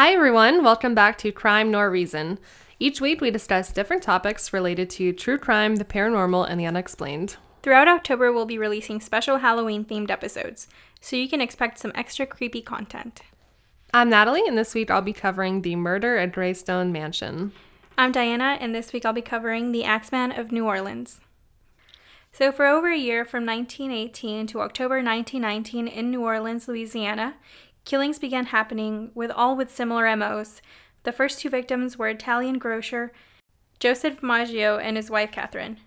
Hi, 0.00 0.14
everyone. 0.14 0.64
Welcome 0.64 0.94
back 0.94 1.18
to 1.18 1.30
Crime 1.30 1.70
Nor 1.70 1.90
Reason. 1.90 2.38
Each 2.78 3.02
week, 3.02 3.20
we 3.20 3.30
discuss 3.30 3.70
different 3.70 4.02
topics 4.02 4.50
related 4.50 4.88
to 4.92 5.12
true 5.12 5.36
crime, 5.36 5.76
the 5.76 5.84
paranormal, 5.84 6.48
and 6.48 6.58
the 6.58 6.64
unexplained. 6.64 7.36
Throughout 7.62 7.86
October, 7.86 8.32
we'll 8.32 8.46
be 8.46 8.56
releasing 8.56 9.02
special 9.02 9.36
Halloween 9.36 9.84
themed 9.84 10.10
episodes, 10.10 10.68
so 11.02 11.16
you 11.16 11.28
can 11.28 11.42
expect 11.42 11.78
some 11.78 11.92
extra 11.94 12.24
creepy 12.24 12.62
content. 12.62 13.20
I'm 13.92 14.08
Natalie, 14.08 14.48
and 14.48 14.56
this 14.56 14.72
week 14.72 14.90
I'll 14.90 15.02
be 15.02 15.12
covering 15.12 15.60
the 15.60 15.76
murder 15.76 16.16
at 16.16 16.32
Greystone 16.32 16.92
Mansion. 16.92 17.52
I'm 17.98 18.10
Diana, 18.10 18.56
and 18.58 18.74
this 18.74 18.94
week 18.94 19.04
I'll 19.04 19.12
be 19.12 19.20
covering 19.20 19.70
the 19.70 19.84
Axeman 19.84 20.32
of 20.32 20.50
New 20.50 20.64
Orleans. 20.64 21.20
So, 22.32 22.52
for 22.52 22.64
over 22.64 22.90
a 22.90 22.96
year, 22.96 23.26
from 23.26 23.44
1918 23.44 24.46
to 24.46 24.60
October 24.62 25.02
1919 25.02 25.88
in 25.88 26.10
New 26.10 26.22
Orleans, 26.22 26.68
Louisiana, 26.68 27.34
killings 27.90 28.20
began 28.20 28.46
happening 28.46 29.10
with 29.16 29.32
all 29.32 29.56
with 29.56 29.68
similar 29.68 30.14
MOs. 30.14 30.62
The 31.02 31.10
first 31.10 31.40
two 31.40 31.50
victims 31.50 31.98
were 31.98 32.06
Italian 32.06 32.56
grocer 32.56 33.10
Joseph 33.80 34.22
Maggio 34.22 34.78
and 34.78 34.96
his 34.96 35.10
wife 35.10 35.32
Catherine. 35.32 35.80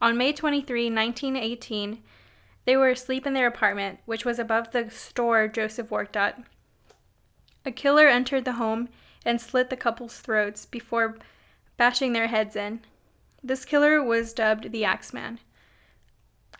On 0.00 0.16
May 0.16 0.32
23, 0.32 0.84
1918, 0.84 2.00
they 2.64 2.76
were 2.76 2.90
asleep 2.90 3.26
in 3.26 3.34
their 3.34 3.48
apartment, 3.48 3.98
which 4.04 4.24
was 4.24 4.38
above 4.38 4.70
the 4.70 4.88
store 4.88 5.48
Joseph 5.48 5.90
worked 5.90 6.16
at. 6.16 6.40
A 7.66 7.72
killer 7.72 8.06
entered 8.06 8.44
the 8.44 8.52
home 8.52 8.88
and 9.26 9.40
slit 9.40 9.68
the 9.68 9.76
couple's 9.76 10.20
throats 10.20 10.64
before 10.64 11.16
bashing 11.76 12.12
their 12.12 12.28
heads 12.28 12.54
in. 12.54 12.82
This 13.42 13.64
killer 13.64 14.00
was 14.00 14.32
dubbed 14.32 14.70
the 14.70 14.84
Axeman. 14.84 15.40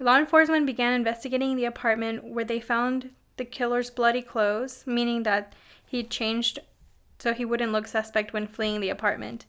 Law 0.00 0.19
enforcement 0.19 0.66
began 0.66 0.92
investigating 0.92 1.55
the 1.55 1.66
apartment 1.66 2.25
where 2.25 2.44
they 2.44 2.58
found 2.58 3.10
the 3.42 3.46
killer's 3.46 3.90
bloody 3.90 4.22
clothes, 4.22 4.84
meaning 4.86 5.24
that 5.24 5.52
he'd 5.84 6.08
changed 6.08 6.60
so 7.18 7.34
he 7.34 7.44
wouldn't 7.44 7.72
look 7.72 7.88
suspect 7.88 8.32
when 8.32 8.46
fleeing 8.46 8.80
the 8.80 8.88
apartment. 8.88 9.46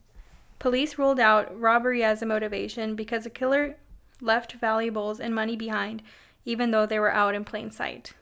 Police 0.58 0.98
ruled 0.98 1.20
out 1.20 1.60
robbery 1.60 2.04
as 2.04 2.24
a 2.24 2.26
motivation 2.26 2.96
because 2.96 3.26
the 3.26 3.30
killer 3.30 3.76
left 4.20 4.54
valuables 4.54 5.20
and 5.20 5.36
money 5.36 5.56
behind, 5.56 6.02
even 6.44 6.72
though 6.72 6.88
they 6.88 6.98
were 6.98 7.14
out 7.14 7.36
in 7.36 7.46
plain 7.46 7.70
sight. 7.70 8.14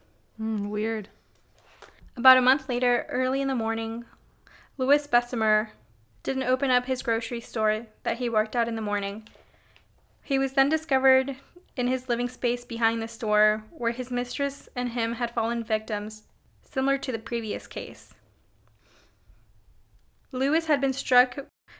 Mm, 0.41 0.67
weird. 0.67 1.07
About 2.17 2.37
a 2.37 2.41
month 2.41 2.67
later, 2.67 3.05
early 3.07 3.39
in 3.39 3.47
the 3.47 3.55
morning, 3.55 4.03
Louis 4.77 5.07
Besumer 5.07 5.69
didn't 6.21 6.43
open 6.43 6.69
up 6.69 6.85
his 6.85 7.01
grocery 7.01 7.39
store 7.39 7.85
that 8.03 8.17
he 8.17 8.27
worked 8.27 8.57
at 8.57 8.67
in 8.67 8.75
the 8.75 8.81
morning. 8.81 9.25
He 10.23 10.39
was 10.39 10.53
then 10.53 10.69
discovered 10.69 11.37
in 11.75 11.87
his 11.87 12.09
living 12.09 12.29
space 12.29 12.65
behind 12.65 13.01
the 13.01 13.07
store, 13.07 13.63
where 13.71 13.91
his 13.91 14.11
mistress 14.11 14.69
and 14.75 14.89
him 14.89 15.13
had 15.13 15.31
fallen 15.31 15.63
victims, 15.63 16.23
similar 16.63 16.97
to 16.97 17.11
the 17.11 17.19
previous 17.19 17.67
case. 17.67 18.13
Louis 20.31 20.65
had 20.67 20.79
been 20.79 20.93
struck 20.93 21.37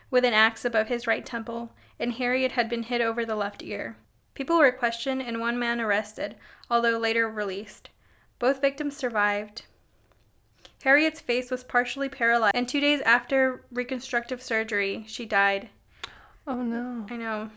with 0.10 0.26
an 0.26 0.34
axe 0.34 0.66
above 0.66 0.88
his 0.88 1.08
right 1.08 1.26
temple, 1.26 1.72
and 2.00 2.14
Harriet 2.14 2.54
had 2.54 2.70
been 2.70 2.84
hit 2.84 3.02
over 3.02 3.26
the 3.26 3.36
left 3.36 3.64
ear. 3.64 3.98
People 4.34 4.58
were 4.58 4.72
questioned 4.72 5.22
and 5.22 5.40
one 5.40 5.60
man 5.60 5.80
arrested, 5.80 6.36
although 6.70 6.98
later 6.98 7.30
released. 7.30 7.90
Both 8.40 8.62
victims 8.62 8.98
survived. 8.98 9.64
Harriet's 10.84 11.22
face 11.22 11.52
was 11.52 11.64
partially 11.64 12.10
paralyzed, 12.10 12.56
and 12.56 12.68
two 12.68 12.80
days 12.80 13.02
after 13.02 13.66
reconstructive 13.72 14.42
surgery, 14.42 15.06
she 15.08 15.26
died. 15.26 15.70
Oh 16.48 16.64
no. 16.64 17.06
I 17.10 17.18
know. 17.18 17.50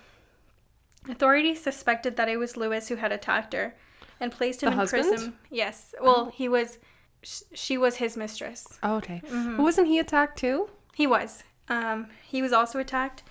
Authorities 1.08 1.62
suspected 1.62 2.16
that 2.16 2.28
it 2.28 2.36
was 2.38 2.56
Lewis 2.56 2.88
who 2.88 2.96
had 2.96 3.12
attacked 3.12 3.52
her 3.52 3.74
and 4.20 4.32
placed 4.32 4.62
him 4.62 4.68
The 4.68 4.72
in 4.72 4.78
husband? 4.78 5.08
prison. 5.08 5.38
Yes. 5.50 5.94
Well, 6.00 6.26
he 6.30 6.48
was 6.48 6.78
sh- 7.22 7.42
she 7.52 7.76
was 7.78 7.96
his 7.96 8.16
mistress. 8.16 8.78
Oh, 8.82 8.96
okay. 8.96 9.20
Mhm. 9.26 9.56
But 9.56 9.62
wasn't 9.62 9.88
he 9.88 9.98
attacked 9.98 10.38
too? 10.38 10.70
He 10.94 11.06
was. 11.06 11.44
Um 11.68 12.08
he 12.22 12.40
was 12.42 12.52
also 12.52 12.78
attacked. 12.78 13.22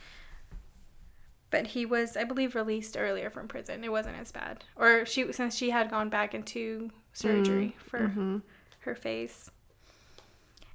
But 1.50 1.68
he 1.68 1.86
was 1.86 2.18
I 2.18 2.24
believe 2.24 2.56
released 2.56 2.98
earlier 2.98 3.30
from 3.30 3.48
prison. 3.48 3.84
It 3.84 3.92
wasn't 3.92 4.18
as 4.18 4.31
bad. 4.31 4.64
Or 4.75 5.06
she 5.06 5.31
since 5.34 5.56
she 5.56 5.69
had 5.69 5.90
gone 5.90 6.09
back 6.09 6.34
into 6.34 6.92
surgery 7.14 7.75
for 7.78 8.08
hmm 8.08 8.38
her 8.80 8.96
face. 8.96 9.50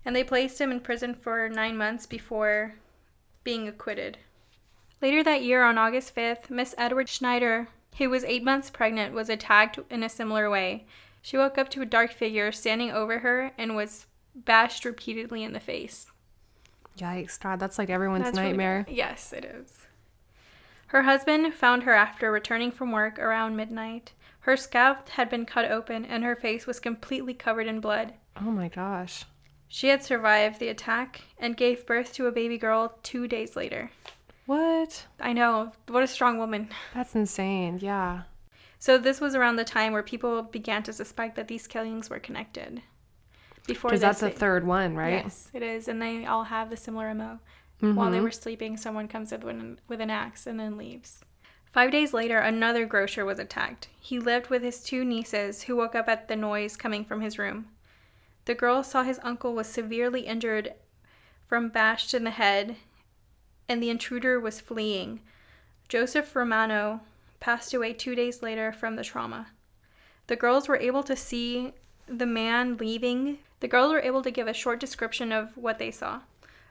And 0.05 0.17
they 0.17 0.25
placed 0.25 0.59
him 0.61 0.71
in 0.73 0.81
prison 0.81 1.15
for 1.15 1.49
nine 1.50 1.77
months 1.77 2.06
before 2.06 2.75
being 3.44 3.69
acquitted. 3.69 4.19
Later 5.01 5.23
that 5.23 5.43
year, 5.43 5.63
on 5.63 5.79
August 5.79 6.15
5th, 6.15 6.51
Miss 6.51 6.75
Edward 6.77 7.09
Schneider, 7.09 7.69
who 7.99 8.11
was 8.11 8.25
eight 8.25 8.43
months 8.45 8.71
pregnant, 8.71 9.15
was 9.15 9.29
attacked 9.29 9.79
in 9.91 10.03
a 10.03 10.09
similar 10.09 10.51
way. 10.51 10.87
She 11.23 11.37
woke 11.37 11.59
up 11.59 11.69
to 11.71 11.83
a 11.83 11.87
dark 11.87 12.13
figure 12.13 12.51
standing 12.53 12.91
over 12.91 13.21
her 13.21 13.53
and 13.59 13.77
was 13.77 14.07
bashed 14.35 14.85
repeatedly 14.85 15.43
in 15.45 15.53
the 15.53 15.61
face. 15.61 16.07
Yikes, 16.97 17.39
God, 17.39 17.61
that's 17.61 17.79
like 17.79 17.91
everyone's 17.91 18.25
That's 18.25 18.37
nightmare. 18.37 18.85
bad. 18.87 18.95
yes, 18.95 19.33
it 19.33 19.45
is. 19.45 19.87
Her 20.89 21.03
husband 21.03 21.55
found 21.55 21.83
her 21.85 21.93
after 21.93 22.33
returning 22.33 22.73
from 22.73 22.91
work 22.93 23.19
around 23.19 23.55
midnight. 23.57 24.13
Her 24.41 24.57
scalp 24.57 25.11
had 25.11 25.29
been 25.29 25.45
cut 25.45 25.71
open 25.71 26.05
and 26.05 26.25
her 26.25 26.35
face 26.35 26.67
was 26.67 26.81
completely 26.81 27.35
covered 27.35 27.67
in 27.67 27.81
blood. 27.81 28.15
Oh 28.37 28.51
my 28.51 28.69
gosh. 28.69 29.25
She 29.69 29.89
had 29.89 30.03
survived 30.03 30.59
the 30.59 30.69
attack 30.69 31.21
and 31.39 31.57
gave 31.57 31.85
birth 31.87 32.15
to 32.15 32.27
a 32.27 32.33
baby 32.33 32.57
girl 32.57 32.99
two 33.03 33.29
days 33.29 33.55
later. 33.55 33.91
What? 34.49 35.05
I 35.21 35.35
know, 35.35 35.73
what 35.89 36.03
a 36.03 36.07
strong 36.07 36.39
woman. 36.39 36.71
That's 36.95 37.15
insane. 37.15 37.81
Yeah. 37.83 38.23
So, 38.79 38.97
this 38.97 39.21
was 39.21 39.35
around 39.35 39.57
the 39.57 39.65
time 39.65 39.93
where 39.93 40.03
people 40.03 40.43
began 40.43 40.83
to 40.85 40.93
suspect 40.95 41.37
that 41.37 41.49
these 41.49 41.67
killings 41.67 42.09
were 42.09 42.19
connected. 42.19 42.81
Before 43.67 43.91
Because 43.91 44.01
that's 44.01 44.21
the 44.21 44.31
third 44.31 44.67
one, 44.67 44.97
right? 44.97 45.25
Yes, 45.25 45.51
it 45.53 45.63
is. 45.63 45.87
And 45.87 46.01
they 46.01 46.25
all 46.25 46.45
have 46.45 46.71
the 46.71 46.79
similar 46.79 47.13
MO. 47.13 47.41
While 47.81 48.11
they 48.11 48.21
Mhm. 48.21 48.23
were 48.23 48.31
sleeping, 48.31 48.79
someone 48.79 49.07
comes 49.07 49.35
up 49.35 49.45
with 49.45 49.57
an, 49.57 49.81
with 49.87 50.01
an 50.01 50.09
axe 50.09 50.47
and 50.47 50.59
then 50.59 50.79
leaves. 50.79 51.21
Five 51.71 51.91
days 51.91 52.15
later, 52.15 52.39
another 52.39 52.87
grocer 52.87 53.27
was 53.27 53.39
attacked. 53.39 53.89
He 54.01 54.19
lived 54.19 54.49
with 54.49 54.63
his 54.63 54.83
two 54.83 55.05
nieces, 55.05 55.65
who 55.65 55.77
woke 55.77 55.95
up 55.95 56.09
at 56.09 56.29
the 56.29 56.37
noise 56.37 56.75
coming 56.79 57.05
from 57.05 57.21
his 57.21 57.39
room. 57.39 57.67
The 58.47 58.55
girl 58.55 58.83
saw 58.83 59.03
his 59.03 59.21
uncle 59.23 59.53
was 59.55 59.67
severely 59.69 60.23
injured 60.23 60.73
from 61.47 61.69
bashed 61.69 62.15
in 62.15 62.25
the 62.25 62.31
head, 62.31 62.77
and 63.69 63.83
the 63.83 63.91
intruder 63.91 64.41
was 64.41 64.61
fleeing. 64.61 65.21
Joseph 65.89 66.34
Romano 66.34 67.01
passed 67.41 67.73
away 67.75 67.93
two 67.93 68.15
days 68.15 68.43
later 68.43 68.73
from 68.73 68.97
the 68.97 69.05
trauma. 69.05 69.49
The 70.27 70.37
girls 70.37 70.69
were 70.69 70.77
able 70.77 71.03
to 71.05 71.17
see 71.17 71.73
the 72.06 72.27
man 72.27 72.77
leaving. 72.77 73.39
The 73.61 73.69
girls 73.69 73.93
were 73.93 74.01
able 74.01 74.23
to 74.23 74.31
give 74.31 74.47
a 74.49 74.53
short 74.55 74.81
description 74.81 75.33
of 75.33 75.56
what 75.56 75.79
they 75.79 75.91
saw 75.91 76.21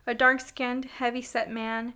a 0.05 0.13
dark 0.13 0.39
skinned, 0.39 0.85
heavy 0.85 1.21
set 1.21 1.51
man 1.51 1.93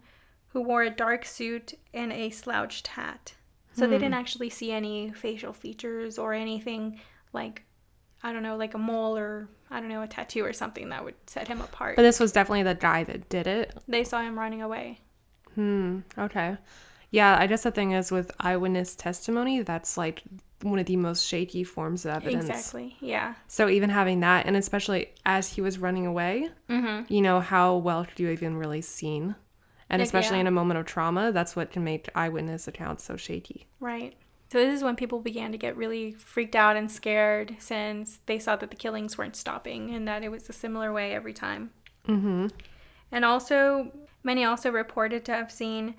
who 0.49 0.61
wore 0.61 0.83
a 0.83 0.89
dark 0.89 1.23
suit 1.23 1.75
and 1.93 2.11
a 2.11 2.29
slouched 2.29 2.87
hat. 2.87 3.35
So 3.73 3.87
they 3.87 3.95
Hmm. 3.95 4.01
didn't 4.01 4.15
actually 4.15 4.49
see 4.49 4.71
any 4.73 5.11
facial 5.13 5.53
features 5.53 6.17
or 6.19 6.33
anything 6.33 6.99
like, 7.31 7.63
I 8.23 8.31
don't 8.33 8.43
know, 8.43 8.55
like 8.57 8.73
a 8.73 8.77
mole 8.77 9.17
or, 9.17 9.49
I 9.69 9.79
don't 9.79 9.89
know, 9.89 10.01
a 10.03 10.07
tattoo 10.07 10.43
or 10.45 10.53
something 10.53 10.89
that 10.89 11.03
would 11.03 11.15
set 11.27 11.47
him 11.47 11.61
apart. 11.61 11.95
But 11.95 12.03
this 12.03 12.19
was 12.19 12.31
definitely 12.31 12.63
the 12.63 12.75
guy 12.75 13.03
that 13.05 13.29
did 13.29 13.47
it. 13.47 13.75
they 13.87 14.03
saw 14.03 14.21
him 14.21 14.37
running 14.37 14.61
away. 14.61 14.99
Hmm. 15.55 15.99
Okay. 16.17 16.57
Yeah, 17.09 17.35
I 17.37 17.47
guess 17.47 17.63
the 17.63 17.71
thing 17.71 17.91
is 17.91 18.11
with 18.11 18.31
eyewitness 18.39 18.95
testimony, 18.95 19.61
that's 19.63 19.97
like 19.97 20.23
one 20.61 20.79
of 20.79 20.85
the 20.85 20.95
most 20.95 21.25
shaky 21.27 21.63
forms 21.63 22.05
of 22.05 22.11
evidence. 22.13 22.45
Exactly. 22.47 22.95
Yeah. 23.01 23.33
So 23.47 23.67
even 23.67 23.89
having 23.89 24.21
that, 24.21 24.45
and 24.45 24.55
especially 24.55 25.09
as 25.25 25.49
he 25.51 25.59
was 25.61 25.77
running 25.79 26.05
away, 26.05 26.49
Mm-hmm. 26.69 27.11
you 27.13 27.21
know, 27.21 27.39
how 27.41 27.77
well 27.77 28.05
could 28.05 28.19
you 28.19 28.29
even 28.29 28.55
really 28.55 28.81
seen? 28.81 29.35
And 29.89 29.99
Like, 29.99 30.05
especially 30.05 30.37
yeah. 30.37 30.41
in 30.41 30.47
a 30.47 30.51
moment 30.51 30.79
of 30.79 30.85
trauma, 30.85 31.33
that's 31.33 31.53
what 31.55 31.71
can 31.71 31.83
make 31.83 32.07
eyewitness 32.15 32.67
accounts 32.69 33.03
so 33.03 33.17
shaky. 33.17 33.67
Right. 33.81 34.13
So 34.51 34.57
this 34.57 34.75
is 34.75 34.83
when 34.83 34.97
people 34.97 35.21
began 35.21 35.53
to 35.53 35.57
get 35.57 35.77
really 35.77 36.11
freaked 36.11 36.57
out 36.57 36.75
and 36.75 36.91
scared 36.91 37.55
since 37.59 38.19
they 38.25 38.37
saw 38.37 38.57
that 38.57 38.69
the 38.69 38.75
killings 38.75 39.17
weren't 39.17 39.37
stopping 39.37 39.95
and 39.95 40.05
that 40.09 40.23
it 40.23 40.29
was 40.29 40.49
a 40.49 40.51
similar 40.51 40.91
way 40.91 41.13
every 41.13 41.31
time. 41.31 41.71
Mm-hmm. 42.05 42.47
And 43.13 43.23
also, 43.23 43.93
many 44.23 44.43
also 44.43 44.69
reported 44.69 45.23
to 45.23 45.31
have 45.31 45.53
seen 45.53 45.95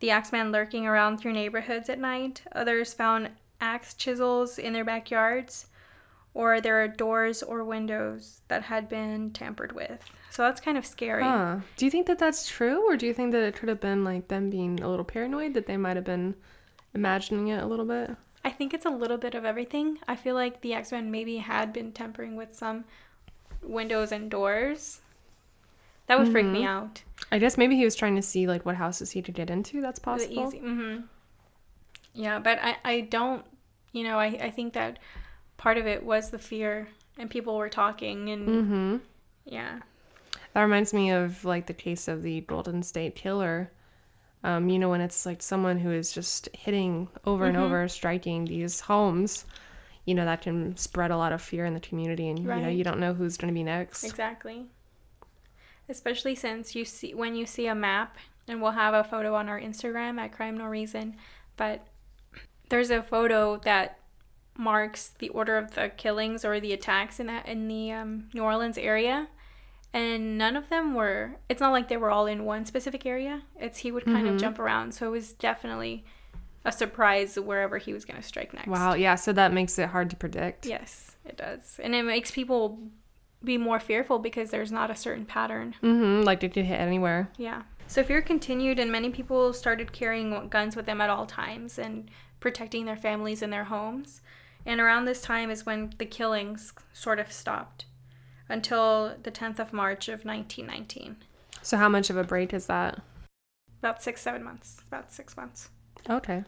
the 0.00 0.10
Axeman 0.10 0.52
lurking 0.52 0.86
around 0.86 1.16
through 1.16 1.32
neighborhoods 1.32 1.88
at 1.88 1.98
night. 1.98 2.42
Others 2.52 2.92
found 2.92 3.30
axe 3.58 3.94
chisels 3.94 4.58
in 4.58 4.74
their 4.74 4.84
backyards, 4.84 5.68
or 6.34 6.60
there 6.60 6.82
are 6.82 6.88
doors 6.88 7.42
or 7.42 7.64
windows 7.64 8.42
that 8.48 8.64
had 8.64 8.86
been 8.86 9.30
tampered 9.30 9.72
with. 9.72 10.04
So 10.28 10.42
that's 10.42 10.60
kind 10.60 10.76
of 10.76 10.84
scary. 10.84 11.22
Huh. 11.22 11.60
Do 11.78 11.86
you 11.86 11.90
think 11.90 12.06
that 12.08 12.18
that's 12.18 12.46
true, 12.46 12.86
or 12.86 12.98
do 12.98 13.06
you 13.06 13.14
think 13.14 13.32
that 13.32 13.44
it 13.44 13.56
could 13.56 13.70
have 13.70 13.80
been 13.80 14.04
like 14.04 14.28
them 14.28 14.50
being 14.50 14.82
a 14.82 14.90
little 14.90 15.06
paranoid 15.06 15.54
that 15.54 15.64
they 15.64 15.78
might 15.78 15.96
have 15.96 16.04
been 16.04 16.34
imagining 16.94 17.48
it 17.48 17.62
a 17.62 17.66
little 17.66 17.84
bit? 17.84 18.10
I 18.44 18.50
think 18.50 18.74
it's 18.74 18.84
a 18.86 18.90
little 18.90 19.16
bit 19.16 19.34
of 19.34 19.44
everything. 19.44 19.98
I 20.06 20.16
feel 20.16 20.34
like 20.34 20.60
the 20.60 20.74
Axeman 20.74 21.10
maybe 21.10 21.38
had 21.38 21.72
been 21.72 21.92
tampering 21.92 22.36
with 22.36 22.54
some 22.54 22.84
windows 23.62 24.12
and 24.12 24.30
doors. 24.30 25.00
That 26.06 26.18
would 26.18 26.28
freak 26.30 26.44
me 26.46 26.62
Mhm. 26.62 26.66
out. 26.66 27.02
I 27.32 27.38
guess 27.38 27.56
maybe 27.56 27.76
he 27.76 27.84
was 27.84 27.96
trying 27.96 28.16
to 28.16 28.22
see 28.22 28.46
like 28.46 28.66
what 28.66 28.76
houses 28.76 29.12
he 29.12 29.22
could 29.22 29.34
get 29.34 29.48
into. 29.48 29.80
That's 29.80 29.98
possible. 29.98 30.48
Easy. 30.48 30.58
hmm 30.58 30.96
Yeah, 32.12 32.38
but 32.38 32.58
I, 32.62 32.76
I 32.84 33.00
don't, 33.02 33.44
you 33.92 34.04
know, 34.04 34.18
I, 34.18 34.26
I 34.26 34.50
think 34.50 34.74
that 34.74 34.98
part 35.56 35.78
of 35.78 35.86
it 35.86 36.04
was 36.04 36.30
the 36.30 36.38
fear 36.38 36.88
and 37.16 37.30
people 37.30 37.56
were 37.56 37.70
talking 37.70 38.28
and 38.28 38.46
Mm-hmm. 38.48 38.96
yeah. 39.46 39.78
That 40.52 40.62
reminds 40.62 40.92
me 40.92 41.10
of 41.10 41.44
like 41.46 41.66
the 41.66 41.72
case 41.74 42.06
of 42.06 42.22
the 42.22 42.42
Golden 42.42 42.82
State 42.82 43.14
Killer. 43.16 43.70
Um, 44.44 44.68
you 44.68 44.78
know, 44.78 44.90
when 44.90 45.00
it's 45.00 45.24
like 45.24 45.42
someone 45.42 45.78
who 45.78 45.90
is 45.90 46.12
just 46.12 46.50
hitting 46.52 47.08
over 47.24 47.46
and 47.46 47.56
over, 47.56 47.88
striking 47.88 48.44
these 48.44 48.78
homes, 48.78 49.46
you 50.04 50.14
know, 50.14 50.26
that 50.26 50.42
can 50.42 50.76
spread 50.76 51.10
a 51.10 51.16
lot 51.16 51.32
of 51.32 51.40
fear 51.40 51.64
in 51.64 51.72
the 51.72 51.80
community, 51.80 52.28
and 52.28 52.38
you 52.38 52.44
know, 52.44 52.68
you 52.68 52.84
don't 52.84 53.00
know 53.00 53.14
who's 53.14 53.38
going 53.38 53.48
to 53.48 53.54
be 53.54 53.64
next. 53.64 54.04
Exactly. 54.04 54.66
Especially 55.88 56.34
since 56.34 56.74
you 56.74 56.84
see 56.84 57.14
when 57.14 57.34
you 57.34 57.46
see 57.46 57.66
a 57.66 57.74
map, 57.74 58.18
and 58.46 58.60
we'll 58.60 58.72
have 58.72 58.92
a 58.92 59.02
photo 59.02 59.34
on 59.34 59.48
our 59.48 59.58
Instagram 59.58 60.18
at 60.18 60.32
Crime 60.32 60.58
Nor 60.58 60.68
Reason, 60.68 61.16
but 61.56 61.86
there's 62.68 62.90
a 62.90 63.02
photo 63.02 63.56
that 63.64 63.98
marks 64.56 65.08
the 65.18 65.30
order 65.30 65.56
of 65.56 65.74
the 65.74 65.90
killings 65.96 66.44
or 66.44 66.60
the 66.60 66.72
attacks 66.72 67.18
in 67.18 67.26
that 67.28 67.48
in 67.48 67.66
the 67.68 67.92
um, 67.92 68.28
New 68.34 68.42
Orleans 68.42 68.76
area, 68.76 69.28
and 69.94 70.36
none 70.36 70.56
of 70.56 70.68
them 70.68 70.92
were. 70.92 71.36
It's 71.48 71.60
not 71.60 71.70
like 71.72 71.88
they 71.88 71.96
were 71.96 72.10
all 72.10 72.26
in 72.26 72.44
one 72.44 72.66
specific 72.66 73.06
area. 73.06 73.42
It's 73.58 73.78
he 73.78 73.90
would 73.92 74.04
kind 74.04 74.26
of 74.28 74.34
Mhm. 74.34 74.40
jump 74.40 74.58
around, 74.58 74.92
so 74.92 75.06
it 75.06 75.10
was 75.10 75.32
definitely 75.32 76.04
a 76.64 76.72
surprise 76.72 77.38
wherever 77.38 77.78
he 77.78 77.92
was 77.94 78.04
going 78.04 78.20
to 78.20 78.26
strike 78.26 78.52
next. 78.52 78.66
Wow, 78.68 78.94
yeah, 78.94 79.14
so 79.14 79.32
that 79.32 79.52
makes 79.52 79.78
it 79.78 79.90
hard 79.90 80.10
to 80.10 80.16
predict. 80.16 80.66
Yes, 80.66 81.16
it 81.24 81.36
does, 81.36 81.78
and 81.82 81.94
it 81.94 82.02
makes 82.02 82.30
people 82.30 82.78
be 83.42 83.56
more 83.56 83.78
fearful 83.78 84.18
because 84.18 84.50
there's 84.50 84.72
not 84.72 84.90
a 84.90 84.96
certain 84.96 85.26
pattern. 85.26 85.74
Mm-hmm, 85.82 86.24
like 86.24 86.42
it 86.42 86.52
could 86.54 86.64
hit 86.64 86.80
anywhere. 86.80 87.28
Yeah. 87.36 87.62
So 87.86 88.02
fear 88.02 88.22
continued, 88.22 88.78
and 88.78 88.90
many 88.90 89.10
people 89.10 89.52
started 89.52 89.92
carrying 89.92 90.48
guns 90.48 90.74
with 90.74 90.86
them 90.86 91.00
at 91.02 91.10
all 91.10 91.26
times 91.26 91.78
and 91.78 92.10
protecting 92.40 92.86
their 92.86 92.96
families 92.96 93.42
and 93.42 93.52
their 93.52 93.64
homes. 93.64 94.22
And 94.66 94.80
around 94.80 95.04
this 95.04 95.20
time 95.20 95.50
is 95.50 95.66
when 95.66 95.92
the 95.98 96.06
killings 96.06 96.72
sort 96.94 97.18
of 97.18 97.30
stopped 97.30 97.84
until 98.48 99.16
the 99.22 99.30
10th 99.30 99.58
of 99.58 99.72
March 99.72 100.08
of 100.08 100.24
1919. 100.24 101.16
So 101.62 101.76
how 101.76 101.88
much 101.88 102.10
of 102.10 102.16
a 102.16 102.24
break 102.24 102.52
is 102.52 102.66
that? 102.66 103.00
About 103.78 104.02
six, 104.02 104.20
seven 104.20 104.42
months. 104.42 104.82
About 104.88 105.12
six 105.12 105.36
months. 105.36 105.68
Okay. 106.08 106.44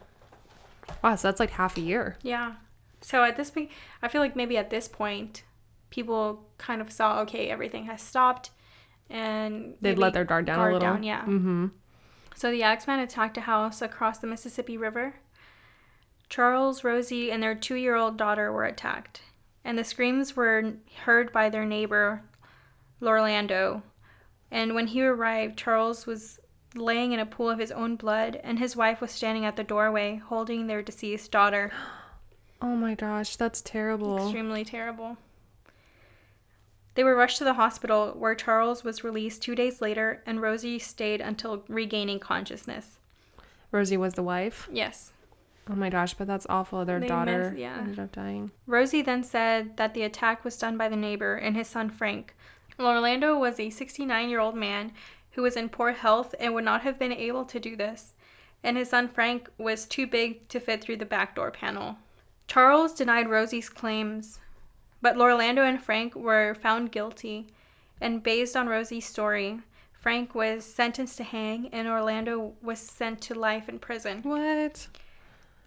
Wow, 1.02 1.16
so 1.16 1.28
that's 1.28 1.40
like 1.40 1.50
half 1.50 1.76
a 1.76 1.80
year. 1.80 2.16
Yeah. 2.22 2.54
So 3.00 3.24
at 3.24 3.36
this 3.36 3.50
point, 3.50 3.70
I 4.02 4.08
feel 4.08 4.20
like 4.20 4.36
maybe 4.36 4.56
at 4.56 4.70
this 4.70 4.88
point, 4.88 5.42
people 5.90 6.44
kind 6.58 6.80
of 6.80 6.90
saw, 6.90 7.20
okay, 7.20 7.48
everything 7.50 7.84
has 7.86 8.02
stopped, 8.02 8.50
and 9.08 9.74
They'd 9.80 9.98
let 9.98 10.12
their 10.14 10.24
guard 10.24 10.46
down 10.46 10.56
guard 10.56 10.72
a 10.72 10.74
little. 10.74 10.88
down, 10.94 11.02
yeah. 11.02 11.22
Mm-hmm. 11.22 11.66
So 12.34 12.50
the 12.50 12.62
Axeman 12.62 13.00
attacked 13.00 13.36
a 13.38 13.42
house 13.42 13.80
across 13.80 14.18
the 14.18 14.26
Mississippi 14.26 14.76
River. 14.76 15.14
Charles, 16.28 16.82
Rosie, 16.84 17.30
and 17.30 17.42
their 17.42 17.54
two 17.54 17.76
year 17.76 17.94
old 17.96 18.16
daughter 18.16 18.52
were 18.52 18.64
attacked, 18.64 19.22
and 19.66 19.76
the 19.76 19.84
screams 19.84 20.36
were 20.36 20.74
heard 21.04 21.32
by 21.32 21.50
their 21.50 21.64
neighbor, 21.64 22.22
Lorlando. 23.02 23.82
And 24.48 24.76
when 24.76 24.86
he 24.86 25.02
arrived, 25.02 25.58
Charles 25.58 26.06
was 26.06 26.38
laying 26.76 27.10
in 27.10 27.18
a 27.18 27.26
pool 27.26 27.50
of 27.50 27.58
his 27.58 27.72
own 27.72 27.96
blood, 27.96 28.40
and 28.44 28.60
his 28.60 28.76
wife 28.76 29.00
was 29.00 29.10
standing 29.10 29.44
at 29.44 29.56
the 29.56 29.64
doorway 29.64 30.22
holding 30.24 30.68
their 30.68 30.80
deceased 30.80 31.30
daughter. 31.30 31.72
Oh 32.62 32.74
my 32.74 32.94
gosh, 32.94 33.36
that's 33.36 33.60
terrible. 33.60 34.16
Extremely 34.16 34.64
terrible. 34.64 35.18
They 36.94 37.04
were 37.04 37.14
rushed 37.14 37.36
to 37.36 37.44
the 37.44 37.52
hospital 37.52 38.14
where 38.16 38.34
Charles 38.34 38.82
was 38.82 39.04
released 39.04 39.42
two 39.42 39.54
days 39.54 39.82
later, 39.82 40.22
and 40.24 40.40
Rosie 40.40 40.78
stayed 40.78 41.20
until 41.20 41.64
regaining 41.68 42.18
consciousness. 42.18 42.96
Rosie 43.70 43.98
was 43.98 44.14
the 44.14 44.22
wife. 44.22 44.70
Yes. 44.72 45.12
Oh 45.68 45.74
my 45.74 45.90
gosh, 45.90 46.14
but 46.14 46.26
that's 46.26 46.46
awful. 46.48 46.84
Their 46.84 47.00
They 47.00 47.08
daughter 47.08 47.54
yeah. 47.56 47.78
ended 47.78 47.98
up 47.98 48.12
dying. 48.12 48.50
Rosie 48.66 49.02
then 49.02 49.24
said 49.24 49.76
that 49.76 49.94
the 49.94 50.02
attack 50.02 50.44
was 50.44 50.56
done 50.56 50.76
by 50.76 50.88
the 50.88 50.96
neighbor 50.96 51.34
and 51.34 51.56
his 51.56 51.66
son 51.68 51.90
Frank. 51.90 52.34
Orlando 52.78 53.38
was 53.38 53.58
a 53.58 53.70
69 53.70 54.28
year 54.28 54.40
old 54.40 54.54
man 54.54 54.92
who 55.32 55.42
was 55.42 55.56
in 55.56 55.68
poor 55.68 55.92
health 55.92 56.34
and 56.38 56.54
would 56.54 56.64
not 56.64 56.82
have 56.82 56.98
been 56.98 57.12
able 57.12 57.44
to 57.44 57.60
do 57.60 57.76
this, 57.76 58.14
and 58.62 58.76
his 58.76 58.90
son 58.90 59.08
Frank 59.08 59.50
was 59.58 59.86
too 59.86 60.06
big 60.06 60.48
to 60.48 60.60
fit 60.60 60.82
through 60.82 60.96
the 60.96 61.04
back 61.04 61.34
door 61.34 61.50
panel. 61.50 61.98
Charles 62.46 62.94
denied 62.94 63.28
Rosie's 63.28 63.68
claims, 63.68 64.38
but 65.02 65.18
Orlando 65.18 65.62
and 65.62 65.82
Frank 65.82 66.14
were 66.14 66.54
found 66.54 66.92
guilty, 66.92 67.48
and 68.00 68.22
based 68.22 68.56
on 68.56 68.68
Rosie's 68.68 69.06
story, 69.06 69.60
Frank 69.92 70.34
was 70.34 70.64
sentenced 70.64 71.16
to 71.16 71.24
hang 71.24 71.68
and 71.72 71.88
Orlando 71.88 72.54
was 72.62 72.78
sent 72.78 73.20
to 73.22 73.34
life 73.34 73.68
in 73.68 73.78
prison. 73.78 74.22
What? 74.22 74.86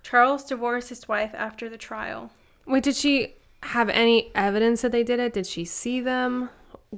Charles 0.03 0.43
divorced 0.45 0.89
his 0.89 1.07
wife 1.07 1.31
after 1.33 1.69
the 1.69 1.77
trial. 1.77 2.31
Wait, 2.65 2.83
did 2.83 2.95
she 2.95 3.35
have 3.63 3.89
any 3.89 4.31
evidence 4.35 4.81
that 4.81 4.91
they 4.91 5.03
did 5.03 5.19
it? 5.19 5.33
Did 5.33 5.45
she 5.47 5.65
see 5.65 5.99
them? 6.01 6.49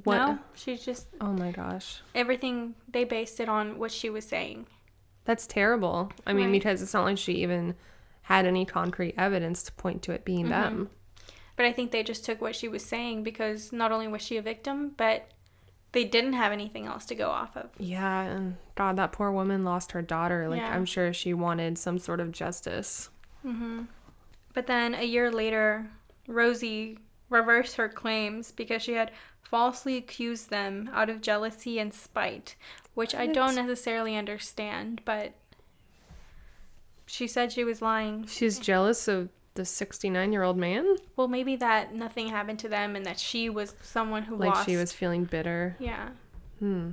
What? 0.04 0.16
No, 0.16 0.38
she's 0.54 0.84
just 0.84 1.06
Oh 1.20 1.32
my 1.32 1.50
gosh. 1.50 2.00
everything 2.14 2.74
they 2.88 3.04
based 3.04 3.40
it 3.40 3.48
on 3.48 3.78
what 3.78 3.90
she 3.90 4.08
was 4.08 4.24
saying. 4.26 4.66
That's 5.24 5.46
terrible. 5.46 6.10
I 6.26 6.32
mean, 6.32 6.46
Right. 6.46 6.52
because 6.52 6.82
it's 6.82 6.94
not 6.94 7.04
like 7.04 7.18
she 7.18 7.32
even 7.34 7.74
had 8.22 8.46
any 8.46 8.64
concrete 8.64 9.14
evidence 9.18 9.62
to 9.64 9.72
point 9.72 10.02
to 10.02 10.12
it 10.12 10.24
being 10.24 10.44
Mm-hmm. 10.46 10.50
them. 10.50 10.90
But 11.56 11.66
I 11.66 11.72
think 11.72 11.90
they 11.90 12.02
just 12.02 12.24
took 12.24 12.40
what 12.40 12.56
she 12.56 12.68
was 12.68 12.84
saying 12.84 13.22
because 13.24 13.72
not 13.72 13.92
only 13.92 14.08
was 14.08 14.22
she 14.22 14.36
a 14.38 14.42
victim, 14.42 14.92
but 14.96 15.28
they 15.92 16.04
didn't 16.04 16.32
have 16.32 16.52
anything 16.52 16.86
else 16.86 17.04
to 17.06 17.14
go 17.14 17.30
off 17.30 17.56
of. 17.56 17.70
Yeah, 17.78 18.22
and 18.22 18.56
God, 18.74 18.96
that 18.96 19.12
poor 19.12 19.30
woman 19.30 19.64
lost 19.64 19.92
her 19.92 20.02
daughter. 20.02 20.48
Like, 20.48 20.60
Yeah. 20.60 20.74
I'm 20.74 20.84
sure 20.86 21.12
she 21.12 21.34
wanted 21.34 21.78
some 21.78 21.98
sort 21.98 22.20
of 22.20 22.32
justice. 22.32 23.10
hmm 23.42 23.82
But 24.54 24.66
then 24.66 24.94
a 24.94 25.04
year 25.04 25.30
later, 25.30 25.90
Rosie 26.26 26.98
reversed 27.28 27.76
her 27.76 27.88
claims 27.88 28.52
because 28.52 28.82
she 28.82 28.92
had 28.94 29.10
falsely 29.42 29.96
accused 29.96 30.48
them 30.50 30.88
out 30.94 31.10
of 31.10 31.20
jealousy 31.20 31.78
and 31.78 31.92
spite, 31.92 32.56
which 32.94 33.14
I 33.14 33.26
don't 33.26 33.54
necessarily 33.54 34.16
understand, 34.16 35.02
but 35.04 35.32
she 37.06 37.26
said 37.26 37.52
she 37.52 37.64
was 37.64 37.82
lying. 37.82 38.26
She's 38.26 38.58
jealous 38.58 39.08
of 39.08 39.28
the 39.54 39.64
69 39.64 40.32
year 40.32 40.42
old 40.42 40.56
man? 40.56 40.96
Well, 41.16 41.28
maybe 41.28 41.56
that 41.56 41.94
nothing 41.94 42.28
happened 42.28 42.58
to 42.60 42.68
them 42.68 42.96
and 42.96 43.04
that 43.06 43.18
she 43.18 43.48
was 43.50 43.74
someone 43.82 44.22
who 44.24 44.36
Like, 44.36 44.54
lost. 44.54 44.68
she 44.68 44.76
was 44.76 44.92
feeling 44.92 45.24
bitter. 45.24 45.76
Yeah. 45.78 46.10
Hmm. 46.58 46.90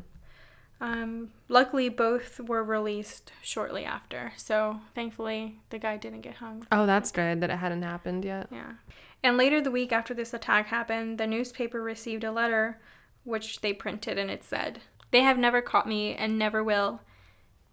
Um, 0.81 1.31
luckily, 1.49 1.89
both 1.89 2.39
were 2.39 2.63
released 2.63 3.33
shortly 3.41 3.83
after. 3.83 4.31
So 4.37 4.79
thankfully, 4.95 5.59
the 5.71 5.79
guy 5.79 5.97
didn't 5.97 6.21
get 6.21 6.35
hung. 6.35 6.65
Oh, 6.71 6.85
that's 6.85 7.11
good 7.11 7.41
that 7.41 7.49
it 7.49 7.57
hadn't 7.57 7.81
happened 7.81 8.23
yet. 8.23 8.47
Yeah. 8.51 8.73
And 9.21 9.35
later 9.35 9.59
the 9.59 9.71
week 9.71 9.91
after 9.91 10.13
this 10.13 10.33
attack 10.33 10.67
happened, 10.67 11.17
the 11.17 11.27
newspaper 11.27 11.81
received 11.81 12.23
a 12.23 12.31
letter 12.31 12.79
which 13.25 13.59
they 13.59 13.73
printed 13.73 14.17
and 14.17 14.31
it 14.31 14.43
said, 14.45 14.79
They 15.11 15.21
have 15.21 15.37
never 15.37 15.61
caught 15.61 15.87
me 15.87 16.15
and 16.15 16.39
never 16.39 16.63
will. 16.63 17.01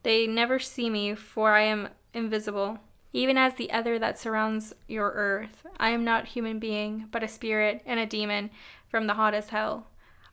They 0.02 0.26
never 0.26 0.58
see 0.58 0.90
me, 0.90 1.14
for 1.14 1.52
I 1.52 1.62
am 1.62 1.88
invisible. 2.12 2.78
Even 3.16 3.38
as 3.38 3.54
the 3.54 3.70
other 3.70 3.98
that 3.98 4.18
surrounds 4.18 4.74
your 4.86 5.10
earth, 5.12 5.66
I 5.80 5.88
am 5.88 6.04
not 6.04 6.26
human 6.26 6.58
being, 6.58 7.06
but 7.10 7.22
a 7.22 7.28
spirit 7.28 7.80
and 7.86 7.98
a 7.98 8.04
demon 8.04 8.50
from 8.90 9.06
the 9.06 9.14
hottest 9.14 9.48
hell. 9.48 9.86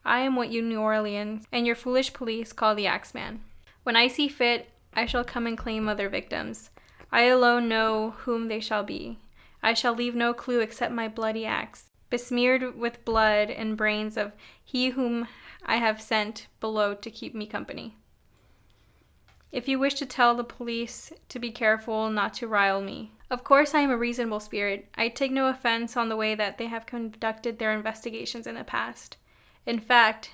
I 0.03 0.19
am 0.19 0.35
what 0.35 0.49
you 0.49 0.61
New 0.61 0.81
Orleans 0.81 1.45
and 1.49 1.65
your 1.65 1.77
foolish 1.77 2.11
police 2.11 2.51
call 2.51 2.75
the 2.75 2.85
Axeman. 2.85 3.39
When 3.83 3.95
I 3.95 4.09
see 4.09 4.27
fit, 4.27 4.67
I 4.93 5.05
shall 5.05 5.23
come 5.23 5.47
and 5.47 5.57
claim 5.57 5.87
other 5.87 6.09
victims. 6.09 6.71
I 7.09 7.21
alone 7.21 7.69
know 7.69 8.15
whom 8.25 8.49
they 8.49 8.59
shall 8.59 8.83
be. 8.83 9.17
I 9.61 9.73
shall 9.73 9.95
leave 9.95 10.13
no 10.13 10.33
clue 10.33 10.59
except 10.59 10.93
my 10.93 11.07
bloody 11.07 11.45
axe, 11.45 11.85
besmeared 12.09 12.77
with 12.77 13.05
blood 13.05 13.49
and 13.49 13.77
brains 13.77 14.17
of 14.17 14.33
he 14.61 14.89
whom 14.89 15.29
I 15.65 15.77
have 15.77 16.01
sent 16.01 16.47
below 16.59 16.95
to 16.95 17.09
keep 17.09 17.33
me 17.33 17.47
company. 17.47 17.95
If 19.53 19.67
you 19.67 19.77
wish 19.77 19.93
to 19.95 20.07
tell 20.07 20.33
the 20.33 20.43
police 20.43 21.13
to 21.29 21.37
be 21.37 21.51
careful 21.51 22.09
not 22.09 22.33
to 22.35 22.47
rile 22.47 22.81
me. 22.81 23.11
Of 23.29 23.43
course, 23.43 23.75
I 23.75 23.81
am 23.81 23.91
a 23.91 23.97
reasonable 23.97 24.39
spirit. 24.39 24.87
I 24.95 25.09
take 25.09 25.31
no 25.31 25.47
offense 25.47 25.95
on 25.95 26.09
the 26.09 26.15
way 26.15 26.33
that 26.33 26.57
they 26.57 26.65
have 26.65 26.87
conducted 26.87 27.59
their 27.59 27.71
investigations 27.71 28.47
in 28.47 28.55
the 28.55 28.63
past. 28.63 29.17
In 29.67 29.77
fact, 29.77 30.31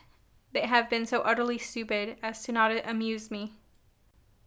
they 0.53 0.61
have 0.61 0.89
been 0.89 1.05
so 1.05 1.19
utterly 1.19 1.57
stupid 1.57 2.15
as 2.23 2.43
to 2.43 2.53
not 2.53 2.71
amuse 2.85 3.29
me. 3.29 3.55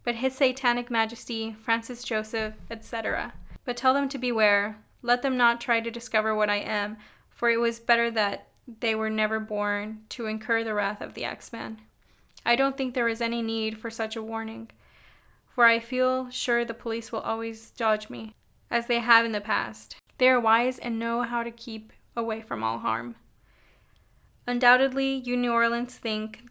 But 0.05 0.14
His 0.14 0.35
Satanic 0.35 0.91
Majesty, 0.91 1.55
Francis 1.61 2.02
Joseph, 2.02 2.55
etc. 2.71 3.35
But 3.67 3.76
tell 3.76 3.93
them 3.93 4.09
to 4.09 4.17
beware. 4.17 4.79
Let 5.02 5.21
them 5.21 5.37
not 5.37 5.61
try 5.61 5.81
to 5.81 5.91
discover 5.91 6.35
what 6.35 6.49
I 6.49 6.57
am, 6.57 6.97
for 7.29 7.50
it 7.50 7.61
was 7.61 7.79
better 7.79 8.11
that 8.12 8.49
they 8.81 8.95
were 8.95 9.11
never 9.11 9.38
born 9.38 10.05
to 10.11 10.25
incur 10.25 10.64
the 10.64 10.73
wrath 10.73 11.02
of 11.02 11.12
the 11.12 11.25
Axeman. 11.25 11.83
I 12.44 12.56
don't 12.56 12.76
think 12.76 12.94
there 12.94 13.08
is 13.08 13.20
any 13.20 13.42
need 13.42 13.78
for 13.78 13.90
such 13.90 14.16
a 14.16 14.22
warning, 14.22 14.70
for 15.54 15.64
I 15.64 15.78
feel 15.78 16.30
sure 16.30 16.64
the 16.64 16.75
police 16.75 17.12
will 17.12 17.20
always 17.20 17.70
judge 17.70 18.11
me, 18.11 18.34
as 18.70 18.87
they 18.87 18.99
have 18.99 19.25
in 19.25 19.32
the 19.32 19.40
past. 19.40 19.96
They 20.18 20.28
are 20.28 20.40
wise 20.40 20.78
and 20.78 20.99
know 20.99 21.22
how 21.22 21.42
to 21.42 21.50
keep 21.50 21.92
away 22.16 22.40
from 22.40 22.62
all 22.62 22.78
harm. 22.78 23.16
Undoubtedly, 24.46 25.14
you 25.14 25.37
New 25.37 25.52
Orleans 25.52 25.96
think 25.96 26.44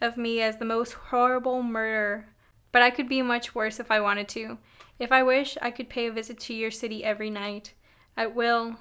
of 0.00 0.16
me 0.16 0.40
as 0.40 0.58
the 0.58 0.64
most 0.64 0.92
horrible 0.92 1.62
murderer, 1.62 2.28
but 2.70 2.82
I 2.82 2.90
could 2.90 3.08
be 3.08 3.22
much 3.22 3.54
worse 3.54 3.80
if 3.80 3.90
I 3.90 4.00
wanted 4.00 4.28
to. 4.30 4.58
If 4.98 5.10
I 5.10 5.22
wish, 5.22 5.58
I 5.60 5.70
could 5.70 5.88
pay 5.88 6.06
a 6.06 6.12
visit 6.12 6.38
to 6.40 6.54
your 6.54 6.70
city 6.70 7.04
every 7.04 7.30
night. 7.30 7.74
At 8.16 8.34
will, 8.34 8.76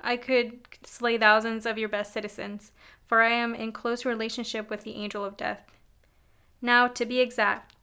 I 0.00 0.16
could 0.16 0.60
slay 0.84 1.18
thousands 1.18 1.66
of 1.66 1.78
your 1.78 1.88
best 1.88 2.12
citizens, 2.12 2.72
for 3.06 3.22
I 3.22 3.30
am 3.30 3.54
in 3.54 3.72
close 3.72 4.04
relationship 4.04 4.70
with 4.70 4.82
the 4.82 4.94
angel 4.94 5.24
of 5.24 5.36
death. 5.36 5.75
Now, 6.62 6.88
to 6.88 7.04
be 7.04 7.20
exact, 7.20 7.74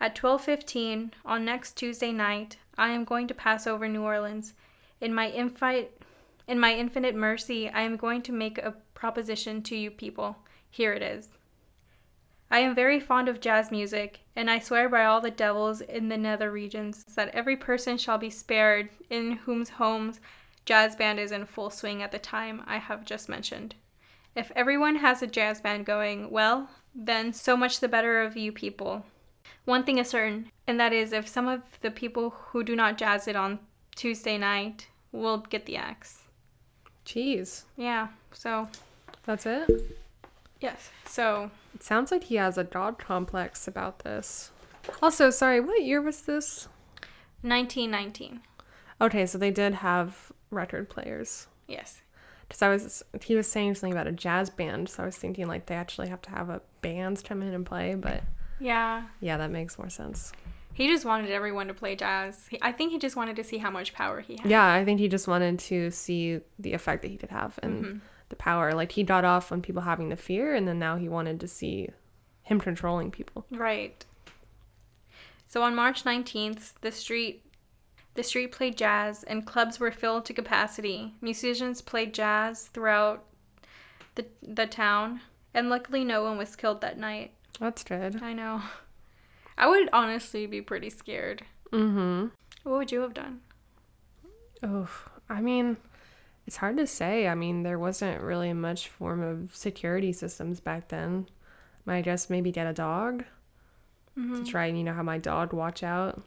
at 0.00 0.14
12:15 0.14 1.12
on 1.24 1.44
next 1.44 1.76
Tuesday 1.76 2.12
night, 2.12 2.56
I 2.76 2.90
am 2.90 3.04
going 3.04 3.28
to 3.28 3.34
pass 3.34 3.66
over 3.66 3.88
New 3.88 4.02
Orleans. 4.02 4.54
In 5.00 5.14
my 5.14 5.28
infinite 5.30 6.00
in 6.46 6.58
my 6.58 6.74
infinite 6.74 7.14
mercy, 7.14 7.68
I 7.68 7.82
am 7.82 7.96
going 7.96 8.22
to 8.22 8.32
make 8.32 8.58
a 8.58 8.74
proposition 8.94 9.62
to 9.62 9.76
you 9.76 9.90
people. 9.90 10.36
Here 10.70 10.92
it 10.92 11.02
is. 11.02 11.30
I 12.50 12.58
am 12.58 12.74
very 12.74 13.00
fond 13.00 13.28
of 13.28 13.40
jazz 13.40 13.70
music, 13.70 14.20
and 14.36 14.50
I 14.50 14.58
swear 14.58 14.88
by 14.88 15.04
all 15.04 15.20
the 15.20 15.30
devils 15.30 15.80
in 15.80 16.08
the 16.08 16.18
nether 16.18 16.50
regions 16.50 17.04
that 17.14 17.34
every 17.34 17.56
person 17.56 17.96
shall 17.96 18.18
be 18.18 18.28
spared 18.28 18.90
in 19.08 19.32
whose 19.32 19.70
homes 19.70 20.20
jazz 20.64 20.94
band 20.94 21.18
is 21.18 21.32
in 21.32 21.46
full 21.46 21.70
swing 21.70 22.02
at 22.02 22.12
the 22.12 22.18
time 22.18 22.62
I 22.66 22.78
have 22.78 23.04
just 23.04 23.28
mentioned. 23.28 23.74
If 24.34 24.52
everyone 24.54 24.96
has 24.96 25.22
a 25.22 25.26
jazz 25.26 25.60
band 25.60 25.86
going, 25.86 26.30
well, 26.30 26.68
then 26.94 27.32
so 27.32 27.56
much 27.56 27.80
the 27.80 27.88
better 27.88 28.20
of 28.22 28.36
you 28.36 28.52
people. 28.52 29.04
One 29.64 29.84
thing 29.84 29.98
is 29.98 30.08
certain, 30.10 30.50
and 30.66 30.78
that 30.80 30.92
is 30.92 31.12
if 31.12 31.28
some 31.28 31.46
of 31.48 31.62
the 31.80 31.90
people 31.90 32.30
who 32.30 32.64
do 32.64 32.74
not 32.76 32.98
jazz 32.98 33.28
it 33.28 33.36
on 33.36 33.60
Tuesday 33.94 34.36
night 34.38 34.88
will 35.12 35.38
get 35.38 35.66
the 35.66 35.76
axe. 35.76 36.22
Jeez. 37.06 37.64
Yeah, 37.76 38.08
so 38.32 38.68
That's 39.24 39.46
it? 39.46 39.96
yes. 40.60 40.90
So 41.06 41.50
It 41.74 41.82
sounds 41.82 42.10
like 42.10 42.24
he 42.24 42.36
has 42.36 42.58
a 42.58 42.64
god 42.64 42.98
complex 42.98 43.66
about 43.68 44.00
this. 44.00 44.50
Also, 45.00 45.30
sorry, 45.30 45.60
what 45.60 45.82
year 45.82 46.00
was 46.02 46.22
this? 46.22 46.68
1919. 47.42 48.40
Okay, 49.00 49.26
so 49.26 49.38
they 49.38 49.50
did 49.50 49.74
have 49.74 50.30
record 50.50 50.88
players. 50.88 51.46
Yes. 51.66 52.01
Because 52.52 52.60
I 52.60 52.68
was, 52.68 53.02
he 53.24 53.34
was 53.34 53.46
saying 53.46 53.76
something 53.76 53.92
about 53.94 54.06
a 54.06 54.12
jazz 54.12 54.50
band, 54.50 54.90
so 54.90 55.02
I 55.02 55.06
was 55.06 55.16
thinking 55.16 55.46
like 55.48 55.64
they 55.66 55.74
actually 55.74 56.10
have 56.10 56.20
to 56.20 56.30
have 56.30 56.50
a 56.50 56.60
band 56.82 57.24
come 57.24 57.40
in 57.40 57.54
and 57.54 57.64
play, 57.64 57.94
but 57.94 58.22
Yeah. 58.60 59.04
yeah, 59.20 59.38
that 59.38 59.50
makes 59.50 59.78
more 59.78 59.88
sense. 59.88 60.32
He 60.74 60.86
just 60.86 61.06
wanted 61.06 61.30
everyone 61.30 61.68
to 61.68 61.74
play 61.74 61.96
jazz. 61.96 62.46
He, 62.48 62.58
I 62.60 62.70
think 62.72 62.92
he 62.92 62.98
just 62.98 63.16
wanted 63.16 63.36
to 63.36 63.44
see 63.44 63.56
how 63.56 63.70
much 63.70 63.94
power 63.94 64.20
he 64.20 64.36
had. 64.36 64.50
Yeah, 64.50 64.70
I 64.70 64.84
think 64.84 65.00
he 65.00 65.08
just 65.08 65.26
wanted 65.26 65.60
to 65.60 65.90
see 65.90 66.40
the 66.58 66.74
effect 66.74 67.00
that 67.00 67.08
he 67.10 67.16
could 67.16 67.30
have 67.30 67.58
and 67.62 67.84
Mhm. 67.84 68.00
the 68.28 68.36
power. 68.36 68.74
Like 68.74 68.92
he 68.92 69.02
got 69.02 69.24
off 69.24 69.50
on 69.50 69.62
people 69.62 69.80
having 69.80 70.10
the 70.10 70.16
fear, 70.16 70.54
and 70.54 70.68
then 70.68 70.78
now 70.78 70.96
he 70.96 71.08
wanted 71.08 71.40
to 71.40 71.48
see 71.48 71.88
him 72.42 72.60
controlling 72.60 73.10
people. 73.10 73.46
Right. 73.50 74.04
So 75.48 75.62
on 75.62 75.74
March 75.74 76.04
19th, 76.04 76.74
the 76.82 76.92
street 76.92 77.44
the 78.14 78.22
street 78.22 78.52
played 78.52 78.76
jazz 78.76 79.22
and 79.24 79.46
clubs 79.46 79.80
were 79.80 79.90
filled 79.90 80.24
to 80.26 80.34
capacity. 80.34 81.14
Musicians 81.20 81.80
played 81.80 82.12
jazz 82.14 82.68
throughout 82.68 83.24
the 84.14 84.26
the 84.42 84.66
town, 84.66 85.20
and 85.54 85.68
luckily 85.70 86.04
no 86.04 86.22
one 86.22 86.36
was 86.38 86.56
killed 86.56 86.80
that 86.82 86.98
night. 86.98 87.32
That's 87.60 87.82
good. 87.84 88.22
I 88.22 88.32
know. 88.32 88.62
I 89.56 89.68
would 89.68 89.88
honestly 89.92 90.46
be 90.46 90.60
pretty 90.62 90.90
scared. 90.90 91.44
Mm-hmm. 91.72 92.28
What 92.64 92.78
would 92.78 92.92
you 92.92 93.00
have 93.00 93.14
done? 93.14 93.40
Oh, 94.62 94.88
I 95.28 95.40
mean, 95.40 95.76
it's 96.46 96.56
hard 96.56 96.76
to 96.78 96.86
say. 96.86 97.28
I 97.28 97.34
mean, 97.34 97.62
there 97.62 97.78
wasn't 97.78 98.20
really 98.22 98.52
much 98.52 98.88
form 98.88 99.22
of 99.22 99.54
security 99.54 100.12
systems 100.12 100.60
back 100.60 100.88
then. 100.88 101.28
Might 101.84 102.04
just 102.04 102.30
maybe 102.30 102.52
get 102.52 102.66
a 102.66 102.72
dog 102.72 103.24
Mhm. 104.18 104.44
to 104.44 104.50
try 104.50 104.66
and 104.66 104.76
you 104.78 104.84
know 104.84 104.92
have 104.94 105.04
my 105.04 105.18
dog 105.18 105.52
watch 105.52 105.82
out. 105.82 106.22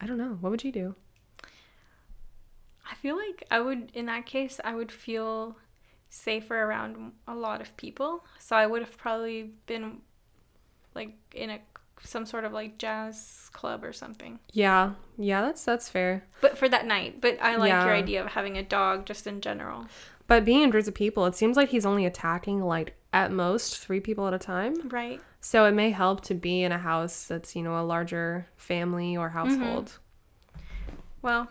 I 0.00 0.06
don't 0.06 0.18
know. 0.18 0.36
What 0.40 0.50
would 0.50 0.64
you 0.64 0.72
do? 0.72 0.94
I 2.90 2.94
feel 2.94 3.16
like 3.16 3.44
I 3.50 3.60
would, 3.60 3.90
in 3.94 4.06
that 4.06 4.26
case, 4.26 4.60
I 4.64 4.74
would 4.74 4.92
feel 4.92 5.56
safer 6.08 6.62
around 6.62 7.12
a 7.26 7.34
lot 7.34 7.60
of 7.60 7.76
people. 7.76 8.24
So 8.38 8.56
I 8.56 8.66
would 8.66 8.82
have 8.82 8.96
probably 8.96 9.50
been 9.66 10.00
like 10.94 11.12
in 11.34 11.50
a 11.50 11.60
some 12.02 12.26
sort 12.26 12.44
of 12.44 12.52
like 12.52 12.78
jazz 12.78 13.50
club 13.52 13.84
or 13.84 13.92
something. 13.92 14.38
Yeah, 14.52 14.92
yeah, 15.16 15.42
that's 15.42 15.64
that's 15.64 15.88
fair. 15.88 16.24
But 16.40 16.58
for 16.58 16.68
that 16.68 16.86
night. 16.86 17.20
But 17.20 17.38
I 17.40 17.56
like 17.56 17.70
your 17.70 17.94
idea 17.94 18.22
of 18.22 18.28
having 18.28 18.56
a 18.56 18.62
dog 18.62 19.06
just 19.06 19.26
in 19.26 19.40
general. 19.40 19.86
But 20.26 20.44
being 20.44 20.62
in 20.62 20.70
groups 20.70 20.88
of 20.88 20.94
people, 20.94 21.24
it 21.26 21.36
seems 21.36 21.56
like 21.56 21.68
he's 21.68 21.86
only 21.86 22.04
attacking 22.04 22.60
like 22.62 22.96
at 23.12 23.32
most 23.32 23.78
three 23.78 24.00
people 24.00 24.26
at 24.26 24.34
a 24.34 24.38
time. 24.38 24.88
Right. 24.88 25.20
So 25.40 25.64
it 25.64 25.72
may 25.72 25.90
help 25.90 26.22
to 26.22 26.34
be 26.34 26.62
in 26.62 26.72
a 26.72 26.78
house 26.78 27.26
that's 27.26 27.54
you 27.56 27.62
know 27.62 27.80
a 27.80 27.84
larger 27.84 28.46
family 28.56 29.16
or 29.16 29.28
mm-hmm. 29.28 29.38
household. 29.38 29.98
Well, 31.22 31.48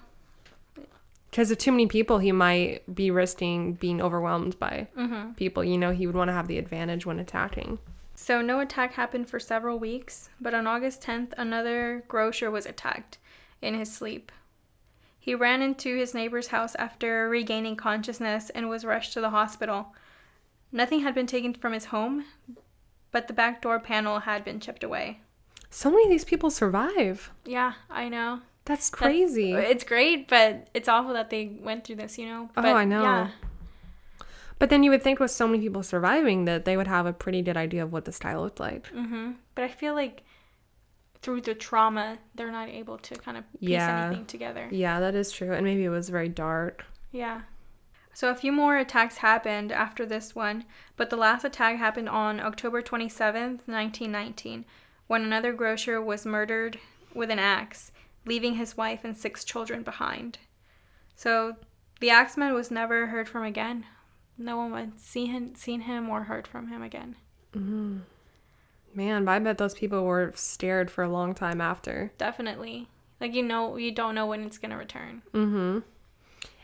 Because 1.35 1.51
of 1.51 1.57
too 1.57 1.73
many 1.73 1.85
people, 1.85 2.19
he 2.19 2.31
might 2.31 2.95
be 2.95 3.11
risking 3.11 3.73
being 3.73 4.01
overwhelmed 4.01 4.57
by 4.57 4.87
hmm 4.95 5.33
people. 5.33 5.65
You 5.65 5.77
know, 5.77 5.91
he 5.91 6.07
would 6.07 6.15
want 6.15 6.29
to 6.29 6.33
have 6.33 6.47
the 6.47 6.57
advantage 6.57 7.05
when 7.05 7.19
attacking. 7.19 7.77
so 8.13 8.41
no 8.41 8.61
attack 8.61 8.93
happened 8.93 9.27
for 9.29 9.37
several 9.37 9.77
weeks, 9.77 10.29
but 10.39 10.53
on 10.53 10.65
August 10.65 11.01
10th, 11.01 11.33
another 11.37 12.05
grocer 12.07 12.49
was 12.49 12.65
attacked 12.65 13.17
in 13.61 13.73
his 13.77 13.91
sleep. 13.91 14.31
He 15.19 15.35
ran 15.35 15.61
into 15.61 15.97
his 15.97 16.13
neighbor's 16.13 16.47
house 16.47 16.73
after 16.75 17.27
regaining 17.27 17.75
consciousness 17.75 18.49
and 18.51 18.69
was 18.69 18.85
rushed 18.85 19.11
to 19.11 19.19
the 19.19 19.31
hospital. 19.31 19.93
Nothing 20.71 21.01
had 21.01 21.13
been 21.13 21.27
taken 21.27 21.53
from 21.53 21.73
his 21.73 21.85
home, 21.85 22.23
but 23.11 23.27
the 23.27 23.33
back 23.33 23.61
door 23.61 23.81
panel 23.81 24.19
had 24.19 24.45
been 24.45 24.61
chipped 24.61 24.85
away. 24.85 25.19
So 25.69 25.91
many 25.91 26.05
of 26.05 26.09
these 26.11 26.23
people 26.23 26.49
survive. 26.49 27.29
Yeah, 27.43 27.73
I 27.89 28.07
know. 28.07 28.39
That's 28.65 28.89
That's- 28.89 28.89
crazy. 28.89 29.53
It's 29.53 29.83
great, 29.83 30.27
but 30.27 30.67
it's 30.73 30.87
awful 30.89 31.13
that 31.13 31.29
they 31.29 31.45
went 31.61 31.85
through 31.85 31.97
this, 31.97 32.17
you 32.17 32.25
know? 32.25 32.49
Oh, 32.57 32.61
I 32.73 32.83
know. 32.85 33.03
Yeah, 33.03 33.29
but 34.57 34.69
then 34.69 34.83
you 34.83 34.89
would 34.91 35.03
think 35.03 35.19
with 35.19 35.31
so 35.31 35.47
many 35.47 35.59
people 35.61 35.83
surviving 35.83 36.45
that 36.45 36.65
they 36.65 36.77
would 36.77 36.87
have 36.87 37.05
a 37.05 37.13
pretty 37.13 37.41
good 37.41 37.57
idea 37.57 37.83
of 37.83 37.91
what 37.91 38.05
the 38.05 38.11
style 38.11 38.41
looked 38.41 38.59
like. 38.59 38.91
Mm-hmm. 38.93 39.33
But 39.53 39.63
I 39.65 39.67
feel 39.67 39.93
like 39.93 40.23
through 41.21 41.41
the 41.41 41.53
trauma, 41.55 42.17
they're 42.35 42.51
not 42.51 42.69
able 42.69 42.97
to 42.99 43.15
kind 43.15 43.37
of 43.37 43.43
piece 43.59 43.69
Yeah. 43.69 44.05
anything 44.07 44.25
together. 44.25 44.67
Yeah, 44.71 44.99
that 44.99 45.13
is 45.15 45.31
true. 45.31 45.51
And 45.53 45.65
maybe 45.65 45.83
it 45.83 45.89
was 45.89 46.09
very 46.09 46.29
dark. 46.29 46.85
Yeah. 47.11 47.41
So 48.13 48.29
a 48.29 48.35
few 48.35 48.51
more 48.53 48.77
attacks 48.77 49.17
happened 49.17 49.71
after 49.73 50.05
this 50.05 50.33
one, 50.33 50.63
but 50.95 51.09
the 51.09 51.17
last 51.17 51.43
attack 51.43 51.77
happened 51.77 52.07
on 52.07 52.39
October 52.39 52.81
27th, 52.81 53.67
1919, 53.67 54.63
when 55.07 55.23
another 55.23 55.51
grocer 55.51 56.01
was 56.01 56.25
murdered 56.25 56.79
with 57.13 57.29
an 57.29 57.39
axe, 57.39 57.91
leaving 58.25 58.55
his 58.55 58.75
wife 58.77 59.01
and 59.03 59.15
six 59.15 59.43
children 59.43 59.83
behind. 59.83 60.39
So 61.15 61.55
the 61.99 62.09
axeman 62.09 62.53
was 62.53 62.71
never 62.71 63.07
heard 63.07 63.29
from 63.29 63.43
again. 63.43 63.85
No 64.37 64.57
one 64.57 64.73
had 64.73 64.99
seen 64.99 65.27
him, 65.31 65.55
seen 65.55 65.81
him 65.81 66.09
or 66.09 66.23
heard 66.23 66.47
from 66.47 66.67
him 66.67 66.81
again. 66.83 67.15
Man, 67.53 69.25
but 69.25 69.31
I 69.31 69.39
bet 69.39 69.57
those 69.57 69.73
people 69.73 70.03
were 70.05 70.31
scared 70.35 70.89
for 70.89 71.03
a 71.03 71.09
long 71.09 71.33
time 71.33 71.61
after. 71.61 72.11
Definitely. 72.17 72.87
Like 73.19 73.33
you 73.33 73.43
know, 73.43 73.77
you 73.77 73.91
don't 73.91 74.15
know 74.15 74.25
when 74.25 74.43
it's 74.43 74.57
gonna 74.57 74.77
return. 74.77 75.21
Mm-hmm. 75.33 75.79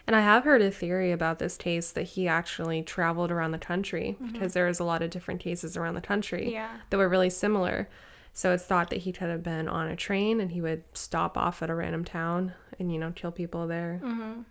And 0.07 0.15
I 0.15 0.21
have 0.21 0.43
heard 0.43 0.61
a 0.61 0.71
theory 0.71 1.11
about 1.11 1.39
this 1.39 1.55
case 1.57 1.91
that 1.91 2.03
he 2.03 2.27
actually 2.27 2.81
traveled 2.83 3.31
around 3.31 3.51
the 3.51 3.57
country 3.57 4.17
because 4.33 4.53
there 4.53 4.65
was 4.65 4.79
a 4.79 4.83
lot 4.83 5.01
of 5.01 5.09
different 5.11 5.39
cases 5.39 5.77
around 5.77 5.93
the 5.93 6.01
country 6.01 6.51
Yeah. 6.51 6.77
that 6.89 6.97
were 6.97 7.07
really 7.07 7.29
similar. 7.29 7.87
So 8.33 8.53
it's 8.53 8.63
thought 8.63 8.89
that 8.91 8.99
he 8.99 9.11
could 9.11 9.29
have 9.29 9.43
been 9.43 9.67
on 9.67 9.87
a 9.87 9.95
train 9.95 10.39
and 10.39 10.51
he 10.51 10.61
would 10.61 10.83
stop 10.93 11.37
off 11.37 11.61
at 11.61 11.69
a 11.69 11.75
random 11.75 12.05
town 12.05 12.53
and, 12.79 12.91
you 12.91 12.97
know, 12.97 13.11
kill 13.13 13.31
people 13.31 13.67
there. 13.67 13.99
Mm-hmm. 14.03 14.41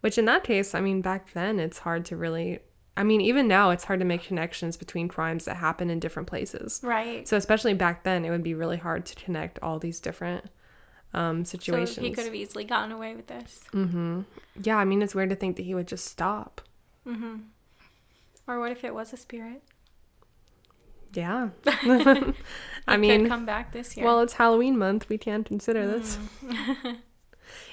Which 0.00 0.16
in 0.16 0.24
that 0.26 0.44
case, 0.44 0.74
I 0.74 0.80
mean, 0.80 1.02
back 1.02 1.32
then 1.32 1.58
it's 1.58 1.78
hard 1.78 2.04
to 2.06 2.16
really. 2.16 2.60
I 2.96 3.02
mean, 3.02 3.20
even 3.20 3.48
now 3.48 3.70
it's 3.70 3.84
hard 3.84 4.00
to 4.00 4.04
make 4.04 4.22
connections 4.24 4.76
between 4.76 5.08
crimes 5.08 5.46
that 5.46 5.56
happen 5.56 5.90
in 5.90 6.00
different 6.00 6.28
places. 6.28 6.80
Right. 6.82 7.26
So 7.26 7.36
especially 7.36 7.72
back 7.72 8.04
then, 8.04 8.24
it 8.24 8.30
would 8.30 8.42
be 8.42 8.52
really 8.54 8.76
hard 8.76 9.06
to 9.06 9.14
connect 9.14 9.58
all 9.62 9.78
these 9.78 10.00
different 10.00 10.44
um, 11.14 11.44
So 11.44 11.52
situations. 11.52 12.04
he 12.04 12.12
could 12.12 12.24
have 12.24 12.34
easily 12.34 12.64
gotten 12.64 12.92
away 12.92 13.14
with 13.14 13.26
this. 13.26 13.60
Mm-hmm. 13.72 14.22
Yeah, 14.62 14.76
I 14.76 14.84
mean, 14.84 15.02
it's 15.02 15.14
weird 15.14 15.30
to 15.30 15.36
think 15.36 15.56
that 15.56 15.62
he 15.62 15.74
would 15.74 15.88
just 15.88 16.06
stop. 16.06 16.60
Mm-hmm. 17.06 17.36
Or 18.46 18.60
what 18.60 18.72
if 18.72 18.84
it 18.84 18.94
was 18.94 19.12
a 19.12 19.16
spirit? 19.16 19.62
Yeah. 21.12 21.50
I 21.66 22.94
could 22.94 23.00
mean, 23.00 23.28
come 23.28 23.44
back 23.46 23.72
this 23.72 23.96
year. 23.96 24.04
well, 24.06 24.20
it's 24.20 24.34
Halloween 24.34 24.78
month. 24.78 25.08
We 25.08 25.18
can't 25.18 25.44
consider 25.46 25.86
this. 25.86 26.18
Mm. 26.44 26.96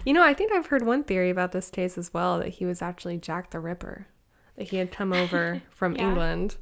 You 0.06 0.14
know, 0.14 0.24
I 0.24 0.34
think 0.34 0.52
I've 0.54 0.68
heard 0.68 0.86
one 0.86 1.04
theory 1.04 1.30
about 1.30 1.52
this 1.52 1.70
case 1.70 1.98
as 2.00 2.12
well 2.14 2.40
that 2.40 2.48
he 2.50 2.66
was 2.66 2.82
actually 2.82 3.18
Jack 3.18 3.52
the 3.52 3.60
Ripper, 3.60 4.08
that 4.56 4.70
he 4.70 4.78
had 4.78 4.92
come 4.92 5.14
over 5.14 5.62
from 5.70 5.96
Yeah. 5.96 6.08
England. 6.10 6.56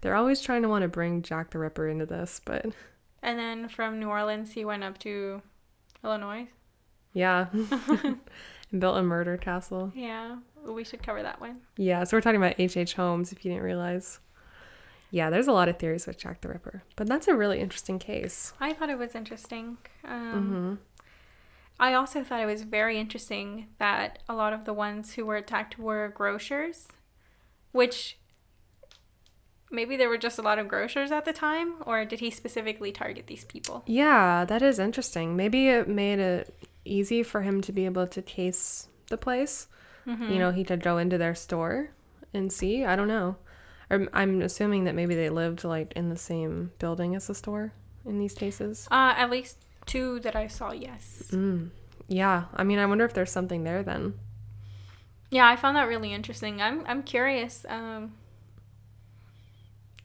They're 0.00 0.14
always 0.14 0.40
trying 0.40 0.62
to 0.62 0.68
want 0.68 0.82
to 0.82 0.88
bring 0.88 1.22
Jack 1.22 1.50
the 1.50 1.58
Ripper 1.58 1.88
into 1.88 2.06
this, 2.06 2.40
but 2.44 2.66
and 3.22 3.38
then 3.38 3.68
from 3.68 3.98
New 3.98 4.08
Orleans, 4.08 4.52
he 4.52 4.64
went 4.64 4.84
up 4.84 4.98
to 4.98 5.42
Illinois. 6.04 6.46
yeah. 7.12 7.46
and 7.52 8.18
built 8.80 8.98
a 8.98 9.02
murder 9.02 9.36
castle. 9.36 9.90
Yeah, 9.94 10.36
we 10.64 10.84
should 10.84 11.02
cover 11.02 11.22
that 11.22 11.40
one. 11.40 11.62
Yeah, 11.76 12.04
so 12.04 12.16
we're 12.16 12.20
talking 12.20 12.36
about 12.40 12.54
H.H. 12.58 12.76
H. 12.76 12.94
Holmes, 12.94 13.32
if 13.32 13.44
you 13.44 13.50
didn't 13.50 13.64
realize. 13.64 14.20
Yeah, 15.14 15.30
there's 15.30 15.46
a 15.46 15.52
lot 15.52 15.68
of 15.68 15.78
theories 15.78 16.08
with 16.08 16.18
Jack 16.18 16.40
the 16.40 16.48
Ripper, 16.48 16.82
but 16.96 17.06
that's 17.06 17.28
a 17.28 17.36
really 17.36 17.60
interesting 17.60 18.00
case. 18.00 18.52
I 18.58 18.72
thought 18.72 18.90
it 18.90 18.98
was 18.98 19.14
interesting. 19.14 19.78
Um, 20.04 20.42
hmm 20.42 20.74
I 21.78 21.94
also 21.94 22.22
thought 22.22 22.40
it 22.40 22.46
was 22.46 22.62
very 22.62 22.98
interesting 22.98 23.66
that 23.78 24.20
a 24.28 24.34
lot 24.34 24.52
of 24.52 24.64
the 24.64 24.72
ones 24.72 25.14
who 25.14 25.26
were 25.26 25.36
attacked 25.36 25.78
were 25.78 26.08
grocers, 26.08 26.88
which 27.72 28.18
maybe 29.70 29.96
there 29.96 30.08
were 30.08 30.18
just 30.18 30.38
a 30.38 30.42
lot 30.42 30.58
of 30.58 30.66
grocers 30.66 31.12
at 31.12 31.24
the 31.24 31.32
time, 31.32 31.74
or 31.86 32.04
did 32.04 32.20
he 32.20 32.30
specifically 32.30 32.90
target 32.90 33.26
these 33.28 33.44
people? 33.44 33.82
Yeah, 33.86 34.44
that 34.44 34.62
is 34.62 34.78
interesting. 34.80 35.36
Maybe 35.36 35.68
it 35.68 35.88
made 35.88 36.18
it 36.18 36.54
easy 36.84 37.22
for 37.22 37.42
him 37.42 37.60
to 37.62 37.72
be 37.72 37.84
able 37.84 38.06
to 38.08 38.22
case 38.22 38.88
the 39.10 39.16
place. 39.16 39.68
Mm-hmm. 40.06 40.32
You 40.32 40.38
know, 40.38 40.50
he 40.50 40.64
could 40.64 40.82
go 40.82 40.98
into 40.98 41.18
their 41.18 41.34
store 41.34 41.90
and 42.32 42.52
see. 42.52 42.84
I 42.84 42.94
don't 42.96 43.08
know. 43.08 43.36
Or 43.90 44.08
I'm 44.12 44.40
assuming 44.42 44.84
that 44.84 44.94
maybe 44.94 45.14
they 45.14 45.28
lived 45.30 45.64
like 45.64 45.92
in 45.92 46.08
the 46.08 46.16
same 46.16 46.72
building 46.78 47.14
as 47.14 47.26
the 47.26 47.34
store 47.34 47.72
in 48.06 48.18
these 48.18 48.34
cases. 48.34 48.88
Uh, 48.90 49.14
at 49.16 49.30
least 49.30 49.58
two 49.86 50.20
that 50.20 50.34
I 50.36 50.46
saw, 50.46 50.72
yes. 50.72 51.24
Mm. 51.30 51.70
Yeah, 52.08 52.44
I 52.54 52.64
mean, 52.64 52.78
I 52.78 52.86
wonder 52.86 53.04
if 53.04 53.14
there's 53.14 53.30
something 53.32 53.64
there 53.64 53.82
then. 53.82 54.14
Yeah, 55.30 55.48
I 55.48 55.56
found 55.56 55.76
that 55.76 55.88
really 55.88 56.12
interesting. 56.12 56.60
I'm 56.62 56.84
I'm 56.86 57.02
curious. 57.02 57.64
Um, 57.68 58.12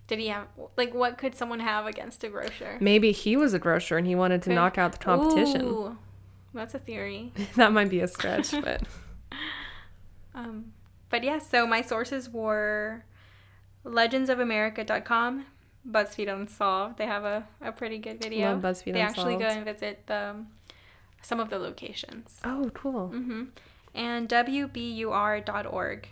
did 0.07 0.19
he 0.19 0.27
have 0.29 0.47
like 0.75 0.93
what 0.93 1.17
could 1.17 1.35
someone 1.35 1.59
have 1.59 1.85
against 1.85 2.23
a 2.23 2.29
grocer? 2.29 2.77
Maybe 2.81 3.11
he 3.11 3.37
was 3.37 3.53
a 3.53 3.59
grocer 3.59 3.97
and 3.97 4.07
he 4.07 4.15
wanted 4.15 4.41
to 4.43 4.49
Could- 4.49 4.55
knock 4.55 4.77
out 4.77 4.91
the 4.93 4.97
competition. 4.97 5.61
Ooh, 5.63 5.97
that's 6.53 6.73
a 6.73 6.79
theory. 6.79 7.31
that 7.55 7.71
might 7.71 7.89
be 7.89 7.99
a 7.99 8.07
stretch, 8.07 8.51
but 8.63 8.81
Um, 10.33 10.73
but 11.09 11.23
yeah, 11.23 11.39
so 11.39 11.67
my 11.67 11.81
sources 11.81 12.29
were 12.29 13.03
legendsofamerica.com, 13.85 15.45
BuzzFeed 15.89 16.33
Unsolved. 16.33 16.97
They 16.97 17.05
have 17.05 17.23
a, 17.23 17.47
a 17.61 17.71
pretty 17.71 17.97
good 17.97 18.21
video. 18.21 18.53
Love 18.53 18.61
BuzzFeed 18.61 18.93
they 18.93 19.01
actually 19.01 19.37
go 19.37 19.45
and 19.45 19.65
visit 19.65 20.05
the, 20.07 20.35
some 21.21 21.39
of 21.39 21.49
the 21.49 21.59
locations. 21.59 22.39
oh, 22.43 22.69
cool. 22.73 23.07
hmm 23.07 23.45
And 23.93 24.27
WBUR.org. 24.29 26.07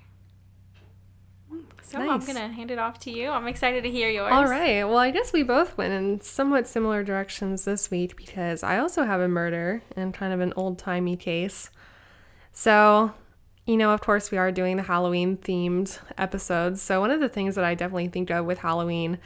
So 1.81 1.99
I'm 1.99 2.19
going 2.19 2.35
to 2.35 2.49
hand 2.49 2.71
it 2.71 2.79
off 2.79 2.99
to 3.01 3.11
you. 3.11 3.29
I'm 3.29 3.47
excited 3.47 3.83
to 3.83 3.89
hear 3.89 4.09
yours. 4.09 4.33
All 4.33 4.45
right. 4.45 4.83
Well, 4.83 4.97
I 4.97 5.11
guess 5.11 5.31
we 5.31 5.43
both 5.43 5.77
went 5.77 5.93
in 5.93 6.19
somewhat 6.19 6.67
similar 6.67 7.01
directions 7.03 7.63
this 7.63 7.89
week 7.89 8.17
because 8.17 8.61
I 8.63 8.79
also 8.79 9.05
have 9.05 9.21
a 9.21 9.29
murder 9.29 9.81
and 9.95 10.13
kind 10.13 10.33
of 10.33 10.41
an 10.41 10.51
old 10.57 10.77
timey 10.77 11.15
case. 11.15 11.69
So, 12.51 13.13
you 13.67 13.77
know, 13.77 13.91
of 13.91 14.01
course, 14.01 14.31
we 14.31 14.37
are 14.39 14.51
doing 14.51 14.77
the 14.77 14.83
Halloween 14.83 15.37
themed 15.37 15.99
episodes. 16.17 16.81
So, 16.81 16.99
one 17.01 17.11
of 17.11 17.19
the 17.19 17.29
things 17.29 17.53
that 17.55 17.63
I 17.65 17.75
definitely 17.75 18.07
think 18.07 18.31
of 18.31 18.45
with 18.45 18.59
Halloween 18.59 19.19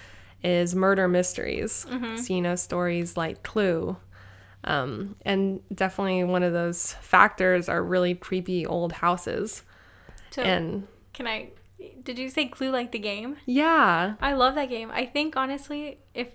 is 0.43 0.75
murder 0.75 1.07
mysteries. 1.07 1.85
So, 2.17 2.33
you 2.33 2.41
know, 2.41 2.55
stories 2.55 3.15
like 3.15 3.43
Clue. 3.43 3.95
Um, 4.63 5.15
and 5.25 5.61
definitely 5.73 6.23
one 6.23 6.43
of 6.43 6.53
those 6.53 6.93
factors 7.01 7.69
are 7.69 7.83
really 7.83 8.13
creepy 8.15 8.65
old 8.65 8.91
houses. 8.93 9.63
So 10.31 10.41
And 10.43 10.87
can 11.13 11.27
I, 11.27 11.49
did 12.03 12.19
you 12.19 12.29
say 12.29 12.47
Clue 12.47 12.69
like 12.71 12.91
the 12.91 12.99
game? 12.99 13.37
yeah, 13.45 14.15
I 14.21 14.33
love 14.33 14.55
that 14.55 14.69
game. 14.69 14.91
I 14.91 15.05
think 15.05 15.35
honestly, 15.35 15.99
if 16.13 16.27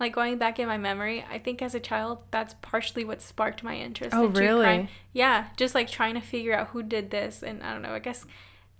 like 0.00 0.12
going 0.12 0.38
back 0.38 0.58
in 0.58 0.66
my 0.66 0.76
memory, 0.78 1.24
I 1.30 1.38
think 1.38 1.62
as 1.62 1.74
a 1.74 1.80
child, 1.80 2.18
that's 2.30 2.54
partially 2.62 3.04
what 3.04 3.22
sparked 3.22 3.62
my 3.62 3.76
interest. 3.76 4.14
Oh, 4.14 4.26
in 4.26 4.32
true 4.32 4.46
crime. 4.46 4.58
really? 4.80 4.88
Yeah, 5.12 5.46
just 5.56 5.74
like 5.74 5.88
trying 5.88 6.14
to 6.14 6.20
figure 6.20 6.54
out 6.54 6.68
who 6.68 6.82
did 6.82 7.10
this, 7.10 7.42
and 7.42 7.62
I 7.62 7.72
don't 7.72 7.82
know. 7.82 7.94
I 7.94 8.00
guess 8.00 8.26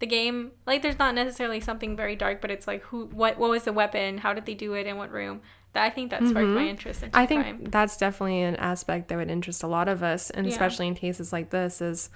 the 0.00 0.06
game, 0.06 0.50
like, 0.66 0.82
there's 0.82 0.98
not 0.98 1.14
necessarily 1.14 1.60
something 1.60 1.94
very 1.96 2.16
dark, 2.16 2.40
but 2.40 2.50
it's 2.50 2.66
like 2.66 2.82
who, 2.82 3.06
what, 3.06 3.38
what 3.38 3.50
was 3.50 3.62
the 3.62 3.72
weapon? 3.72 4.18
How 4.18 4.32
did 4.34 4.44
they 4.44 4.54
do 4.54 4.74
it? 4.74 4.86
In 4.86 4.96
what 4.96 5.12
room? 5.12 5.40
That 5.72 5.84
I 5.84 5.90
think 5.90 6.10
that 6.10 6.24
sparked 6.26 6.48
my 6.48 6.66
interest 6.66 7.02
in 7.02 7.10
Mm-hmm. 7.10 7.18
I 7.18 7.26
think 7.26 7.42
crime. 7.42 7.64
that's 7.64 7.96
definitely 7.96 8.42
an 8.42 8.56
aspect 8.56 9.08
that 9.08 9.16
would 9.16 9.30
interest 9.30 9.62
a 9.62 9.66
lot 9.68 9.88
of 9.88 10.02
us, 10.02 10.30
and 10.30 10.46
Yeah. 10.46 10.52
especially 10.52 10.86
in 10.88 10.94
cases 10.94 11.32
like 11.32 11.50
this, 11.50 11.80
is 11.80 12.10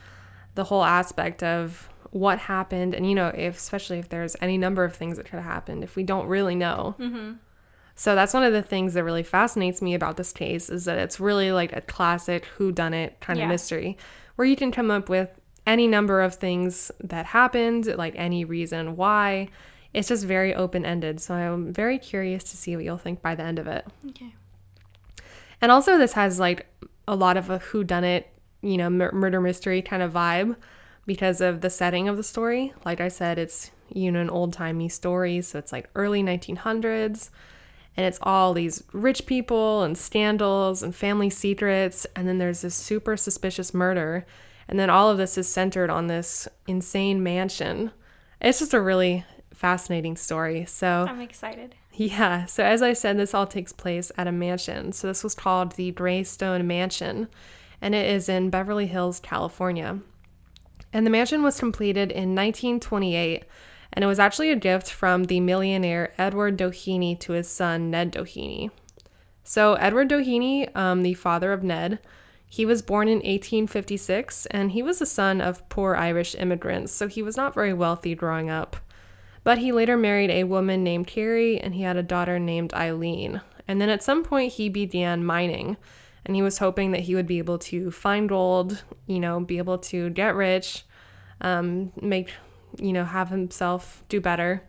the 0.55 0.65
whole 0.65 0.85
aspect 0.85 1.43
of 1.43 1.89
what 2.11 2.39
happened, 2.39 2.95
and 2.95 3.09
you 3.09 3.15
know, 3.15 3.29
if 3.29 3.57
especially 3.57 3.99
if 3.99 4.09
there's 4.09 4.35
any 4.41 4.59
number 4.59 4.83
of 4.85 4.95
things 4.97 5.17
that 5.19 5.25
could 5.27 5.37
have 5.37 5.45
happened, 5.45 5.85
if 5.85 5.95
we 5.95 6.03
don't 6.03 6.27
really 6.27 6.55
know. 6.57 6.97
Mm-hmm. 6.99 7.33
So 8.01 8.15
that's 8.15 8.33
one 8.33 8.45
of 8.45 8.53
the 8.53 8.63
things 8.63 8.95
that 8.95 9.03
really 9.03 9.25
fascinates 9.25 9.83
me 9.83 9.93
about 9.93 10.17
this 10.17 10.33
case 10.33 10.71
is 10.71 10.85
that 10.85 10.99
it's 10.99 11.19
really 11.19 11.51
like 11.51 11.73
a 11.73 11.81
classic 11.81 12.45
who 12.57 12.71
done 12.71 12.95
it 12.95 13.19
kind 13.21 13.41
Yeah. 13.41 13.47
of 13.47 13.51
mystery, 13.51 13.99
where 14.37 14.47
you 14.47 14.55
can 14.55 14.71
come 14.71 14.89
up 14.89 15.09
with 15.09 15.31
any 15.67 15.89
number 15.89 16.23
of 16.23 16.37
things 16.37 16.93
that 17.03 17.27
happened, 17.27 17.87
like 17.87 18.15
any 18.17 18.45
reason 18.45 18.95
why. 18.97 19.49
It's 19.93 20.07
just 20.07 20.25
very 20.25 20.55
open 20.55 20.87
ended. 20.87 21.21
So 21.21 21.35
I'm 21.35 21.73
very 21.73 21.99
curious 21.99 22.45
to 22.45 22.57
see 22.57 22.77
what 22.77 22.85
you'll 22.85 22.99
think 22.99 23.21
by 23.21 23.35
the 23.35 23.43
end 23.43 23.59
of 23.59 23.67
it. 23.67 23.85
Okay. 24.11 24.33
And 25.61 25.73
also, 25.73 25.99
this 25.99 26.13
has 26.13 26.39
like 26.39 26.67
a 27.09 27.17
lot 27.17 27.37
of 27.37 27.51
a 27.51 27.59
who 27.59 27.83
done 27.83 28.05
it, 28.05 28.29
you 28.63 28.77
know, 28.77 28.89
mur- 28.91 29.11
murder 29.13 29.41
mystery 29.41 29.83
kind 29.83 30.05
of 30.05 30.13
vibe 30.13 30.55
because 31.05 31.41
of 31.41 31.63
the 31.63 31.71
setting 31.71 32.09
of 32.09 32.17
the 32.17 32.23
story. 32.23 32.73
Like 32.85 33.01
I 33.01 33.09
said, 33.09 33.39
it's 33.41 33.73
you 33.93 34.13
know 34.13 34.21
an 34.21 34.31
old 34.31 34.53
timey 34.53 34.89
story, 34.89 35.41
so 35.43 35.59
it's 35.59 35.73
like 35.73 35.91
early 35.97 36.23
1900s, 36.23 37.31
and 37.99 38.07
it's 38.07 38.21
all 38.23 38.55
these 38.55 38.85
rich 38.93 39.27
people 39.27 39.83
and 39.83 39.99
scandals 39.99 40.85
and 40.85 40.95
family 40.95 41.29
secrets, 41.29 42.07
and 42.15 42.29
then 42.29 42.39
there's 42.39 42.61
this 42.61 42.77
super 42.77 43.17
suspicious 43.17 43.75
murder, 43.75 44.25
and 44.69 44.79
then 44.79 44.89
all 44.89 45.11
of 45.11 45.19
this 45.19 45.37
is 45.37 45.49
centered 45.49 45.91
on 45.91 46.07
this 46.07 46.47
insane 46.69 47.25
mansion. 47.25 47.91
It's 48.41 48.61
just 48.61 48.73
a 48.73 48.81
really 48.81 49.25
fascinating 49.53 50.17
story. 50.17 50.65
So 50.67 51.07
I'm 51.09 51.21
excited. 51.21 51.75
yeah, 51.93 52.47
so 52.47 52.63
as 52.63 52.83
I 52.83 52.93
said, 52.93 53.19
this 53.19 53.35
all 53.35 53.49
takes 53.49 53.73
place 53.73 54.13
at 54.17 54.29
a 54.29 54.33
mansion. 54.33 54.93
So 54.93 55.09
this 55.09 55.25
was 55.25 55.35
called 55.35 55.73
the 55.73 55.91
Greystone 55.91 56.69
Mansion, 56.69 57.27
and 57.83 57.97
it 57.97 58.09
is 58.09 58.29
in 58.29 58.49
Beverly 58.49 58.87
Hills, 58.87 59.19
California. 59.19 59.99
And 60.93 61.05
the 61.05 61.11
mansion 61.11 61.43
was 61.43 61.59
completed 61.59 62.13
in 62.13 62.37
1928, 62.37 63.43
and 63.93 64.05
it 64.05 64.09
was 64.09 64.19
actually 64.19 64.51
a 64.51 64.57
gift 64.57 64.91
from 64.91 65.25
the 65.25 65.41
millionaire 65.41 66.13
Edward 66.19 66.57
Doheny 66.57 67.19
to 67.21 67.33
his 67.33 67.49
son 67.49 67.91
Ned 67.91 68.13
Doheny. 68.13 68.71
So 69.45 69.75
Edward 69.75 70.11
Doheny, 70.11 70.75
um, 70.77 71.03
the 71.03 71.15
father 71.15 71.53
of 71.53 71.63
Ned, 71.63 71.99
he 72.51 72.65
was 72.65 72.81
born 72.81 73.09
in 73.09 73.19
1856, 73.19 74.47
and 74.47 74.73
he 74.73 74.83
was 74.83 74.99
the 74.99 75.07
son 75.07 75.41
of 75.41 75.69
poor 75.69 75.95
Irish 75.95 76.35
immigrants, 76.35 76.93
so 76.93 77.07
he 77.07 77.23
was 77.23 77.37
not 77.37 77.55
very 77.55 77.75
wealthy 77.75 78.15
growing 78.15 78.49
up. 78.49 78.77
But 79.45 79.59
he 79.59 79.71
later 79.71 79.97
married 79.97 80.31
a 80.31 80.45
woman 80.45 80.83
named 80.83 81.07
Carrie, 81.07 81.61
and 81.61 81.75
he 81.75 81.83
had 81.83 81.97
a 81.97 82.03
daughter 82.03 82.39
named 82.39 82.73
Eileen. 82.73 83.43
And 83.67 83.81
then 83.81 83.91
at 83.91 84.03
some 84.03 84.25
point, 84.25 84.55
he 84.55 84.71
began 84.71 85.25
mining, 85.25 85.77
and 86.25 86.35
he 86.35 86.43
was 86.43 86.59
hoping 86.59 86.93
that 86.93 87.03
he 87.03 87.15
would 87.15 87.27
be 87.27 87.39
able 87.39 87.59
to 87.59 87.91
find 87.91 88.29
gold, 88.29 88.83
you 89.07 89.21
know, 89.21 89.41
be 89.41 89.59
able 89.59 89.79
to 89.79 90.09
get 90.11 90.35
rich, 90.35 90.85
um, 91.43 91.93
make, 92.01 92.33
you 92.79 92.93
know, 92.93 93.05
have 93.05 93.31
himself 93.31 94.05
do 94.09 94.21
better. 94.21 94.63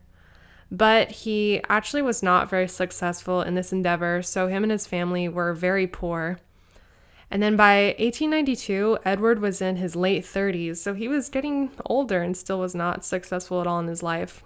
But 0.71 1.11
he 1.11 1.61
actually 1.67 2.01
was 2.01 2.21
not 2.21 2.49
very 2.49 2.67
successful 2.67 3.41
in 3.41 3.55
this 3.55 3.71
endeavor, 3.73 4.21
so 4.21 4.47
him 4.47 4.63
and 4.63 4.71
his 4.71 4.85
family 4.85 5.27
were 5.27 5.53
very 5.53 5.87
poor. 5.87 6.39
And 7.31 7.43
then 7.43 7.55
by 7.55 7.95
1892, 7.99 8.99
Edward 9.05 9.39
was 9.39 9.61
in 9.61 9.75
his 9.75 9.95
late 9.95 10.23
30s, 10.23 10.77
so 10.77 10.93
he 10.93 11.07
was 11.07 11.29
getting 11.29 11.71
older 11.85 12.21
and 12.21 12.35
still 12.35 12.59
was 12.59 12.73
not 12.73 13.05
successful 13.05 13.61
at 13.61 13.67
all 13.67 13.79
in 13.79 13.87
his 13.87 14.01
life. 14.01 14.43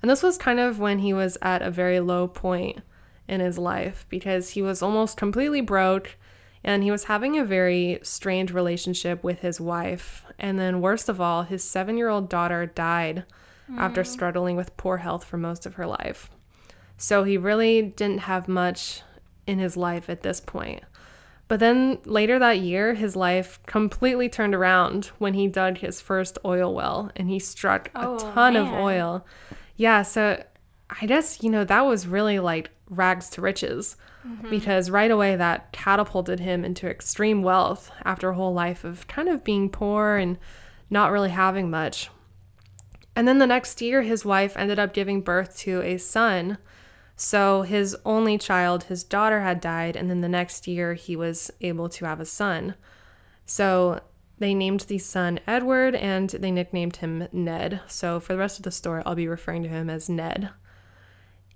And 0.00 0.10
this 0.10 0.22
was 0.22 0.36
kind 0.36 0.58
of 0.60 0.78
when 0.78 0.98
he 0.98 1.14
was 1.14 1.38
at 1.40 1.62
a 1.62 1.70
very 1.70 2.00
low 2.00 2.26
point 2.26 2.80
in 3.28 3.40
his 3.40 3.56
life 3.56 4.04
because 4.08 4.50
he 4.50 4.62
was 4.62 4.82
almost 4.82 5.16
completely 5.16 5.60
broke 5.60 6.16
and 6.64 6.82
he 6.82 6.90
was 6.90 7.04
having 7.04 7.38
a 7.38 7.44
very 7.44 7.98
strange 8.02 8.52
relationship 8.52 9.24
with 9.24 9.40
his 9.40 9.60
wife. 9.60 10.24
And 10.38 10.58
then, 10.58 10.80
worst 10.80 11.08
of 11.08 11.20
all, 11.20 11.42
his 11.42 11.64
seven 11.64 11.96
year 11.96 12.08
old 12.08 12.28
daughter 12.28 12.66
died 12.66 13.24
after 13.76 14.02
mm. 14.02 14.06
struggling 14.06 14.56
with 14.56 14.76
poor 14.76 14.98
health 14.98 15.24
for 15.24 15.36
most 15.36 15.66
of 15.66 15.74
her 15.74 15.86
life. 15.86 16.30
So 16.96 17.24
he 17.24 17.36
really 17.36 17.82
didn't 17.82 18.20
have 18.20 18.48
much 18.48 19.02
in 19.46 19.58
his 19.58 19.76
life 19.76 20.08
at 20.08 20.22
this 20.22 20.40
point. 20.40 20.82
But 21.48 21.60
then 21.60 21.98
later 22.04 22.38
that 22.38 22.60
year, 22.60 22.94
his 22.94 23.16
life 23.16 23.60
completely 23.66 24.28
turned 24.28 24.54
around 24.54 25.06
when 25.18 25.34
he 25.34 25.48
dug 25.48 25.78
his 25.78 26.00
first 26.00 26.38
oil 26.44 26.72
well 26.72 27.10
and 27.16 27.28
he 27.28 27.38
struck 27.38 27.90
Oh, 27.94 28.16
a 28.16 28.18
ton 28.18 28.56
of 28.56 28.72
oil. 28.72 29.26
Yeah, 29.76 30.02
so 30.02 30.42
I 30.88 31.06
guess, 31.06 31.42
you 31.42 31.50
know, 31.50 31.64
that 31.64 31.84
was 31.84 32.06
really 32.06 32.38
like 32.38 32.70
rags 32.88 33.28
to 33.30 33.40
riches 33.40 33.96
Mm-hmm. 34.26 34.50
because 34.50 34.88
right 34.88 35.10
away 35.10 35.34
that 35.34 35.72
catapulted 35.72 36.38
him 36.38 36.64
into 36.64 36.88
extreme 36.88 37.42
wealth 37.42 37.90
after 38.04 38.30
a 38.30 38.34
whole 38.34 38.54
life 38.54 38.84
of 38.84 39.08
kind 39.08 39.28
of 39.28 39.42
being 39.42 39.68
poor 39.68 40.14
and 40.14 40.38
not 40.88 41.10
really 41.10 41.30
having 41.30 41.68
much. 41.68 42.08
And 43.16 43.26
then 43.26 43.38
the 43.38 43.48
next 43.48 43.82
year, 43.82 44.02
his 44.02 44.24
wife 44.24 44.56
ended 44.56 44.78
up 44.78 44.94
giving 44.94 45.22
birth 45.22 45.56
to 45.58 45.82
a 45.82 45.98
son. 45.98 46.58
So 47.16 47.62
his 47.62 47.96
only 48.04 48.38
child, 48.38 48.84
his 48.84 49.02
daughter, 49.02 49.40
had 49.40 49.60
died, 49.60 49.96
and 49.96 50.08
then 50.08 50.20
the 50.20 50.28
next 50.28 50.68
year 50.68 50.94
he 50.94 51.16
was 51.16 51.50
able 51.60 51.88
to 51.88 52.04
have 52.04 52.20
a 52.20 52.24
son. 52.24 52.76
So 53.44 54.02
they 54.38 54.54
named 54.54 54.80
the 54.80 54.98
son 54.98 55.40
Edward 55.46 55.94
and 55.94 56.30
they 56.30 56.50
nicknamed 56.50 56.96
him 56.96 57.28
Ned. 57.32 57.80
So 57.88 58.20
for 58.20 58.32
the 58.32 58.38
rest 58.38 58.58
of 58.58 58.62
the 58.62 58.70
story, 58.70 59.02
I'll 59.04 59.14
be 59.14 59.28
referring 59.28 59.62
to 59.64 59.68
him 59.68 59.90
as 59.90 60.08
Ned. 60.08 60.50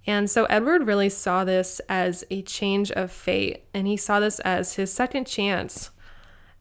And 0.06 0.30
so 0.30 0.44
Edward 0.44 0.86
really 0.86 1.08
saw 1.08 1.44
this 1.44 1.80
as 1.88 2.24
a 2.30 2.42
change 2.42 2.92
of 2.92 3.10
fate, 3.10 3.64
and 3.74 3.86
he 3.86 3.96
saw 3.96 4.20
this 4.20 4.38
as 4.40 4.74
his 4.76 4.92
second 4.92 5.26
chance. 5.26 5.90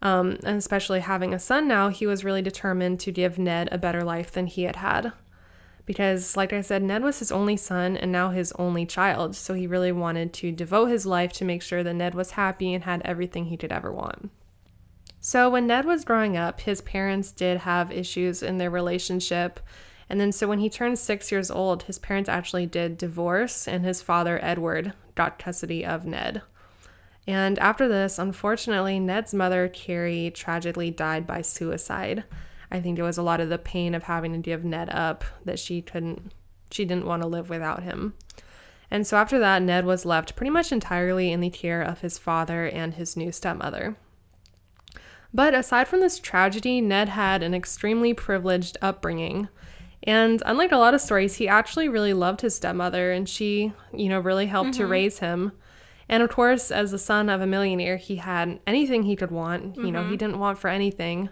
Um, 0.01 0.39
and 0.43 0.57
especially 0.57 0.99
having 0.99 1.33
a 1.33 1.39
son 1.39 1.67
now, 1.67 1.89
he 1.89 2.07
was 2.07 2.23
really 2.23 2.41
determined 2.41 2.99
to 3.01 3.11
give 3.11 3.37
Ned 3.37 3.69
a 3.71 3.77
better 3.77 4.03
life 4.03 4.31
than 4.31 4.47
he 4.47 4.63
had 4.63 4.77
had. 4.77 5.13
because, 5.85 6.35
like 6.35 6.51
I 6.51 6.61
said, 6.61 6.83
Ned 6.83 7.03
was 7.03 7.19
his 7.19 7.31
only 7.31 7.57
son 7.57 7.95
and 7.95 8.11
now 8.11 8.29
his 8.31 8.51
only 8.53 8.85
child. 8.85 9.35
So 9.35 9.53
he 9.53 9.67
really 9.67 9.91
wanted 9.91 10.33
to 10.33 10.51
devote 10.51 10.87
his 10.87 11.05
life 11.05 11.31
to 11.33 11.45
make 11.45 11.61
sure 11.61 11.83
that 11.83 11.93
Ned 11.93 12.15
was 12.15 12.31
happy 12.31 12.73
and 12.73 12.83
had 12.83 13.01
everything 13.05 13.45
he 13.45 13.57
could 13.57 13.71
ever 13.71 13.91
want. 13.91 14.31
So 15.19 15.49
when 15.49 15.67
Ned 15.67 15.85
was 15.85 16.05
growing 16.05 16.37
up, 16.37 16.61
his 16.61 16.81
parents 16.81 17.31
did 17.31 17.59
have 17.59 17.91
issues 17.91 18.43
in 18.43 18.57
their 18.57 18.69
relationship. 18.69 19.59
And 20.09 20.19
then, 20.19 20.31
so 20.31 20.47
when 20.47 20.59
he 20.59 20.69
turned 20.69 20.99
six 20.99 21.31
years 21.31 21.49
old, 21.49 21.83
his 21.83 21.97
parents 21.97 22.29
actually 22.29 22.67
did 22.67 22.97
divorce, 22.97 23.67
and 23.67 23.83
his 23.83 24.01
father, 24.01 24.39
Edward, 24.41 24.93
got 25.15 25.39
custody 25.39 25.85
of 25.85 26.05
Ned. 26.05 26.41
And 27.27 27.57
after 27.57 27.87
this, 27.87 28.19
unfortunately, 28.19 28.99
Ned's 28.99 29.33
mother, 29.33 29.67
Carrie, 29.67 30.31
tragically 30.33 30.91
died 30.91 31.25
by 31.25 31.41
suicide. 31.41 32.23
I 32.69 32.79
think 32.79 32.99
it 32.99 33.03
was 33.03 33.17
a 33.17 33.23
lot 33.23 33.41
of 33.41 33.49
the 33.49 33.57
pain 33.57 33.95
of 33.95 34.03
having 34.03 34.31
to 34.33 34.37
give 34.37 34.63
Ned 34.63 34.89
up 34.91 35.23
that 35.43 35.57
she 35.57 35.81
couldn't, 35.81 36.33
she 36.69 36.85
didn't 36.85 37.05
want 37.05 37.23
to 37.23 37.27
live 37.27 37.49
without 37.49 37.81
him. 37.83 38.13
And 38.91 39.07
so 39.07 39.17
after 39.17 39.39
that, 39.39 39.63
Ned 39.63 39.85
was 39.85 40.05
left 40.05 40.35
pretty 40.35 40.51
much 40.51 40.71
entirely 40.71 41.31
in 41.31 41.41
the 41.41 41.49
care 41.49 41.81
of 41.81 42.01
his 42.01 42.19
father 42.19 42.67
and 42.67 42.93
his 42.93 43.17
new 43.17 43.31
stepmother. 43.31 43.97
But 45.33 45.55
aside 45.55 45.87
from 45.87 45.99
this 45.99 46.19
tragedy, 46.19 46.79
Ned 46.79 47.09
had 47.09 47.41
an 47.41 47.53
extremely 47.53 48.13
privileged 48.13 48.77
upbringing. 48.81 49.49
And 50.05 50.41
unlike 50.45 50.71
a 50.71 50.77
lot 50.77 50.93
of 50.93 51.01
stories, 51.01 51.35
he 51.35 51.47
actually 51.47 51.89
really 51.89 52.13
loved 52.13 52.41
his 52.41 52.55
stepmother 52.55 53.11
and 53.11 53.27
she, 53.27 53.73
you 53.93 54.07
know, 54.07 54.19
really 54.19 54.45
helped 54.45 54.71
mm-hmm. 54.71 54.83
to 54.83 54.87
raise 54.87 55.19
him. 55.19 55.51
And 56.07 56.21
of 56.21 56.29
course, 56.29 56.69
as 56.69 56.91
the 56.91 56.99
son 56.99 57.29
of 57.29 57.41
a 57.41 57.47
millionaire, 57.47 57.97
he 57.97 58.17
had 58.17 58.59
anything 58.67 59.03
he 59.03 59.15
could 59.15 59.31
want. 59.31 59.73
Mm-hmm. 59.73 59.85
You 59.85 59.91
know, 59.91 60.01
he 60.01 60.09
mm-hmm. 60.09 60.17
didn't 60.17 60.39
want 60.39 60.59
for 60.59 60.67
anything. 60.67 61.29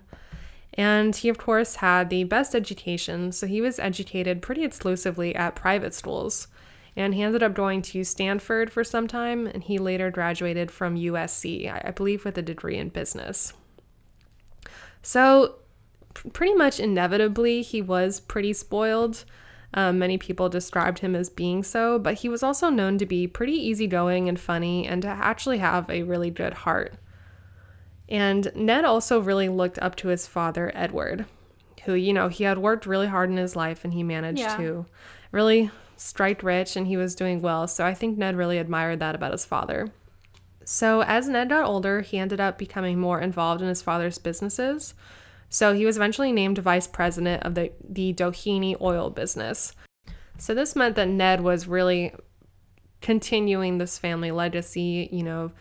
And 0.74 1.16
he, 1.16 1.30
of 1.30 1.38
course, 1.38 1.76
had 1.76 2.10
the 2.10 2.24
best 2.24 2.56
education, 2.56 3.32
so 3.32 3.46
he 3.46 3.62
was 3.62 3.78
educated 3.78 4.42
pretty 4.42 4.64
exclusively 4.64 5.36
at 5.36 5.56
private 5.56 5.94
schools. 5.94 6.48
And 6.96 7.14
he 7.14 7.22
ended 7.22 7.44
up 7.44 7.54
going 7.54 7.84
to 7.84 8.04
Stanford 8.04 8.72
for 8.72 8.84
some 8.84 9.08
time, 9.08 9.46
and 9.46 9.64
he 9.64 9.78
later 9.78 10.10
graduated 10.10 10.72
from 10.72 10.96
USC, 10.96 11.72
I 11.72 11.92
believe, 11.92 12.26
with 12.26 12.38
a 12.40 12.42
degree 12.42 12.78
in 12.78 12.90
business. 12.90 13.54
So, 15.04 15.58
pretty 16.13 16.54
much 16.54 16.80
inevitably, 16.80 17.62
he 17.62 17.82
was 17.82 18.19
pretty 18.19 18.54
spoiled. 18.54 19.26
Um, 19.73 19.97
many 19.97 20.17
people 20.17 20.49
described 20.49 20.99
him 20.99 21.15
as 21.15 21.30
being 21.30 21.63
so, 21.63 21.97
but 21.97 22.15
he 22.15 22.30
was 22.30 22.43
also 22.43 22.69
known 22.69 22.97
to 22.99 23.06
be 23.06 23.26
pretty 23.26 23.54
easygoing 23.54 24.30
and 24.30 24.39
funny 24.39 24.88
and 24.88 25.02
to 25.02 25.08
actually 25.08 25.58
have 25.58 25.89
a 25.89 26.04
really 26.04 26.30
good 26.30 26.54
heart. 26.54 26.95
And 28.08 28.52
Ned 28.56 28.86
also 28.86 29.19
really 29.19 29.49
looked 29.49 29.80
up 29.80 29.95
to 29.97 30.10
his 30.10 30.28
father, 30.28 30.71
Edward, 30.76 31.26
who, 31.86 31.93
you 31.93 32.13
know, 32.13 32.28
he 32.28 32.43
had 32.43 32.60
worked 32.60 32.86
really 32.86 33.08
hard 33.08 33.30
in 33.30 33.38
his 33.38 33.56
life 33.56 33.84
and 33.84 33.93
he 33.93 34.04
managed 34.04 34.39
yeah. 34.39 34.58
to 34.58 34.86
really 35.32 35.71
strike 35.97 36.43
rich 36.43 36.76
and 36.76 36.86
he 36.86 36.97
was 36.97 37.15
doing 37.15 37.41
well. 37.41 37.67
So 37.67 37.86
I 37.86 37.95
think 37.95 38.17
Ned 38.17 38.36
really 38.36 38.60
admired 38.60 38.99
that 38.99 39.15
about 39.15 39.32
his 39.32 39.45
father. 39.45 39.91
So 40.65 41.02
as 41.02 41.28
Ned 41.28 41.49
got 41.49 41.65
older, 41.65 42.02
he 42.02 42.19
ended 42.19 42.39
up 42.39 42.58
becoming 42.58 42.99
more 42.99 43.19
involved 43.19 43.62
in 43.62 43.67
his 43.67 43.82
father's 43.82 44.17
businesses. 44.17 44.93
So 45.54 45.76
he 45.76 45.86
was 45.86 45.98
eventually 45.98 46.32
named 46.32 46.58
vice 46.58 46.88
president 46.88 47.44
of 47.44 47.54
the, 47.54 47.72
the 47.88 48.12
Doheny 48.12 48.76
oil 48.82 49.12
business. 49.12 49.74
So 50.39 50.56
this 50.56 50.76
meant 50.76 50.96
that 50.96 51.08
Ned 51.08 51.42
was 51.42 51.68
really 51.68 52.12
continuing 53.02 53.78
this 53.78 54.00
family 54.00 54.32
legacy, 54.32 55.08
you 55.12 55.22
know, 55.22 55.52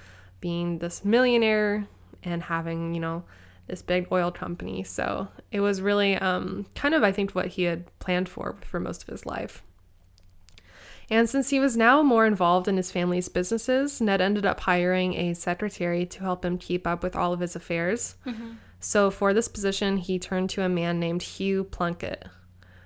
being 0.40 0.78
this 0.78 1.04
millionaire 1.04 1.86
and 2.22 2.42
having, 2.44 2.94
you 2.94 3.00
know, 3.02 3.24
this 3.66 3.82
big 3.82 4.06
oil 4.10 4.30
company. 4.30 4.82
So 4.82 5.28
it 5.50 5.60
was 5.60 5.82
really 5.82 6.16
um, 6.16 6.64
kind 6.74 6.94
of, 6.94 7.02
I 7.02 7.12
think, 7.12 7.32
what 7.32 7.48
he 7.48 7.64
had 7.64 7.86
planned 7.98 8.30
for 8.30 8.56
for 8.62 8.80
most 8.80 9.02
of 9.02 9.08
his 9.08 9.26
life. 9.26 9.62
And 11.10 11.28
since 11.28 11.50
he 11.50 11.60
was 11.60 11.76
now 11.76 12.02
more 12.02 12.24
involved 12.24 12.66
in 12.66 12.78
his 12.78 12.90
family's 12.90 13.28
businesses, 13.28 14.00
Ned 14.00 14.22
ended 14.22 14.46
up 14.46 14.60
hiring 14.60 15.12
a 15.12 15.34
secretary 15.34 16.06
to 16.06 16.20
help 16.20 16.46
him 16.46 16.56
keep 16.56 16.86
up 16.86 17.02
with 17.02 17.14
all 17.14 17.34
of 17.34 17.40
his 17.40 17.54
affairs. 17.54 18.14
Mm-hmm. 18.24 18.52
So 18.84 19.12
for 19.12 19.32
this 19.32 19.46
position, 19.46 19.96
he 19.96 20.18
turned 20.18 20.50
to 20.50 20.62
a 20.62 20.68
man 20.68 20.98
named 20.98 21.22
Hugh 21.22 21.62
Plunkett. 21.62 22.26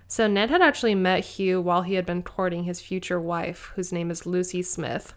So 0.06 0.26
Ned 0.26 0.50
had 0.50 0.61
actually 0.61 0.94
met 0.94 1.24
Hugh 1.24 1.61
while 1.61 1.82
he 1.82 1.94
had 1.94 2.04
been 2.04 2.22
courting 2.22 2.64
his 2.64 2.82
future 2.82 3.18
wife, 3.18 3.72
whose 3.74 3.92
name 3.92 4.11
is 4.11 4.26
Lucy 4.26 4.62
Smith. 4.62 5.14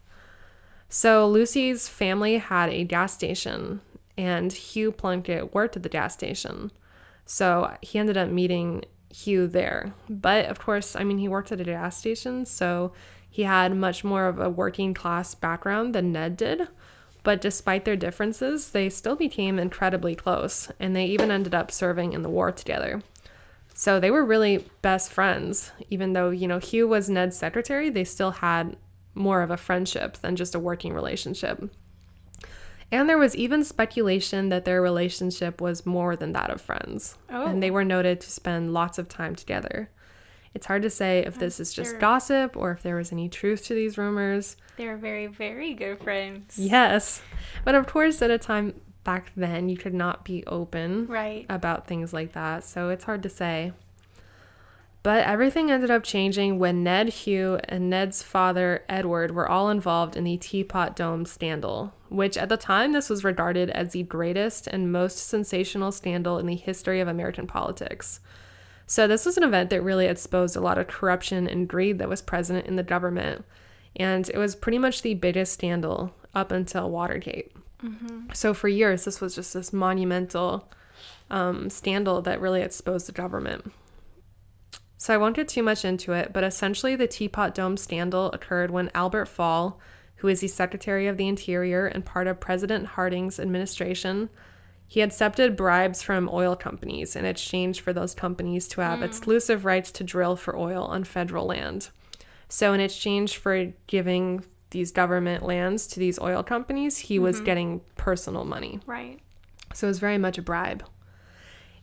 So 0.88 1.28
Lucy's 1.28 1.90
family 1.90 2.38
had 2.38 2.70
a 2.70 2.86
gas 2.86 3.14
station, 3.14 3.82
and 4.18 4.54
Hugh 4.54 4.94
Plunkett 4.94 5.54
worked 5.54 5.76
at 5.76 5.84
the 5.84 5.90
gas 5.90 6.14
station. 6.14 6.72
So 7.26 7.76
he 7.82 8.00
ended 8.00 8.16
up 8.16 8.30
meeting 8.30 8.86
Hugh 9.14 9.48
there. 9.48 9.94
But 10.10 10.46
of 10.46 10.60
course, 10.60 10.96
I 10.96 11.04
mean, 11.04 11.18
he 11.18 11.28
worked 11.28 11.52
at 11.52 11.60
a 11.60 11.66
gas 11.66 11.98
station, 11.98 12.46
so 12.46 12.94
he 13.30 13.44
had 13.44 13.76
much 13.76 14.06
more 14.06 14.28
of 14.28 14.40
a 14.40 14.50
working 14.50 14.94
class 14.94 15.36
background 15.36 15.94
than 15.94 16.14
Ned 16.14 16.38
did. 16.38 16.70
But 17.24 17.42
despite 17.42 17.86
their 17.86 17.96
differences, 17.96 18.72
they 18.72 18.90
still 18.90 19.16
became 19.16 19.60
incredibly 19.60 20.16
close, 20.16 20.72
and 20.80 20.96
they 20.96 21.06
even 21.06 21.32
ended 21.32 21.54
up 21.54 21.72
serving 21.72 22.14
in 22.14 22.22
the 22.22 22.30
war 22.30 22.52
together. 22.52 23.02
So 23.74 24.00
they 24.00 24.12
were 24.12 24.26
really 24.26 24.66
best 24.82 25.12
friends. 25.12 25.72
Even 25.90 26.14
though, 26.14 26.30
you 26.30 26.48
know, 26.48 26.60
Hugh 26.60 26.88
was 26.88 27.10
Ned's 27.10 27.38
secretary, 27.38 27.90
they 27.90 28.04
still 28.04 28.32
had 28.32 28.78
more 29.14 29.42
of 29.42 29.52
a 29.52 29.58
friendship 29.58 30.18
than 30.18 30.36
just 30.36 30.56
a 30.56 30.60
working 30.60 30.94
relationship. 30.94 31.70
And 32.92 33.08
there 33.08 33.18
was 33.18 33.36
even 33.36 33.64
speculation 33.64 34.50
that 34.50 34.66
their 34.66 34.82
relationship 34.82 35.62
was 35.62 35.86
more 35.86 36.16
than 36.16 36.34
that 36.34 36.50
of 36.50 36.60
friends. 36.62 37.18
Oh. 37.30 37.46
And 37.46 37.62
they 37.62 37.70
were 37.70 37.86
noted 37.86 38.20
to 38.22 38.32
spend 38.32 38.74
lots 38.74 38.98
of 38.98 39.08
time 39.08 39.36
together. 39.36 39.90
It's 40.54 40.66
hard 40.66 40.82
to 40.82 40.90
say 40.90 41.20
if 41.20 41.38
this 41.38 41.60
is 41.60 41.74
just 41.74 42.00
gossip 42.00 42.58
or 42.58 42.72
if 42.72 42.82
there 42.82 42.96
was 42.96 43.12
any 43.12 43.30
truth 43.30 43.66
to 43.66 43.74
these 43.74 43.98
rumors. 43.98 44.58
They're 44.78 44.98
very, 44.98 45.28
very 45.28 45.74
good 45.74 46.00
friends. 46.00 46.58
Yes. 46.58 47.22
But 47.64 47.76
of 47.76 47.88
course, 47.88 48.22
at 48.22 48.32
a 48.32 48.38
time 48.38 48.80
back 49.04 49.32
then, 49.36 49.70
you 49.70 49.78
could 49.78 49.94
not 49.94 50.26
be 50.26 50.44
open 50.48 51.06
right. 51.08 51.46
about 51.50 51.88
things 51.88 52.14
like 52.14 52.34
that. 52.34 52.64
So 52.64 52.90
it's 52.90 53.04
hard 53.04 53.24
to 53.24 53.30
say. 53.30 53.74
But 55.02 55.26
everything 55.26 55.72
ended 55.72 55.92
up 55.92 56.04
changing 56.04 56.60
when 56.60 56.84
Ned 56.84 57.10
Hugh 57.10 57.60
and 57.70 57.90
Ned's 57.90 58.22
father, 58.22 58.84
Edward, 58.90 59.32
were 59.32 59.48
all 59.48 59.70
involved 59.70 60.18
in 60.18 60.26
the 60.26 60.36
Teapot 60.36 60.96
Dome 60.96 61.26
scandal, 61.26 61.94
which 62.10 62.38
at 62.38 62.50
the 62.50 62.58
time 62.58 62.92
this 62.92 63.10
was 63.10 63.24
regarded 63.24 63.70
as 63.70 63.94
the 63.94 64.04
greatest 64.04 64.68
and 64.68 64.92
most 64.92 65.20
sensational 65.20 65.94
scandal 65.94 66.38
in 66.38 66.48
the 66.48 66.56
history 66.56 67.00
of 67.00 67.08
American 67.08 67.48
politics. 67.48 68.20
So, 68.90 69.06
this 69.06 69.24
was 69.24 69.38
an 69.38 69.44
event 69.44 69.70
that 69.70 69.84
really 69.84 70.08
exposed 70.08 70.56
a 70.56 70.62
lot 70.62 70.80
of 70.80 70.88
corruption 70.88 71.48
and 71.48 71.68
greed 71.68 72.00
that 72.00 72.10
was 72.10 72.24
present 72.24 72.66
in 72.66 72.76
the 72.76 72.82
government. 72.82 73.46
And 73.96 74.28
it 74.28 74.38
was 74.38 74.56
pretty 74.56 74.80
much 74.80 75.04
the 75.04 75.14
biggest 75.14 75.54
scandal 75.54 76.12
up 76.34 76.52
until 76.52 76.90
Watergate. 76.90 77.54
Mm-hmm. 77.84 78.30
So, 78.34 78.56
for 78.56 78.68
years, 78.68 79.06
this 79.06 79.22
was 79.22 79.36
just 79.36 79.54
this 79.54 79.72
monumental 79.72 80.72
um, 81.30 81.70
scandal 81.70 82.24
that 82.24 82.42
really 82.42 82.64
exposed 82.64 83.08
the 83.08 83.12
government. 83.12 83.72
So 84.98 85.14
I 85.14 85.18
won't 85.18 85.36
get 85.36 85.48
too 85.48 85.64
much 85.64 85.86
into 85.86 86.14
it, 86.14 86.34
but 86.34 86.44
essentially 86.44 86.96
the 86.96 87.08
Teapot 87.08 87.54
Dome 87.54 87.78
scandal 87.78 88.32
occurred 88.32 88.72
when 88.72 88.92
Albert 88.96 89.28
Fall, 89.28 89.80
who 90.16 90.28
is 90.28 90.42
the 90.42 90.48
Secretary 90.48 91.08
of 91.08 91.16
the 91.16 91.28
Interior 91.28 91.86
and 91.86 92.04
part 92.04 92.28
of 92.28 92.40
President 92.40 92.86
Harding's 92.86 93.40
administration, 93.40 94.30
he 94.90 95.02
accepted 95.02 95.56
bribes 95.56 96.02
from 96.02 96.28
oil 96.34 96.56
companies 96.56 97.16
in 97.16 97.24
exchange 97.24 97.80
for 97.80 97.94
those 97.94 98.16
companies 98.16 98.68
to 98.70 98.82
have 98.82 99.00
mm. 99.00 99.04
exclusive 99.04 99.64
rights 99.64 99.92
to 99.92 100.04
drill 100.04 100.36
for 100.36 100.58
oil 100.58 100.84
on 100.84 101.04
federal 101.04 101.46
land. 101.46 101.90
So 102.50 102.74
in 102.74 102.80
exchange 102.80 103.38
for 103.38 103.72
giving 103.86 104.44
these 104.72 104.92
government 104.92 105.44
lands 105.44 105.86
to 105.88 106.00
these 106.00 106.18
oil 106.20 106.42
companies, 106.42 106.98
he 106.98 107.16
mm-hmm. 107.16 107.24
was 107.26 107.40
getting 107.40 107.82
personal 107.98 108.46
money. 108.46 108.80
Right. 108.88 109.20
So 109.76 109.86
it 109.86 109.92
was 109.92 110.00
very 110.00 110.18
much 110.18 110.40
a 110.40 110.42
bribe. 110.42 110.84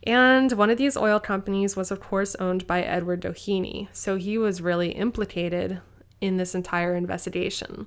And 0.02 0.50
one 0.52 0.70
of 0.70 0.76
these 0.76 0.96
oil 0.96 1.20
companies 1.20 1.76
was, 1.76 1.92
of 1.92 2.00
course, 2.00 2.34
owned 2.36 2.66
by 2.66 2.82
Edward 2.82 3.22
Doheny, 3.22 3.86
so 3.92 4.16
he 4.16 4.36
was 4.36 4.60
really 4.60 4.90
implicated 4.90 5.80
in 6.20 6.38
this 6.38 6.56
entire 6.56 6.96
investigation. 6.96 7.86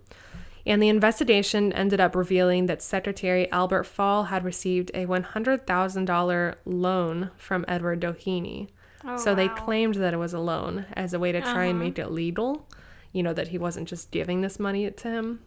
And 0.69 0.83
the 0.83 0.89
investigation 0.89 1.73
ended 1.73 1.99
up 1.99 2.15
revealing 2.15 2.67
that 2.67 2.83
Secretary 2.83 3.51
Albert 3.51 3.85
Fall 3.85 4.25
had 4.25 4.45
received 4.45 4.91
a 4.93 5.07
$100,000 5.07 6.55
loan 6.63 7.31
from 7.37 7.65
Edward 7.67 7.99
Doheny. 7.99 8.69
Oh, 9.03 9.17
so 9.17 9.31
wow. 9.31 9.35
they 9.35 9.47
claimed 9.47 9.95
that 9.95 10.13
it 10.13 10.17
was 10.17 10.33
a 10.33 10.39
loan 10.39 10.85
as 10.93 11.11
a 11.11 11.17
way 11.17 11.31
to 11.31 11.41
try 11.41 11.51
uh-huh. 11.51 11.61
and 11.61 11.79
make 11.79 11.97
it 11.97 12.11
legal, 12.11 12.67
you 13.11 13.23
know, 13.23 13.33
that 13.33 13.47
he 13.47 13.57
wasn't 13.57 13.89
just 13.89 14.11
giving 14.11 14.41
this 14.41 14.59
money 14.59 14.91
to 14.91 15.07
him. 15.09 15.39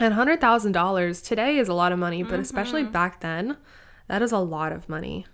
And 0.00 0.12
$100,000 0.12 1.24
today 1.24 1.58
is 1.58 1.68
a 1.68 1.74
lot 1.74 1.92
of 1.92 2.00
money, 2.00 2.24
but 2.24 2.32
mm-hmm. 2.32 2.40
especially 2.40 2.82
back 2.82 3.20
then, 3.20 3.58
that 4.08 4.22
is 4.22 4.32
a 4.32 4.38
lot 4.38 4.72
of 4.72 4.88
money. 4.88 5.24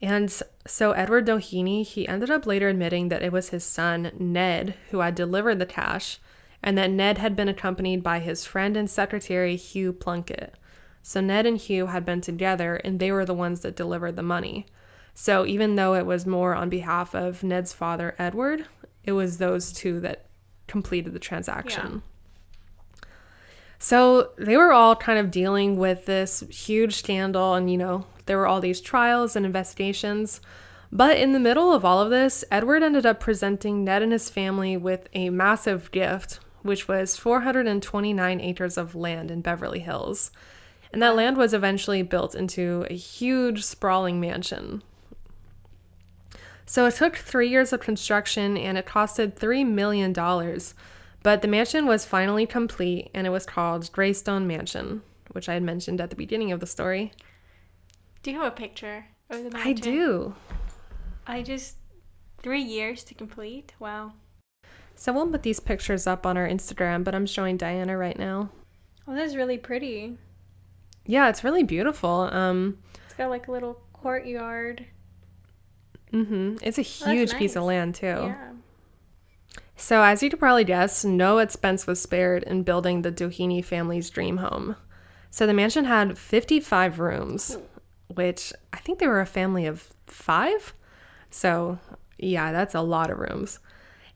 And 0.00 0.32
so 0.66 0.92
Edward 0.92 1.26
Doheny, 1.26 1.84
he 1.84 2.08
ended 2.08 2.30
up 2.30 2.46
later 2.46 2.70
admitting 2.70 3.10
that 3.10 3.22
it 3.22 3.30
was 3.30 3.50
his 3.50 3.62
son, 3.62 4.10
Ned, 4.18 4.74
who 4.90 5.00
had 5.00 5.14
delivered 5.14 5.58
the 5.58 5.66
cash, 5.66 6.18
and 6.62 6.78
that 6.78 6.90
Ned 6.90 7.18
had 7.18 7.34
been 7.34 7.48
accompanied 7.48 8.02
by 8.02 8.20
his 8.20 8.44
friend 8.44 8.76
and 8.76 8.88
secretary, 8.88 9.56
Hugh 9.56 9.92
Plunkett. 9.92 10.54
So 11.02 11.20
Ned 11.20 11.46
and 11.46 11.58
Hugh 11.58 11.86
had 11.86 12.04
been 12.04 12.20
together, 12.20 12.76
and 12.76 13.00
they 13.00 13.10
were 13.10 13.24
the 13.24 13.34
ones 13.34 13.60
that 13.60 13.76
delivered 13.76 14.16
the 14.16 14.22
money. 14.22 14.66
So 15.14 15.44
even 15.44 15.76
though 15.76 15.94
it 15.94 16.06
was 16.06 16.24
more 16.26 16.54
on 16.54 16.68
behalf 16.68 17.14
of 17.14 17.42
Ned's 17.42 17.72
father, 17.72 18.14
Edward, 18.18 18.66
it 19.04 19.12
was 19.12 19.38
those 19.38 19.72
two 19.72 20.00
that 20.00 20.26
completed 20.66 21.12
the 21.12 21.18
transaction. 21.18 22.02
So 23.78 24.30
they 24.38 24.56
were 24.56 24.72
all 24.72 24.94
kind 24.94 25.18
of 25.18 25.32
dealing 25.32 25.76
with 25.76 26.06
this 26.06 26.44
huge 26.50 26.94
scandal, 26.94 27.54
and 27.54 27.68
you 27.68 27.76
know, 27.76 28.06
there 28.26 28.38
were 28.38 28.46
all 28.46 28.60
these 28.60 28.80
trials 28.80 29.34
and 29.34 29.44
investigations. 29.44 30.40
But 30.92 31.16
in 31.16 31.32
the 31.32 31.40
middle 31.40 31.72
of 31.72 31.84
all 31.84 32.00
of 32.00 32.10
this, 32.10 32.44
Edward 32.50 32.82
ended 32.82 33.04
up 33.04 33.18
presenting 33.18 33.82
Ned 33.82 34.02
and 34.02 34.12
his 34.12 34.30
family 34.30 34.76
with 34.76 35.08
a 35.14 35.30
massive 35.30 35.90
gift, 35.90 36.38
which 36.62 36.88
was 36.88 37.16
429 37.16 38.40
acres 38.40 38.76
of 38.76 38.94
land 38.94 39.30
in 39.30 39.40
Beverly 39.40 39.80
Hills. 39.80 40.30
And 40.92 41.02
that 41.02 41.16
land 41.16 41.36
was 41.36 41.54
eventually 41.54 42.02
built 42.02 42.34
into 42.34 42.86
a 42.90 42.94
huge, 42.94 43.64
sprawling 43.64 44.20
mansion. 44.20 44.82
So 46.66 46.86
it 46.86 46.94
took 46.94 47.16
three 47.16 47.48
years 47.48 47.72
of 47.72 47.80
construction 47.80 48.56
and 48.56 48.78
it 48.78 48.86
costed 48.86 49.34
$3 49.34 49.66
million. 49.66 50.12
But 51.22 51.42
the 51.42 51.48
mansion 51.48 51.86
was 51.86 52.04
finally 52.04 52.46
complete 52.46 53.10
and 53.14 53.26
it 53.26 53.30
was 53.30 53.46
called 53.46 53.90
Greystone 53.92 54.46
Mansion, 54.46 55.02
which 55.32 55.48
I 55.48 55.54
had 55.54 55.62
mentioned 55.62 56.00
at 56.00 56.10
the 56.10 56.16
beginning 56.16 56.52
of 56.52 56.60
the 56.60 56.66
story. 56.66 57.12
Do 58.22 58.30
you 58.30 58.38
have 58.38 58.52
a 58.52 58.56
picture 58.56 59.06
of 59.30 59.44
the 59.44 59.50
mansion? 59.50 59.68
I 59.68 59.72
do. 59.72 60.34
I 61.26 61.42
just 61.42 61.76
three 62.38 62.62
years 62.62 63.04
to 63.04 63.14
complete. 63.14 63.72
Wow. 63.78 64.12
So 65.02 65.12
we'll 65.12 65.26
put 65.26 65.42
these 65.42 65.58
pictures 65.58 66.06
up 66.06 66.24
on 66.24 66.36
our 66.36 66.46
Instagram, 66.48 67.02
but 67.02 67.12
I'm 67.12 67.26
showing 67.26 67.56
Diana 67.56 67.98
right 67.98 68.16
now. 68.16 68.50
Oh, 69.08 69.16
that's 69.16 69.34
really 69.34 69.58
pretty. 69.58 70.16
Yeah, 71.06 71.28
it's 71.28 71.42
really 71.42 71.64
beautiful. 71.64 72.28
Um, 72.30 72.78
It's 73.06 73.14
got 73.14 73.28
like 73.28 73.48
a 73.48 73.50
little 73.50 73.80
courtyard. 73.92 74.86
hmm 76.12 76.54
It's 76.62 76.78
a 76.78 76.82
Oh, 76.82 77.10
huge 77.10 77.34
piece 77.34 77.56
of 77.56 77.64
land 77.64 77.96
too. 77.96 78.06
Yeah. 78.06 78.52
So, 79.74 80.04
as 80.04 80.22
you 80.22 80.30
could 80.30 80.38
probably 80.38 80.62
guess, 80.62 81.04
no 81.04 81.38
expense 81.38 81.84
was 81.84 82.00
spared 82.00 82.44
in 82.44 82.62
building 82.62 83.02
the 83.02 83.10
Doheny 83.10 83.64
family's 83.64 84.08
dream 84.08 84.36
home. 84.36 84.76
So, 85.30 85.48
the 85.48 85.52
mansion 85.52 85.86
had 85.86 86.16
55 86.16 87.00
rooms, 87.00 87.58
which 88.06 88.52
I 88.72 88.76
think 88.76 89.00
they 89.00 89.08
were 89.08 89.20
a 89.20 89.26
family 89.26 89.66
of 89.66 89.92
five. 90.06 90.74
So, 91.28 91.80
yeah, 92.18 92.52
that's 92.52 92.76
a 92.76 92.82
lot 92.82 93.10
of 93.10 93.18
rooms. 93.18 93.58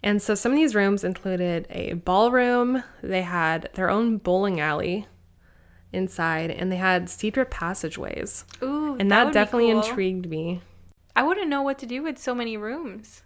And 0.06 0.22
so, 0.22 0.36
some 0.36 0.52
of 0.52 0.56
these 0.56 0.76
rooms 0.76 1.02
included 1.02 1.66
a 1.68 1.94
ballroom, 1.94 2.84
they 3.02 3.22
had 3.22 3.70
their 3.74 3.90
own 3.90 4.18
bowling 4.18 4.60
alley 4.60 5.08
inside, 5.92 6.48
and 6.48 6.70
they 6.70 6.76
had 6.76 7.10
secret 7.10 7.50
passageways. 7.50 8.44
Ooh, 8.62 8.96
And 9.00 9.10
that, 9.10 9.24
would 9.24 9.30
be 9.30 9.34
definitely 9.34 9.72
cool. 9.72 9.82
intrigued 9.82 10.30
me. 10.30 10.62
I 11.16 11.24
wouldn't 11.24 11.48
know 11.48 11.60
what 11.60 11.80
to 11.80 11.86
do 11.86 12.04
with 12.04 12.18
so 12.18 12.36
many 12.36 12.56
rooms. 12.56 13.22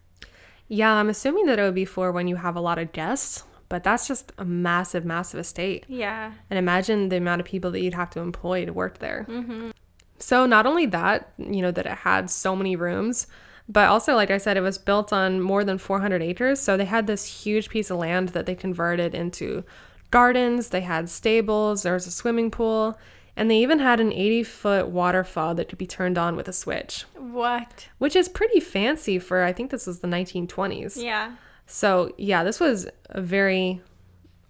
Yeah, 0.68 0.94
I'm 0.94 1.10
assuming 1.10 1.44
that 1.46 1.58
it 1.58 1.62
would 1.62 1.74
be 1.74 1.84
for 1.84 2.12
when 2.12 2.28
you 2.28 2.36
have 2.36 2.56
a 2.56 2.62
lot 2.62 2.78
of 2.78 2.92
guests, 2.92 3.44
but 3.68 3.84
that's 3.84 4.08
just 4.08 4.32
a 4.38 4.46
massive, 4.46 5.04
massive 5.04 5.38
estate. 5.38 5.84
Yeah. 5.86 6.32
And 6.48 6.58
imagine 6.58 7.10
the 7.10 7.18
amount 7.18 7.42
of 7.42 7.46
people 7.46 7.70
that 7.72 7.82
you'd 7.82 7.92
have 7.92 8.08
to 8.10 8.20
employ 8.20 8.64
to 8.64 8.72
work 8.72 9.00
there. 9.00 9.26
Mm-hmm. 9.28 9.72
So, 10.18 10.46
not 10.46 10.64
only 10.64 10.86
that, 10.86 11.30
you 11.36 11.60
know, 11.60 11.72
that 11.72 11.84
it 11.84 11.98
had 11.98 12.30
so 12.30 12.56
many 12.56 12.74
rooms, 12.74 13.26
but 13.70 13.88
also, 13.88 14.14
like 14.14 14.30
I 14.30 14.38
said, 14.38 14.56
it 14.56 14.62
was 14.62 14.76
built 14.78 15.12
on 15.12 15.40
more 15.40 15.62
than 15.64 15.78
400 15.78 16.20
acres. 16.20 16.60
So, 16.60 16.76
they 16.76 16.84
had 16.84 17.06
this 17.06 17.44
huge 17.44 17.68
piece 17.70 17.88
of 17.90 17.98
land 17.98 18.30
that 18.30 18.44
they 18.44 18.54
converted 18.54 19.14
into 19.14 19.64
gardens, 20.10 20.68
they 20.68 20.80
had 20.80 21.08
stables, 21.08 21.84
there 21.84 21.94
was 21.94 22.06
a 22.06 22.10
swimming 22.10 22.50
pool, 22.50 22.98
and 23.36 23.48
they 23.50 23.58
even 23.58 23.78
had 23.78 24.00
an 24.00 24.12
80 24.12 24.42
foot 24.42 24.88
waterfall 24.88 25.54
that 25.54 25.68
could 25.68 25.78
be 25.78 25.86
turned 25.86 26.18
on 26.18 26.34
with 26.34 26.48
a 26.48 26.52
switch, 26.52 27.04
What? 27.16 27.88
which 27.98 28.16
is 28.16 28.28
pretty 28.28 28.58
fancy 28.58 29.18
for, 29.20 29.44
I 29.44 29.52
think 29.52 29.70
this 29.70 29.86
was 29.86 30.00
the 30.00 30.08
1920s. 30.08 31.00
Yeah. 31.00 31.36
So, 31.66 32.12
yeah, 32.18 32.42
this 32.42 32.58
was 32.58 32.88
a 33.08 33.20
very 33.20 33.80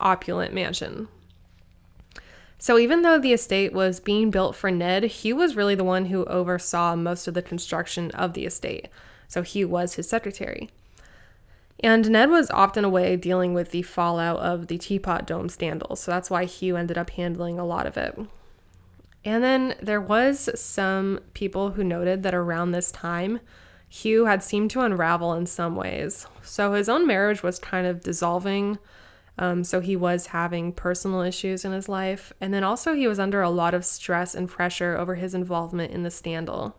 opulent 0.01 0.55
mansion. 0.55 1.09
So, 2.57 2.79
even 2.79 3.03
though 3.03 3.19
the 3.19 3.33
estate 3.35 3.73
was 3.75 4.01
being 4.01 4.31
built 4.31 4.57
for 4.57 4.71
Ned, 4.71 5.05
he 5.05 5.33
was 5.33 5.57
really 5.57 5.75
the 5.75 5.85
one 5.85 6.07
who 6.07 6.25
oversaw 6.25 6.97
most 6.97 7.29
of 7.29 7.35
the 7.35 7.43
construction 7.43 8.11
of 8.13 8.33
the 8.33 8.47
estate. 8.47 8.89
So, 9.31 9.41
Hugh 9.41 9.69
was 9.69 9.95
his 9.95 10.09
secretary. 10.09 10.69
And 11.83 12.11
Ned 12.11 12.29
was 12.29 12.51
often 12.51 12.85
away 12.85 13.17
dealing 13.17 13.55
with 13.55 13.71
the 13.71 13.81
fallout 13.81 14.41
of 14.41 14.67
the 14.67 14.77
Teapot 14.77 15.27
Dome 15.27 15.49
scandal. 15.49 15.97
So, 15.97 16.11
that's 16.11 16.29
why 16.29 16.45
Hugh 16.45 16.77
ended 16.77 16.99
up 16.99 17.11
handling 17.11 17.59
a 17.59 17.65
lot 17.65 17.87
of 17.87 17.97
it. 17.97 18.19
And 19.25 19.45
then 19.45 19.75
there 19.81 20.01
was 20.01 20.51
some 20.59 21.21
people 21.35 21.71
who 21.71 21.85
noted 21.85 22.23
that 22.23 22.35
around 22.35 22.73
this 22.73 22.91
time, 22.91 23.41
Hugh 23.89 24.27
had 24.27 24.43
seemed 24.43 24.71
to 24.71 24.81
unravel 24.81 25.35
in 25.35 25.47
some 25.47 25.75
ways. 25.75 26.27
So 26.43 26.73
his 26.75 26.89
own 26.89 27.07
marriage 27.07 27.43
was 27.43 27.59
kind 27.59 27.87
of 27.87 28.01
dissolving. 28.01 28.79
Um, 29.37 29.65
so 29.65 29.81
he 29.81 29.97
was 29.97 30.29
having 30.29 30.73
personal 30.73 31.23
issues 31.23 31.65
in 31.65 31.73
his 31.73 31.89
life. 31.89 32.33
And 32.41 32.55
then 32.55 32.63
also, 32.63 32.95
he 32.95 33.09
was 33.09 33.19
under 33.19 33.43
a 33.43 33.51
lot 33.51 33.75
of 33.75 33.85
stress 33.85 34.35
and 34.35 34.49
pressure 34.49 34.97
over 34.97 35.17
his 35.17 35.35
involvement 35.35 35.93
in 35.93 36.03
the 36.03 36.11
scandal. 36.11 36.77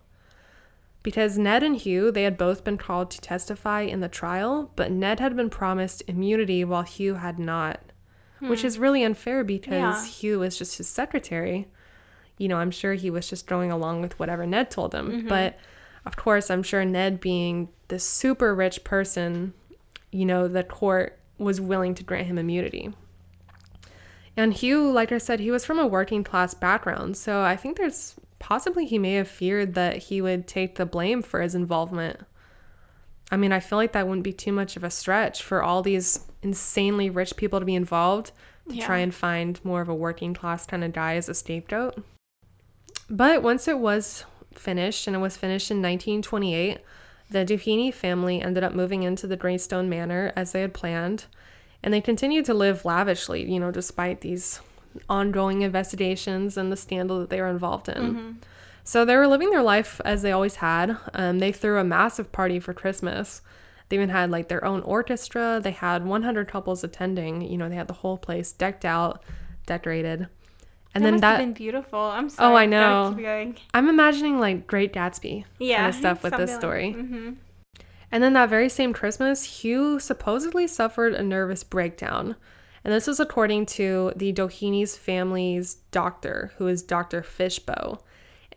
Because 1.03 1.37
Ned 1.37 1.63
and 1.63 1.75
Hugh, 1.75 2.11
they 2.11 2.23
had 2.23 2.37
both 2.37 2.63
been 2.63 2.77
called 2.77 3.09
to 3.11 3.21
testify 3.21 3.81
in 3.81 4.01
the 4.01 4.07
trial, 4.07 4.71
but 4.75 4.91
Ned 4.91 5.19
had 5.19 5.35
been 5.35 5.49
promised 5.49 6.03
immunity 6.07 6.63
while 6.63 6.83
Hugh 6.83 7.15
had 7.15 7.39
not, 7.39 7.79
which 8.39 8.61
hmm. 8.61 8.67
is 8.67 8.77
really 8.77 9.03
unfair 9.03 9.43
because 9.43 9.73
Yeah. 9.73 10.05
Hugh 10.05 10.39
was 10.39 10.57
just 10.57 10.77
his 10.77 10.87
secretary. 10.87 11.67
You 12.37 12.47
know, 12.47 12.57
I'm 12.57 12.71
sure 12.71 12.93
he 12.93 13.09
was 13.09 13.27
just 13.27 13.47
going 13.47 13.71
along 13.71 14.01
with 14.01 14.19
whatever 14.19 14.45
Ned 14.45 14.69
told 14.69 14.93
him. 14.93 15.11
Mm-hmm. 15.11 15.27
But 15.27 15.57
of 16.05 16.15
course, 16.15 16.49
I'm 16.49 16.63
sure 16.63 16.83
Ned, 16.85 17.19
being 17.19 17.69
this 17.87 18.03
super 18.03 18.53
rich 18.55 18.83
person, 18.83 19.53
you 20.11 20.25
know, 20.25 20.47
the 20.47 20.63
court 20.63 21.19
was 21.37 21.59
willing 21.59 21.95
to 21.95 22.03
grant 22.03 22.27
him 22.27 22.37
immunity. 22.37 22.93
And 24.37 24.53
Hugh, 24.53 24.89
like 24.89 25.11
I 25.11 25.17
said, 25.17 25.39
he 25.39 25.51
was 25.51 25.65
from 25.65 25.79
a 25.79 25.87
working 25.87 26.23
class 26.23 26.53
background. 26.53 27.17
So 27.17 27.41
I 27.41 27.55
think 27.55 27.77
there's 27.77 28.15
possibly 28.41 28.85
he 28.85 28.97
may 28.99 29.13
have 29.13 29.27
feared 29.29 29.75
that 29.75 29.97
he 29.97 30.21
would 30.21 30.47
take 30.47 30.75
the 30.75 30.85
blame 30.85 31.21
for 31.21 31.41
his 31.41 31.55
involvement. 31.55 32.19
I 33.31 33.37
mean, 33.37 33.53
I 33.53 33.61
feel 33.61 33.77
like 33.77 33.93
that 33.93 34.07
wouldn't 34.07 34.25
be 34.25 34.33
too 34.33 34.51
much 34.51 34.75
of 34.75 34.83
a 34.83 34.89
stretch 34.89 35.41
for 35.41 35.63
all 35.63 35.81
these 35.81 36.25
insanely 36.41 37.09
rich 37.09 37.37
people 37.37 37.59
to 37.59 37.65
be 37.65 37.75
involved 37.75 38.31
to 38.67 38.75
Yeah. 38.75 38.85
try 38.85 38.97
and 38.97 39.13
find 39.15 39.63
more 39.63 39.79
of 39.81 39.87
a 39.87 39.95
working 39.95 40.33
class 40.33 40.65
kind 40.65 40.83
of 40.83 40.91
guy 40.91 41.15
as 41.15 41.29
a 41.29 41.33
scapegoat. 41.33 42.03
But 43.09 43.41
once 43.43 43.67
it 43.67 43.79
was 43.79 44.25
finished, 44.53 45.07
and 45.07 45.15
it 45.15 45.19
was 45.19 45.37
finished 45.37 45.71
in 45.71 45.81
1928, 45.81 46.79
the 47.29 47.45
Doheny 47.45 47.93
family 47.93 48.41
ended 48.41 48.63
up 48.63 48.73
moving 48.73 49.03
into 49.03 49.27
the 49.27 49.37
Greystone 49.37 49.87
Manor 49.87 50.33
as 50.35 50.51
they 50.51 50.61
had 50.61 50.73
planned, 50.73 51.25
and 51.81 51.93
they 51.93 52.01
continued 52.01 52.45
to 52.45 52.53
live 52.53 52.83
lavishly, 52.85 53.49
you 53.49 53.59
know, 53.59 53.71
despite 53.71 54.21
these 54.21 54.59
ongoing 55.09 55.61
investigations 55.61 56.57
and 56.57 56.71
the 56.71 56.77
scandal 56.77 57.19
that 57.19 57.29
they 57.29 57.41
were 57.41 57.47
involved 57.47 57.89
in. 57.89 58.39
So 58.83 59.05
they 59.05 59.15
were 59.15 59.27
living 59.27 59.51
their 59.51 59.61
life 59.61 60.01
as 60.03 60.21
they 60.21 60.31
always 60.31 60.55
had. 60.55 60.97
Um, 61.13 61.39
they 61.39 61.51
threw 61.51 61.77
a 61.79 61.83
massive 61.83 62.31
party 62.31 62.59
for 62.59 62.73
Christmas. 62.73 63.41
They 63.89 63.95
even 63.97 64.09
had 64.09 64.31
like 64.31 64.47
their 64.47 64.63
own 64.65 64.81
orchestra. 64.81 65.59
They 65.61 65.71
had 65.71 66.05
100 66.05 66.47
couples 66.47 66.83
attending. 66.83 67.41
You 67.41 67.57
know, 67.57 67.69
they 67.69 67.75
had 67.75 67.87
the 67.87 67.93
whole 67.93 68.17
place 68.17 68.51
decked 68.51 68.85
out, 68.85 69.21
decorated. 69.65 70.27
And 70.93 71.05
that 71.05 71.11
then 71.11 71.19
that 71.21 71.37
been 71.37 71.53
beautiful. 71.53 71.99
I'm 71.99 72.29
sorry. 72.29 72.53
Oh. 72.53 72.55
I 72.55 72.65
know. 72.65 73.15
I'm 73.73 73.87
imagining 73.87 74.39
like 74.39 74.67
Great 74.67 74.93
Gatsby 74.93 75.45
Yeah. 75.59 75.77
kind 75.77 75.89
of 75.89 75.95
stuff 75.95 76.23
with 76.23 76.35
this 76.37 76.53
story. 76.55 76.91
hmm 76.93 77.31
And 78.11 78.21
then 78.23 78.33
that 78.33 78.49
very 78.49 78.67
same 78.67 78.93
Christmas, 78.93 79.61
Hugh 79.61 79.99
supposedly 79.99 80.67
suffered 80.67 81.13
a 81.13 81.23
nervous 81.23 81.63
breakdown. 81.63 82.35
And 82.83 82.93
this 82.93 83.07
is 83.07 83.19
according 83.19 83.67
to 83.67 84.11
the 84.15 84.33
Doheny's 84.33 84.97
family's 84.97 85.75
doctor, 85.91 86.51
who 86.57 86.67
is 86.67 86.81
Dr. 86.81 87.21
Fishbaugh. 87.21 87.99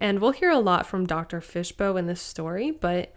And 0.00 0.20
we'll 0.20 0.32
hear 0.32 0.50
a 0.50 0.58
lot 0.58 0.86
from 0.86 1.06
Dr. 1.06 1.40
Fishbaugh 1.40 1.98
in 1.98 2.06
this 2.06 2.20
story, 2.20 2.70
but 2.70 3.14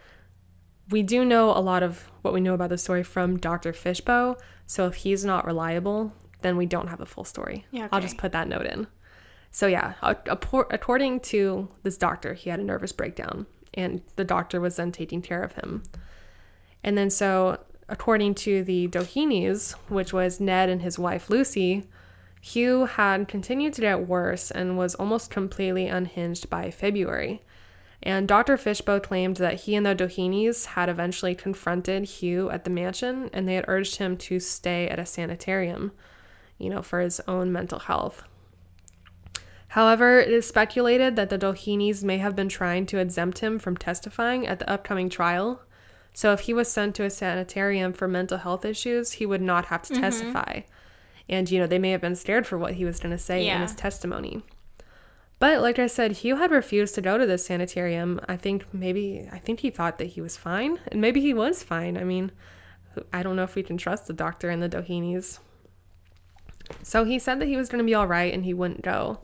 we 0.90 1.04
do 1.04 1.26
know 1.26 1.50
a 1.50 1.60
lot 1.60 1.84
of 1.84 2.10
what 2.22 2.34
we 2.34 2.40
know 2.40 2.54
about 2.54 2.70
the 2.70 2.78
story 2.78 3.04
from 3.04 3.38
Dr. 3.38 3.74
Fishbaugh. 3.74 4.40
So 4.66 4.86
if 4.88 4.96
he's 4.96 5.26
not 5.26 5.46
reliable, 5.46 6.14
then 6.42 6.56
we 6.56 6.66
don't 6.66 6.88
have 6.88 7.02
a 7.02 7.06
full 7.06 7.24
story. 7.24 7.66
Yeah, 7.72 7.88
I'll 7.92 8.02
just 8.02 8.18
put 8.18 8.32
that 8.34 8.48
note 8.48 8.66
in. 8.66 8.88
So 9.50 9.68
yeah, 9.68 9.94
according 10.02 11.22
to 11.22 11.70
this 11.84 11.98
doctor, 11.98 12.34
he 12.34 12.50
had 12.50 12.60
a 12.60 12.64
nervous 12.64 12.92
breakdown, 12.92 13.48
and 13.74 14.02
the 14.18 14.24
doctor 14.24 14.62
was 14.62 14.76
then 14.76 14.92
taking 14.92 15.22
care 15.22 15.42
of 15.42 15.54
him. 15.54 15.84
And 16.84 16.98
then 16.98 17.10
so, 17.10 17.60
according 17.90 18.36
to 18.36 18.64
the 18.64 18.88
Dohenys, 18.88 19.74
which 19.90 20.14
was 20.14 20.40
Ned 20.40 20.70
and 20.70 20.82
his 20.82 21.00
wife 21.00 21.30
Lucy, 21.30 21.86
Hugh 22.42 22.86
had 22.86 23.28
continued 23.28 23.74
to 23.74 23.82
get 23.82 24.08
worse 24.08 24.52
and 24.52 24.78
was 24.78 24.96
almost 24.96 25.32
completely 25.32 25.88
unhinged 25.88 26.50
by 26.50 26.72
February. 26.72 27.44
And 28.04 28.28
Dr. 28.28 28.58
Fishbaugh 28.58 29.02
claimed 29.02 29.38
that 29.38 29.62
he 29.62 29.76
and 29.76 29.86
the 29.86 29.96
Dohenys 29.96 30.66
had 30.66 30.88
eventually 30.88 31.34
confronted 31.34 32.06
Hugh 32.06 32.50
at 32.50 32.64
the 32.64 32.70
mansion 32.70 33.30
and 33.34 33.48
they 33.48 33.56
had 33.56 33.66
urged 33.68 33.98
him 33.98 34.18
to 34.18 34.40
stay 34.40 34.88
at 34.88 35.00
a 35.00 35.06
sanitarium, 35.06 35.92
you 36.58 36.70
know, 36.70 36.82
for 36.82 37.00
his 37.00 37.20
own 37.28 37.52
mental 37.52 37.80
health. 37.80 38.24
However, 39.70 40.20
it 40.20 40.30
is 40.30 40.48
speculated 40.48 41.16
that 41.16 41.30
the 41.30 41.38
Dohenys 41.38 42.04
may 42.04 42.20
have 42.20 42.36
been 42.36 42.50
trying 42.50 42.86
to 42.88 43.00
exempt 43.00 43.40
him 43.40 43.60
from 43.60 43.76
testifying 43.76 44.48
at 44.48 44.60
the 44.60 44.70
upcoming 44.70 45.10
trial. 45.10 45.62
So, 46.18 46.34
if 46.34 46.40
he 46.40 46.54
was 46.56 46.68
sent 46.68 46.96
to 46.96 47.04
a 47.04 47.12
sanitarium 47.12 47.94
for 47.94 48.08
mental 48.08 48.40
health 48.40 48.66
issues, 48.66 49.12
he 49.12 49.26
would 49.28 49.40
not 49.40 49.66
have 49.66 49.84
to 49.84 49.94
Mm-hmm. 49.94 50.02
testify. 50.02 50.62
And, 51.30 51.52
you 51.52 51.60
know, 51.60 51.68
they 51.68 51.78
may 51.78 51.92
have 51.92 52.02
been 52.02 52.16
scared 52.16 52.48
for 52.48 52.58
what 52.58 52.74
he 52.74 52.86
was 52.86 53.00
going 53.00 53.12
to 53.12 53.20
say 53.20 53.46
in 53.48 53.62
his 53.62 53.76
testimony. 53.76 54.42
But, 55.38 55.62
like 55.62 55.78
I 55.78 55.86
said, 55.86 56.14
Hugh 56.14 56.38
had 56.38 56.50
refused 56.50 56.96
to 56.96 57.02
go 57.02 57.20
to 57.20 57.28
the 57.28 57.38
sanitarium. 57.38 58.20
I 58.28 58.36
think 58.36 58.66
maybe, 58.74 59.30
I 59.32 59.38
think 59.38 59.60
he 59.60 59.70
thought 59.70 60.00
that 60.00 60.06
he 60.06 60.20
was 60.20 60.36
fine. 60.38 60.80
And 60.92 61.00
maybe 61.02 61.22
he 61.22 61.36
was 61.36 61.62
fine. 61.62 62.00
I 62.00 62.04
mean, 62.04 62.32
I 63.14 63.22
don't 63.22 63.36
know 63.36 63.44
if 63.44 63.54
we 63.54 63.62
can 63.62 63.78
trust 63.78 64.08
the 64.08 64.14
doctor 64.14 64.50
and 64.50 64.64
the 64.64 64.70
Dohenys. 64.70 65.38
So 66.82 67.04
he 67.04 67.20
said 67.20 67.40
that 67.42 67.48
he 67.48 67.58
was 67.58 67.70
going 67.70 67.84
to 67.84 67.86
be 67.86 67.94
all 67.94 68.08
right 68.08 68.34
and 68.34 68.44
he 68.44 68.56
wouldn't 68.56 68.82
go. 68.82 69.20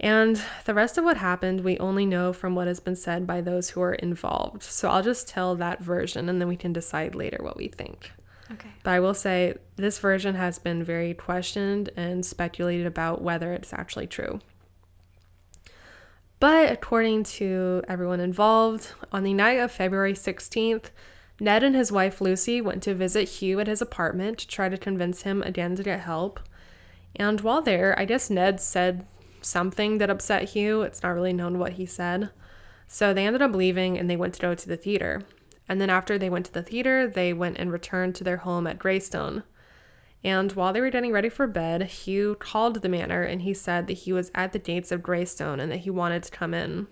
And 0.00 0.42
the 0.64 0.74
rest 0.74 0.98
of 0.98 1.04
what 1.04 1.16
happened, 1.16 1.62
we 1.62 1.78
only 1.78 2.04
know 2.04 2.32
from 2.32 2.54
what 2.54 2.66
has 2.66 2.80
been 2.80 2.96
said 2.96 3.26
by 3.26 3.40
those 3.40 3.70
who 3.70 3.80
are 3.80 3.94
involved. 3.94 4.62
So 4.62 4.90
I'll 4.90 5.02
just 5.02 5.28
tell 5.28 5.54
that 5.56 5.80
version 5.80 6.28
and 6.28 6.40
then 6.40 6.48
we 6.48 6.56
can 6.56 6.72
decide 6.72 7.14
later 7.14 7.38
what 7.40 7.56
we 7.56 7.68
think. 7.68 8.10
Okay. 8.50 8.68
But 8.82 8.90
I 8.90 9.00
will 9.00 9.14
say 9.14 9.54
this 9.76 9.98
version 9.98 10.34
has 10.34 10.58
been 10.58 10.84
very 10.84 11.14
questioned 11.14 11.90
and 11.96 12.26
speculated 12.26 12.86
about 12.86 13.22
whether 13.22 13.52
it's 13.52 13.72
actually 13.72 14.06
true. 14.06 14.40
But 16.40 16.70
according 16.70 17.24
to 17.24 17.82
everyone 17.88 18.20
involved, 18.20 18.88
on 19.12 19.22
the 19.22 19.32
night 19.32 19.58
of 19.60 19.72
February 19.72 20.12
16th, 20.12 20.90
Ned 21.40 21.62
and 21.62 21.74
his 21.74 21.90
wife 21.90 22.20
Lucy 22.20 22.60
went 22.60 22.82
to 22.82 22.94
visit 22.94 23.28
Hugh 23.28 23.60
at 23.60 23.66
his 23.66 23.80
apartment 23.80 24.38
to 24.38 24.48
try 24.48 24.68
to 24.68 24.76
convince 24.76 25.22
him 25.22 25.42
again 25.42 25.74
to 25.76 25.82
get 25.82 26.00
help. 26.00 26.40
And 27.16 27.40
while 27.40 27.62
there, 27.62 27.98
I 27.98 28.04
guess 28.04 28.28
Ned 28.28 28.60
said 28.60 29.06
something 29.44 29.98
that 29.98 30.10
upset 30.10 30.50
Hugh. 30.50 30.82
It's 30.82 31.02
not 31.02 31.14
really 31.14 31.32
known 31.32 31.58
what 31.58 31.74
he 31.74 31.86
said. 31.86 32.30
So 32.86 33.12
they 33.12 33.26
ended 33.26 33.42
up 33.42 33.54
leaving 33.54 33.98
and 33.98 34.08
they 34.08 34.16
went 34.16 34.34
to 34.34 34.40
go 34.40 34.54
to 34.54 34.68
the 34.68 34.76
theater. 34.76 35.22
And 35.68 35.80
then 35.80 35.90
after 35.90 36.18
they 36.18 36.30
went 36.30 36.46
to 36.46 36.52
the 36.52 36.62
theater, 36.62 37.08
they 37.08 37.32
went 37.32 37.58
and 37.58 37.72
returned 37.72 38.14
to 38.16 38.24
their 38.24 38.38
home 38.38 38.66
at 38.66 38.78
Greystone. 38.78 39.44
And 40.22 40.52
while 40.52 40.72
they 40.72 40.80
were 40.80 40.90
getting 40.90 41.12
ready 41.12 41.28
for 41.28 41.46
bed, 41.46 41.82
Hugh 41.82 42.36
called 42.38 42.80
the 42.80 42.88
manor 42.88 43.22
and 43.22 43.42
he 43.42 43.52
said 43.52 43.86
that 43.86 43.92
he 43.94 44.12
was 44.12 44.30
at 44.34 44.52
the 44.52 44.58
gates 44.58 44.90
of 44.90 45.02
Greystone 45.02 45.60
and 45.60 45.70
that 45.70 45.80
he 45.80 45.90
wanted 45.90 46.22
to 46.22 46.30
come 46.30 46.54
in. 46.54 46.86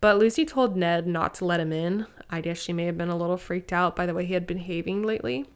But 0.00 0.18
Lucy 0.18 0.44
told 0.44 0.76
Ned 0.76 1.06
not 1.06 1.32
to 1.34 1.46
let 1.46 1.60
him 1.60 1.72
in. 1.72 2.06
I 2.28 2.42
guess 2.42 2.58
she 2.58 2.74
may 2.74 2.84
have 2.84 2.98
been 2.98 3.08
a 3.08 3.16
little 3.16 3.38
freaked 3.38 3.72
out 3.72 3.96
by 3.96 4.04
the 4.04 4.12
way 4.12 4.26
he 4.26 4.34
had 4.34 4.46
been 4.46 4.58
behaving 4.58 5.02
lately. 5.02 5.46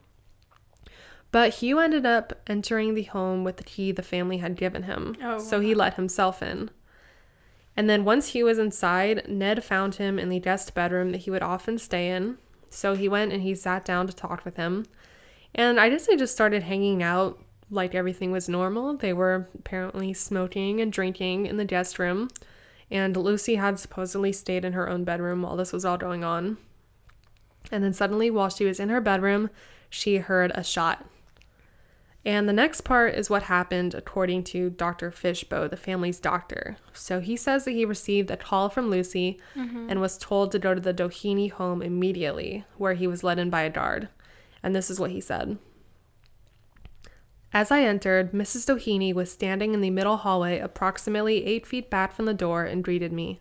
But 1.31 1.55
Hugh 1.55 1.79
ended 1.79 2.07
up 2.07 2.33
entering 2.47 2.95
the 2.95 3.03
home 3.03 3.45
with 3.45 3.59
the 3.59 3.65
key 3.65 3.93
the 3.93 4.03
family 4.03 4.39
had 4.39 4.57
given 4.57 4.85
him, 4.85 5.15
Oh, 5.23 5.39
so 5.39 5.61
he 5.61 5.75
let 5.75 5.95
himself 5.95 6.43
in. 6.43 6.71
And 7.77 7.89
then 7.89 8.05
once 8.05 8.29
Hugh 8.29 8.47
was 8.47 8.59
inside, 8.59 9.29
Ned 9.29 9.63
found 9.63 9.97
him 9.97 10.19
in 10.19 10.31
the 10.31 10.41
guest 10.41 10.75
bedroom 10.75 11.13
that 11.13 11.19
he 11.19 11.31
would 11.31 11.43
often 11.43 11.79
stay 11.79 12.11
in. 12.11 12.39
So 12.71 12.95
he 12.95 13.09
went 13.09 13.33
and 13.33 13.43
he 13.43 13.55
sat 13.55 13.85
down 13.85 14.07
to 14.07 14.13
talk 14.13 14.45
with 14.45 14.57
him. 14.57 14.87
And 15.55 15.79
I 15.79 15.89
guess 15.89 16.07
they 16.07 16.17
just 16.17 16.35
started 16.35 16.65
hanging 16.65 17.03
out 17.03 17.39
like 17.71 17.95
everything 17.95 18.33
was 18.33 18.49
normal. 18.49 18.97
They 18.97 19.13
were 19.13 19.49
apparently 19.59 20.13
smoking 20.13 20.81
and 20.81 20.93
drinking 20.93 21.47
in 21.47 21.57
the 21.57 21.65
guest 21.65 21.99
room. 21.99 22.29
And 22.91 23.17
Lucy 23.17 23.57
had 23.57 23.79
supposedly 23.79 24.33
stayed 24.33 24.65
in 24.65 24.73
her 24.73 24.89
own 24.89 25.05
bedroom 25.05 25.43
while 25.43 25.57
this 25.57 25.73
was 25.73 25.85
all 25.85 25.99
going 25.99 26.25
on. 26.25 26.57
And 27.71 27.85
then 27.85 27.93
suddenly, 27.93 28.31
while 28.31 28.49
she 28.49 28.65
was 28.65 28.81
in 28.81 28.89
her 28.89 29.01
bedroom, 29.01 29.51
she 29.91 30.17
heard 30.17 30.53
a 30.55 30.65
shot. 30.65 31.05
And 32.29 32.47
the 32.47 32.53
next 32.53 32.83
part 32.83 33.15
is 33.15 33.31
what 33.31 33.45
happened 33.45 33.95
according 33.95 34.45
to 34.45 34.69
Dr. 34.69 35.11
Fishbaugh, 35.11 35.71
the 35.71 35.79
family's 35.79 36.21
doctor. 36.21 36.77
So 36.93 37.21
he 37.21 37.39
says 37.39 37.65
that 37.65 37.71
he 37.71 37.87
received 37.87 38.31
a 38.31 38.37
call 38.37 38.69
from 38.69 38.91
Lucy 38.91 39.41
mm-hmm. 39.57 39.89
and 39.89 39.99
was 39.99 40.19
told 40.19 40.53
to 40.53 40.59
go 40.59 40.75
to 40.75 40.81
the 40.81 40.93
Doheny 40.93 41.51
home 41.51 41.81
immediately, 41.81 42.67
where 42.77 42.93
he 42.93 43.07
was 43.07 43.25
led 43.25 43.39
in 43.39 43.49
by 43.49 43.63
a 43.63 43.71
guard. 43.71 44.11
And 44.63 44.77
this 44.77 44.91
is 44.91 45.01
what 45.01 45.11
he 45.11 45.23
said. 45.23 45.57
As 47.55 47.71
I 47.71 47.81
entered, 47.81 48.33
Mrs. 48.33 48.67
Doheny 48.67 49.15
was 49.15 49.33
standing 49.33 49.73
in 49.73 49.81
the 49.81 49.89
middle 49.89 50.19
hallway, 50.19 50.59
approximately 50.59 51.47
eight 51.47 51.67
feet 51.67 51.89
back 51.89 52.13
from 52.13 52.27
the 52.27 52.35
door, 52.35 52.65
and 52.65 52.85
greeted 52.85 53.11
me. 53.11 53.41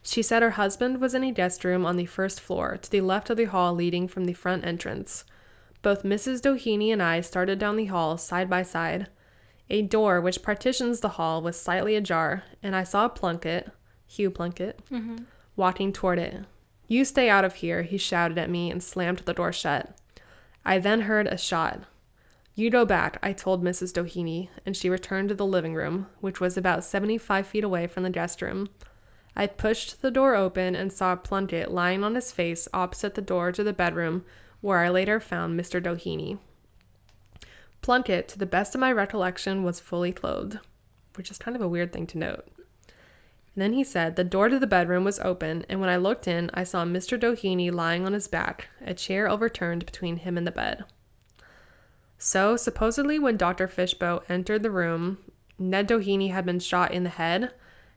She 0.00 0.22
said 0.22 0.40
her 0.40 0.52
husband 0.52 1.02
was 1.02 1.12
in 1.12 1.22
a 1.22 1.32
guest 1.32 1.64
room 1.64 1.84
on 1.84 1.96
the 1.96 2.06
first 2.06 2.40
floor, 2.40 2.78
to 2.78 2.90
the 2.90 3.02
left 3.02 3.28
of 3.28 3.36
the 3.36 3.44
hall 3.44 3.74
leading 3.74 4.08
from 4.08 4.24
the 4.24 4.32
front 4.32 4.64
entrance. 4.64 5.26
Both 5.82 6.04
Mrs. 6.04 6.40
Doheny 6.40 6.92
and 6.92 7.02
I 7.02 7.20
started 7.20 7.58
down 7.58 7.76
the 7.76 7.86
hall 7.86 8.16
side 8.16 8.48
by 8.48 8.62
side. 8.62 9.08
A 9.68 9.82
door 9.82 10.20
which 10.20 10.42
partitions 10.42 11.00
the 11.00 11.10
hall 11.10 11.42
was 11.42 11.60
slightly 11.60 11.96
ajar, 11.96 12.44
and 12.62 12.76
I 12.76 12.84
saw 12.84 13.08
Plunkett, 13.08 13.70
Hugh 14.06 14.30
Plunkett, 14.30 14.80
mm-hmm. 14.90 15.24
walking 15.56 15.92
toward 15.92 16.18
it. 16.18 16.44
You 16.86 17.04
stay 17.04 17.28
out 17.28 17.44
of 17.44 17.56
here, 17.56 17.82
he 17.82 17.98
shouted 17.98 18.38
at 18.38 18.50
me 18.50 18.70
and 18.70 18.82
slammed 18.82 19.20
the 19.20 19.34
door 19.34 19.52
shut. 19.52 19.96
I 20.64 20.78
then 20.78 21.02
heard 21.02 21.26
a 21.26 21.38
shot. 21.38 21.84
You 22.54 22.68
go 22.68 22.84
back, 22.84 23.18
I 23.22 23.32
told 23.32 23.64
Mrs. 23.64 23.92
Doheny, 23.92 24.50
and 24.66 24.76
she 24.76 24.90
returned 24.90 25.30
to 25.30 25.34
the 25.34 25.46
living 25.46 25.74
room, 25.74 26.08
which 26.20 26.38
was 26.38 26.56
about 26.56 26.84
75 26.84 27.46
feet 27.46 27.64
away 27.64 27.86
from 27.86 28.02
the 28.02 28.10
guest 28.10 28.42
room. 28.42 28.68
I 29.34 29.46
pushed 29.46 30.02
the 30.02 30.10
door 30.10 30.34
open 30.36 30.76
and 30.76 30.92
saw 30.92 31.16
Plunkett 31.16 31.70
lying 31.70 32.04
on 32.04 32.14
his 32.14 32.30
face 32.30 32.68
opposite 32.74 33.14
the 33.14 33.22
door 33.22 33.52
to 33.52 33.64
the 33.64 33.72
bedroom, 33.72 34.26
where 34.62 34.78
I 34.78 34.88
later 34.88 35.20
found 35.20 35.60
Mr. 35.60 35.82
Doheny. 35.82 36.38
Plunkett, 37.82 38.28
to 38.28 38.38
the 38.38 38.46
best 38.46 38.74
of 38.74 38.80
my 38.80 38.92
recollection, 38.92 39.64
was 39.64 39.80
fully 39.80 40.12
clothed, 40.12 40.58
which 41.16 41.30
is 41.30 41.36
kind 41.36 41.54
of 41.54 41.60
a 41.60 41.68
weird 41.68 41.92
thing 41.92 42.06
to 42.06 42.18
note. 42.18 42.48
And 43.54 43.60
then 43.62 43.72
he 43.74 43.84
said 43.84 44.16
the 44.16 44.24
door 44.24 44.48
to 44.48 44.58
the 44.58 44.66
bedroom 44.66 45.04
was 45.04 45.18
open, 45.18 45.66
and 45.68 45.80
when 45.80 45.90
I 45.90 45.96
looked 45.96 46.26
in, 46.26 46.50
I 46.54 46.64
saw 46.64 46.84
Mr. 46.84 47.20
Doheny 47.20 47.70
lying 47.70 48.06
on 48.06 48.14
his 48.14 48.28
back, 48.28 48.68
a 48.80 48.94
chair 48.94 49.28
overturned 49.28 49.84
between 49.84 50.18
him 50.18 50.38
and 50.38 50.46
the 50.46 50.52
bed. 50.52 50.84
So, 52.16 52.56
supposedly, 52.56 53.18
when 53.18 53.36
Dr. 53.36 53.66
Fishbaugh 53.66 54.22
entered 54.28 54.62
the 54.62 54.70
room, 54.70 55.18
Ned 55.58 55.88
Doheny 55.88 56.30
had 56.30 56.46
been 56.46 56.60
shot 56.60 56.92
in 56.92 57.02
the 57.02 57.10
head, 57.10 57.52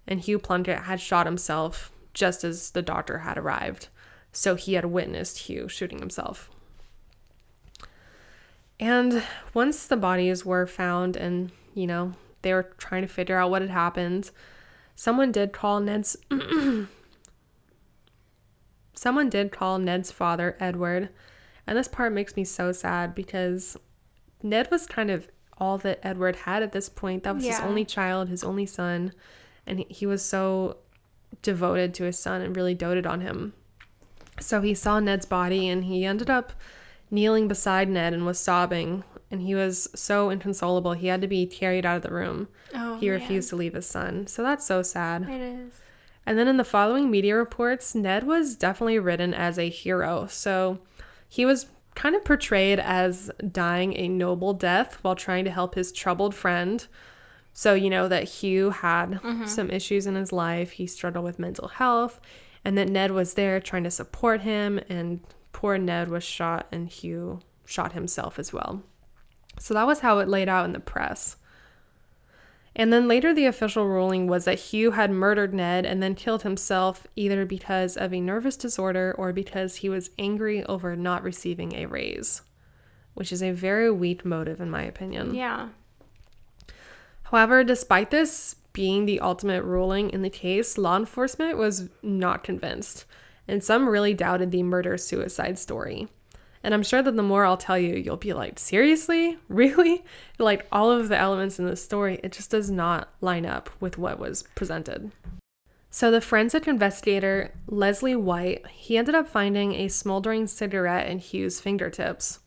and 0.07 0.19
Hugh 0.19 0.39
Plunkett 0.39 0.79
had 0.79 0.99
shot 0.99 1.27
himself 1.27 1.91
just 2.15 2.43
as 2.43 2.71
the 2.71 2.81
doctor 2.81 3.19
had 3.19 3.37
arrived. 3.37 3.87
So, 4.31 4.55
he 4.55 4.73
had 4.73 4.85
witnessed 4.85 5.39
Hugh 5.39 5.69
shooting 5.69 5.99
himself. 5.99 6.49
And 8.79 9.23
once 9.53 9.87
the 9.87 9.97
bodies 9.97 10.45
were 10.45 10.67
found 10.67 11.15
and, 11.15 11.51
you 11.73 11.87
know, 11.87 12.13
they 12.41 12.53
were 12.53 12.73
trying 12.77 13.01
to 13.01 13.07
figure 13.07 13.37
out 13.37 13.49
what 13.49 13.61
had 13.61 13.71
happened, 13.71 14.31
someone 14.95 15.31
did 15.31 15.53
call 15.53 15.79
Ned's 15.79 16.17
someone 18.93 19.29
did 19.29 19.51
call 19.51 19.79
Ned's 19.79 20.11
father 20.11 20.57
Edward. 20.59 21.09
And 21.67 21.77
this 21.77 21.87
part 21.87 22.13
makes 22.13 22.35
me 22.35 22.43
so 22.43 22.71
sad 22.71 23.15
because 23.15 23.77
Ned 24.43 24.69
was 24.69 24.85
kind 24.85 25.09
of 25.09 25.27
all 25.57 25.77
that 25.79 25.99
Edward 26.03 26.35
had 26.37 26.61
at 26.61 26.71
this 26.71 26.89
point. 26.89 27.23
That 27.23 27.35
was 27.35 27.45
his 27.45 27.59
only 27.59 27.85
child, 27.85 28.29
his 28.29 28.43
only 28.43 28.65
son, 28.65 29.13
and 29.65 29.79
he, 29.79 29.85
he 29.89 30.05
was 30.05 30.23
so 30.23 30.77
devoted 31.41 31.93
to 31.95 32.03
his 32.03 32.19
son 32.19 32.41
and 32.41 32.55
really 32.55 32.73
doted 32.73 33.05
on 33.05 33.21
him. 33.21 33.53
So 34.39 34.61
he 34.61 34.73
saw 34.73 34.99
Ned's 34.99 35.25
body 35.25 35.69
and 35.69 35.85
he 35.85 36.05
ended 36.05 36.29
up 36.29 36.51
kneeling 37.15 37.47
beside 37.47 37.89
Ned 37.89 38.13
and 38.13 38.25
was 38.25 38.39
sobbing. 38.39 39.03
And 39.31 39.41
he 39.41 39.55
was 39.55 39.87
so 39.95 40.29
inconsolable, 40.29 40.93
he 40.93 41.07
had 41.07 41.21
to 41.21 41.27
be 41.27 41.47
carried 41.47 41.85
out 41.85 41.97
of 41.97 42.03
the 42.03 42.13
room. 42.13 42.47
Oh, 42.75 42.97
he 42.97 43.09
man. 43.09 43.19
refused 43.19 43.49
to 43.49 43.55
leave 43.55 43.73
his 43.73 43.87
son. 43.87 44.27
So 44.27 44.43
that's 44.43 44.65
so 44.65 44.83
sad. 44.83 45.27
It 45.27 45.41
is. 45.41 45.73
And 46.27 46.37
then 46.37 46.47
in 46.47 46.57
the 46.57 46.63
following 46.63 47.09
media 47.09 47.35
reports, 47.35 47.95
Ned 47.95 48.25
was 48.25 48.55
definitely 48.55 48.99
written 48.99 49.33
as 49.33 49.57
a 49.57 49.69
hero. 49.69 50.27
So 50.27 50.79
he 51.27 51.45
was 51.45 51.67
kind 51.95 52.15
of 52.15 52.23
portrayed 52.23 52.79
as 52.79 53.31
dying 53.51 53.97
a 53.97 54.07
noble 54.07 54.53
death 54.53 54.99
while 55.01 55.15
trying 55.15 55.45
to 55.45 55.51
help 55.51 55.75
his 55.75 55.91
troubled 55.91 56.35
friend. 56.35 56.85
So, 57.53 57.73
you 57.73 57.89
know, 57.89 58.07
that 58.07 58.25
Hugh 58.25 58.69
had 58.69 59.11
mm-hmm. 59.11 59.45
some 59.45 59.69
issues 59.69 60.05
in 60.05 60.15
his 60.15 60.33
life, 60.33 60.71
he 60.71 60.87
struggled 60.87 61.23
with 61.23 61.39
mental 61.39 61.69
health, 61.69 62.19
and 62.65 62.77
that 62.77 62.89
Ned 62.89 63.11
was 63.11 63.35
there 63.35 63.59
trying 63.61 63.85
to 63.85 63.91
support 63.91 64.41
him, 64.41 64.79
and 64.89 65.21
poor 65.65 65.79
Ned 65.79 66.09
was 66.09 66.23
shot, 66.23 66.67
and 66.71 66.87
Hugh 66.87 67.39
shot 67.65 67.93
himself 67.93 68.37
as 68.37 68.53
well. 68.53 68.83
So 69.57 69.73
that 69.73 69.87
was 69.87 70.01
how 70.01 70.19
it 70.19 70.27
laid 70.27 70.47
out 70.47 70.63
in 70.65 70.73
the 70.73 70.79
press. 70.79 71.37
And 72.75 72.93
then 72.93 73.07
later, 73.07 73.33
the 73.33 73.47
official 73.47 73.87
ruling 73.87 74.27
was 74.27 74.45
that 74.45 74.59
Hugh 74.59 74.91
had 74.91 75.09
murdered 75.09 75.55
Ned 75.55 75.83
and 75.83 76.03
then 76.03 76.13
killed 76.13 76.43
himself 76.43 77.07
either 77.15 77.47
because 77.47 77.97
of 77.97 78.13
a 78.13 78.19
nervous 78.19 78.55
disorder 78.55 79.15
or 79.17 79.33
because 79.33 79.77
he 79.77 79.89
was 79.89 80.11
angry 80.19 80.63
over 80.65 80.95
not 80.95 81.23
receiving 81.23 81.73
a 81.73 81.87
raise, 81.87 82.43
which 83.15 83.31
is 83.31 83.41
a 83.41 83.49
very 83.49 83.89
weak 83.89 84.23
motive, 84.23 84.61
in 84.61 84.69
my 84.69 84.83
opinion. 84.83 85.33
Yeah. 85.33 85.69
However, 87.23 87.63
despite 87.63 88.11
this 88.11 88.55
being 88.71 89.07
the 89.07 89.19
ultimate 89.19 89.63
ruling 89.63 90.11
in 90.11 90.21
the 90.21 90.29
case, 90.29 90.77
law 90.77 90.95
enforcement 90.95 91.57
was 91.57 91.89
not 92.03 92.43
convinced, 92.43 93.05
and 93.47 93.63
some 93.63 93.87
really 93.87 94.13
doubted 94.13 94.51
the 94.51 94.63
murder 94.63 94.97
suicide 94.97 95.57
story. 95.59 96.07
And 96.63 96.73
I'm 96.73 96.81
sure 96.81 97.03
that 97.03 97.15
the 97.15 97.21
more 97.21 97.45
I'll 97.45 97.57
tell 97.57 97.77
you, 97.77 97.95
you'll 97.95 98.17
be 98.17 98.33
like, 98.33 98.57
seriously? 98.57 99.37
Really? 99.47 100.03
Like 100.39 100.65
all 100.71 100.89
of 100.89 101.09
the 101.09 101.17
elements 101.17 101.59
in 101.59 101.65
this 101.65 101.83
story, 101.83 102.19
it 102.23 102.31
just 102.31 102.49
does 102.49 102.71
not 102.71 103.13
line 103.21 103.45
up 103.45 103.69
with 103.79 103.97
what 103.99 104.19
was 104.19 104.43
presented. 104.55 105.11
So 105.91 106.11
the 106.11 106.19
forensic 106.19 106.67
investigator, 106.67 107.53
Leslie 107.67 108.15
White, 108.15 108.65
he 108.67 108.97
ended 108.97 109.15
up 109.15 109.29
finding 109.29 109.75
a 109.75 109.87
smoldering 109.87 110.47
cigarette 110.47 111.07
in 111.07 111.19
Hugh's 111.19 111.61
fingertips. 111.61 112.39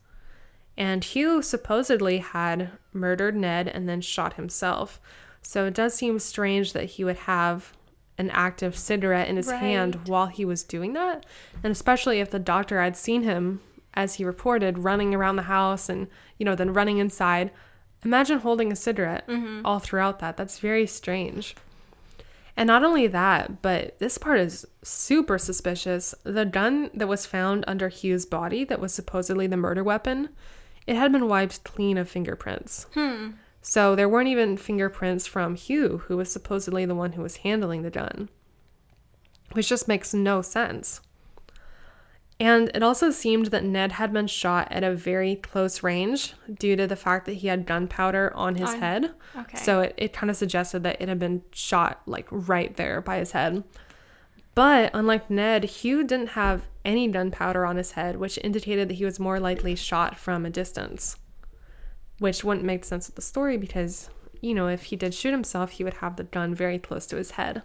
And 0.77 1.03
Hugh 1.03 1.41
supposedly 1.41 2.19
had 2.19 2.71
murdered 2.93 3.35
Ned 3.35 3.67
and 3.67 3.87
then 3.87 4.01
shot 4.01 4.33
himself. 4.33 4.99
So 5.41 5.65
it 5.65 5.73
does 5.73 5.93
seem 5.93 6.19
strange 6.19 6.73
that 6.73 6.85
he 6.85 7.03
would 7.03 7.17
have 7.17 7.73
an 8.19 8.29
active 8.29 8.77
cigarette 8.77 9.27
in 9.27 9.37
his 9.37 9.47
Right. 9.47 9.59
hand 9.59 10.07
while 10.07 10.27
he 10.27 10.45
was 10.45 10.63
doing 10.63 10.93
that. 10.93 11.25
And 11.63 11.71
especially 11.71 12.19
if 12.19 12.29
the 12.29 12.37
doctor 12.37 12.79
had 12.81 12.95
seen 12.95 13.23
him, 13.23 13.61
as 13.95 14.15
he 14.15 14.23
reported, 14.25 14.77
running 14.77 15.15
around 15.15 15.37
the 15.37 15.43
house 15.43 15.89
and, 15.89 16.07
you 16.37 16.45
know, 16.45 16.53
then 16.53 16.73
running 16.73 16.99
inside. 16.99 17.49
Imagine 18.05 18.39
holding 18.39 18.71
a 18.71 18.75
cigarette 18.75 19.27
all 19.65 19.79
throughout 19.79 20.19
that. 20.19 20.37
That's 20.37 20.59
very 20.59 20.85
strange. 20.85 21.55
And 22.55 22.67
not 22.67 22.83
only 22.83 23.07
that, 23.07 23.61
but 23.61 23.97
this 23.99 24.17
part 24.17 24.39
is 24.39 24.65
super 24.83 25.37
suspicious. 25.37 26.13
The 26.23 26.45
gun 26.45 26.89
that 26.93 27.07
was 27.07 27.25
found 27.25 27.63
under 27.67 27.87
Hugh's 27.89 28.25
body, 28.25 28.63
that 28.65 28.79
was 28.81 28.93
supposedly 28.93 29.47
the 29.47 29.57
murder 29.57 29.83
weapon, 29.83 30.29
it 30.85 30.95
had 30.95 31.11
been 31.11 31.27
wiped 31.27 31.63
clean 31.63 31.97
of 31.97 32.09
fingerprints. 32.09 32.85
Hmm. 32.93 33.31
So 33.61 33.95
there 33.95 34.09
weren't 34.09 34.29
even 34.29 34.57
fingerprints 34.57 35.27
from 35.27 35.55
Hugh, 35.55 36.03
who 36.07 36.17
was 36.17 36.31
supposedly 36.31 36.85
the 36.85 36.95
one 36.95 37.13
who 37.13 37.21
was 37.21 37.37
handling 37.37 37.81
the 37.81 37.89
gun, 37.89 38.29
which 39.51 39.67
just 39.69 39.87
makes 39.87 40.13
no 40.13 40.41
sense. 40.41 41.01
And 42.39 42.71
it 42.73 42.81
also 42.81 43.11
seemed 43.11 43.47
that 43.47 43.65
Ned 43.65 43.93
had 43.93 44.13
been 44.13 44.27
shot 44.27 44.71
at 44.71 44.83
a 44.83 44.95
very 44.95 45.35
close 45.35 45.83
range 45.83 46.35
due 46.57 46.77
to 46.77 46.87
the 46.87 46.95
fact 46.95 47.25
that 47.25 47.33
he 47.33 47.49
had 47.49 47.65
gunpowder 47.65 48.31
on 48.33 48.55
his 48.55 48.69
On- 48.69 48.79
head. 48.79 49.11
Okay. 49.37 49.57
So 49.57 49.81
it, 49.81 49.93
it 49.97 50.13
kind 50.13 50.29
of 50.29 50.37
suggested 50.37 50.83
that 50.83 51.01
it 51.01 51.09
had 51.09 51.19
been 51.19 51.43
shot 51.51 52.01
like 52.05 52.27
right 52.31 52.75
there 52.77 53.01
by 53.01 53.17
his 53.17 53.33
head. 53.33 53.65
But 54.55 54.91
unlike 54.93 55.29
Ned, 55.29 55.65
Hugh 55.65 56.05
didn't 56.05 56.29
have 56.29 56.65
any 56.85 57.09
gunpowder 57.09 57.65
on 57.65 57.75
his 57.75 57.91
head, 57.91 58.15
which 58.15 58.39
indicated 58.41 58.89
that 58.89 58.95
he 58.95 59.05
was 59.05 59.19
more 59.19 59.39
likely 59.39 59.75
shot 59.75 60.17
from 60.17 60.45
a 60.45 60.49
distance. 60.49 61.17
Which 62.19 62.43
wouldn't 62.43 62.65
make 62.65 62.83
sense 62.85 63.07
with 63.07 63.15
the 63.15 63.21
story 63.21 63.57
because, 63.57 64.09
you 64.41 64.53
know, 64.53 64.67
if 64.67 64.83
he 64.83 64.95
did 64.95 65.13
shoot 65.13 65.31
himself, 65.31 65.71
he 65.71 65.83
would 65.83 65.95
have 65.95 66.15
the 66.17 66.23
gun 66.25 66.53
very 66.53 66.77
close 66.79 67.05
to 67.07 67.15
his 67.15 67.31
head. 67.31 67.63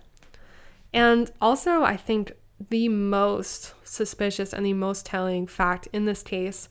And 0.93 1.31
also, 1.41 1.83
I 1.83 1.97
think 1.97 2.33
the 2.71 2.89
most 2.89 3.75
suspicious 3.83 4.53
and 4.53 4.65
the 4.65 4.73
most 4.73 5.05
telling 5.07 5.47
fact 5.49 5.89
in 5.93 6.05
this 6.05 6.23
case 6.23 6.69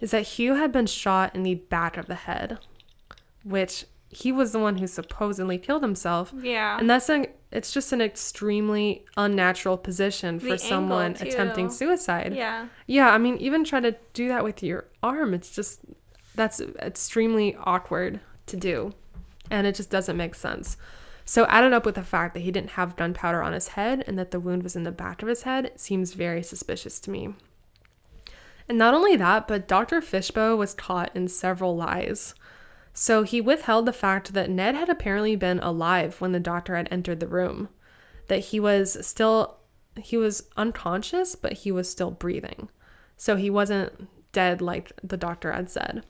is 0.00 0.10
that 0.12 0.22
Hugh 0.22 0.54
had 0.54 0.72
been 0.72 0.86
shot 0.86 1.34
in 1.34 1.42
the 1.42 1.56
back 1.56 1.96
of 1.98 2.06
the 2.06 2.14
head, 2.14 2.58
which 3.44 3.84
he 4.08 4.32
was 4.32 4.52
the 4.52 4.58
one 4.58 4.78
who 4.78 4.86
supposedly 4.86 5.58
killed 5.58 5.82
himself. 5.82 6.32
yeah. 6.40 6.78
And 6.78 6.88
that's 6.88 7.08
an 7.10 7.26
it's 7.50 7.72
just 7.72 7.92
an 7.94 8.00
extremely 8.02 9.04
unnatural 9.16 9.78
position 9.78 10.38
for 10.38 10.50
The 10.50 10.58
someone 10.58 11.12
attempting 11.18 11.70
suicide. 11.70 12.34
yeah. 12.34 12.68
Yeah, 12.86 13.10
I 13.10 13.16
mean, 13.18 13.36
even 13.38 13.64
try 13.64 13.80
to 13.80 13.96
do 14.12 14.28
that 14.28 14.44
with 14.44 14.62
your 14.62 14.84
arm. 15.02 15.32
It's 15.34 15.54
just 15.54 15.80
that's 16.38 16.60
extremely 16.80 17.54
awkward 17.64 18.20
to 18.46 18.56
do, 18.56 18.94
and 19.50 19.66
it 19.66 19.74
just 19.74 19.90
doesn't 19.90 20.16
make 20.16 20.34
sense. 20.34 20.78
So, 21.26 21.44
added 21.46 21.74
up 21.74 21.84
with 21.84 21.96
the 21.96 22.02
fact 22.02 22.32
that 22.32 22.40
he 22.40 22.50
didn't 22.50 22.70
have 22.70 22.96
gunpowder 22.96 23.42
on 23.42 23.52
his 23.52 23.68
head 23.68 24.02
and 24.06 24.18
that 24.18 24.30
the 24.30 24.40
wound 24.40 24.62
was 24.62 24.74
in 24.74 24.84
the 24.84 24.90
back 24.90 25.20
of 25.20 25.28
his 25.28 25.42
head, 25.42 25.72
seems 25.76 26.14
very 26.14 26.42
suspicious 26.42 26.98
to 27.00 27.10
me. 27.10 27.34
And 28.66 28.78
not 28.78 28.94
only 28.94 29.16
that, 29.16 29.46
but 29.46 29.68
Dr. 29.68 30.00
Fishbaugh 30.00 30.56
was 30.56 30.72
caught 30.72 31.14
in 31.14 31.28
several 31.28 31.76
lies. 31.76 32.34
So 32.94 33.24
he 33.24 33.40
withheld 33.40 33.84
the 33.84 33.92
fact 33.92 34.32
that 34.32 34.48
Ned 34.48 34.74
had 34.74 34.88
apparently 34.88 35.36
been 35.36 35.58
alive 35.58 36.20
when 36.20 36.32
the 36.32 36.40
doctor 36.40 36.76
had 36.76 36.88
entered 36.90 37.20
the 37.20 37.28
room, 37.28 37.68
that 38.28 38.46
he 38.46 38.60
was 38.60 39.06
still 39.06 39.58
he 39.96 40.16
was 40.16 40.48
unconscious, 40.56 41.34
but 41.34 41.52
he 41.52 41.72
was 41.72 41.90
still 41.90 42.10
breathing. 42.10 42.68
So 43.16 43.36
he 43.36 43.50
wasn't 43.50 44.08
dead 44.32 44.60
like 44.60 44.92
the 45.02 45.16
doctor 45.16 45.52
had 45.52 45.70
said. 45.70 46.04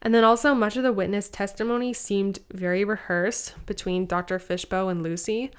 And 0.00 0.14
then 0.14 0.24
also 0.24 0.54
much 0.54 0.76
of 0.76 0.82
the 0.84 0.92
witness 0.92 1.28
testimony 1.28 1.92
seemed 1.92 2.38
very 2.52 2.84
rehearsed 2.84 3.54
between 3.66 4.06
Dr. 4.06 4.38
Fishbaugh 4.38 4.90
and 4.90 5.02
Lucy, 5.02 5.50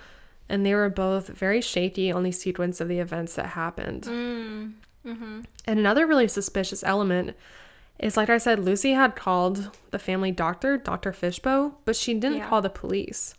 and 0.48 0.66
they 0.66 0.74
were 0.74 0.90
both 0.90 1.28
very 1.28 1.62
shaky 1.62 2.12
on 2.12 2.24
the 2.24 2.32
sequence 2.32 2.80
of 2.80 2.88
the 2.88 3.00
events 3.00 3.36
that 3.36 3.48
happened. 3.48 4.04
Mm. 4.04 4.74
Mm-hmm. 5.06 5.42
And 5.66 5.80
another 5.80 6.08
really 6.08 6.28
suspicious 6.28 6.84
element 6.84 7.36
is 8.00 8.16
like 8.16 8.30
I 8.30 8.38
said, 8.38 8.60
Lucy 8.60 8.94
had 8.94 9.16
called 9.16 9.78
the 9.92 10.00
family 10.00 10.32
doctor, 10.32 10.78
Dr. 10.78 11.12
Fishbaugh, 11.12 11.74
but 11.84 11.96
she 11.96 12.14
didn't 12.14 12.38
Yeah. 12.38 12.48
call 12.48 12.62
the 12.62 12.70
police. 12.70 13.36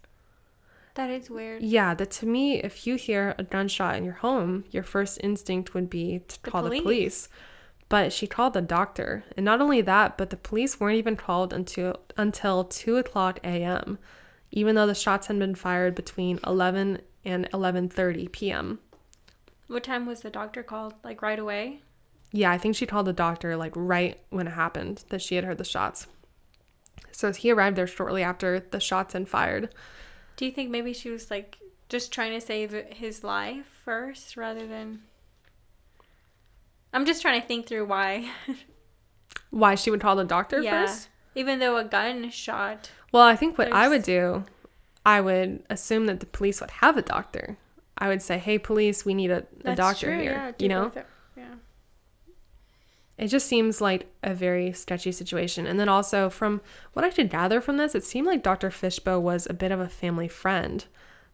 That 0.94 1.08
is 1.08 1.30
weird. 1.30 1.62
Yeah, 1.62 1.94
that 1.94 2.10
to 2.12 2.26
me, 2.26 2.62
if 2.62 2.86
you 2.86 2.96
hear 2.96 3.34
a 3.38 3.44
gunshot 3.44 3.96
in 3.96 4.04
your 4.04 4.14
home, 4.14 4.64
your 4.70 4.82
first 4.82 5.18
instinct 5.22 5.72
would 5.72 5.88
be 5.88 6.20
to 6.28 6.42
The 6.42 6.50
call 6.50 6.62
the 6.64 6.82
police. 6.82 7.28
But 7.90 8.12
she 8.12 8.26
called 8.26 8.54
the 8.54 8.62
doctor, 8.62 9.24
and 9.36 9.44
not 9.44 9.60
only 9.60 9.82
that, 9.82 10.16
but 10.16 10.30
the 10.30 10.36
police 10.38 10.80
weren't 10.80 10.96
even 10.96 11.16
called 11.16 11.52
until 11.52 12.00
until 12.16 12.64
two 12.64 12.96
o'clock 12.96 13.40
a.m., 13.44 13.98
even 14.52 14.76
though 14.76 14.86
the 14.86 14.94
shots 14.94 15.26
had 15.26 15.38
been 15.38 15.54
fired 15.54 15.94
between 15.94 16.38
eleven 16.46 17.02
and 17.24 17.48
eleven 17.52 17.88
thirty 17.88 18.28
p.m. 18.28 18.78
What 19.66 19.84
time 19.84 20.06
was 20.06 20.20
the 20.22 20.30
doctor 20.30 20.62
called? 20.62 20.94
Like 21.04 21.20
right 21.20 21.38
away? 21.38 21.82
Yeah, 22.32 22.52
I 22.52 22.58
think 22.58 22.76
she 22.76 22.86
called 22.86 23.06
the 23.06 23.12
doctor 23.12 23.56
like 23.56 23.72
right 23.74 24.20
when 24.30 24.46
it 24.46 24.52
happened 24.52 25.04
that 25.08 25.20
she 25.20 25.34
had 25.34 25.44
heard 25.44 25.58
the 25.58 25.64
shots. 25.64 26.06
So 27.10 27.32
he 27.32 27.50
arrived 27.50 27.76
there 27.76 27.88
shortly 27.88 28.22
after 28.22 28.60
the 28.60 28.78
shots 28.78 29.14
had 29.14 29.28
fired. 29.28 29.74
Do 30.36 30.46
you 30.46 30.52
think 30.52 30.70
maybe 30.70 30.92
she 30.92 31.10
was 31.10 31.28
like 31.28 31.58
just 31.88 32.12
trying 32.12 32.32
to 32.32 32.40
save 32.40 32.70
his 32.70 33.24
life 33.24 33.66
first 33.84 34.36
rather 34.36 34.66
than. 34.66 35.02
I'm 36.92 37.04
just 37.06 37.22
trying 37.22 37.40
to 37.40 37.46
think 37.46 37.66
through 37.66 37.86
why. 37.86 38.28
Why 39.50 39.74
she 39.74 39.90
would 39.90 40.00
call 40.00 40.14
the 40.14 40.24
doctor 40.24 40.62
yeah. 40.62 40.86
first? 40.86 41.08
Even 41.34 41.58
though 41.58 41.76
a 41.76 41.84
gun 41.84 42.30
shot. 42.30 42.90
Well, 43.12 43.24
I 43.24 43.34
think 43.34 43.58
what 43.58 43.72
I 43.72 43.88
would 43.88 44.04
do, 44.04 44.44
I 45.04 45.20
would 45.20 45.64
assume 45.68 46.06
that 46.06 46.20
the 46.20 46.26
police 46.26 46.60
would 46.60 46.70
have 46.70 46.96
a 46.96 47.02
doctor. 47.02 47.56
I 47.98 48.06
would 48.08 48.22
say, 48.22 48.38
"Hey, 48.38 48.58
police, 48.58 49.04
we 49.04 49.12
need 49.12 49.30
a, 49.32 49.44
a 49.64 49.74
doctor 49.74 50.06
true, 50.06 50.20
here." 50.20 50.32
Yeah, 50.32 50.52
do 50.56 50.64
you 50.64 50.68
know, 50.68 50.92
Yeah. 51.36 51.54
it 53.18 53.26
just 53.28 53.46
seems 53.46 53.80
like 53.80 54.06
a 54.22 54.34
very 54.34 54.72
sketchy 54.72 55.10
situation. 55.12 55.66
And 55.66 55.80
then 55.80 55.88
also, 55.88 56.30
from 56.30 56.60
what 56.92 57.04
I 57.04 57.10
could 57.10 57.28
gather 57.28 57.60
from 57.60 57.76
this, 57.76 57.94
it 57.96 58.04
seemed 58.04 58.26
like 58.28 58.42
Dr. 58.44 58.70
Fishbaugh 58.70 59.20
was 59.20 59.46
a 59.50 59.54
bit 59.54 59.72
of 59.72 59.80
a 59.80 59.88
family 59.88 60.28
friend. 60.28 60.84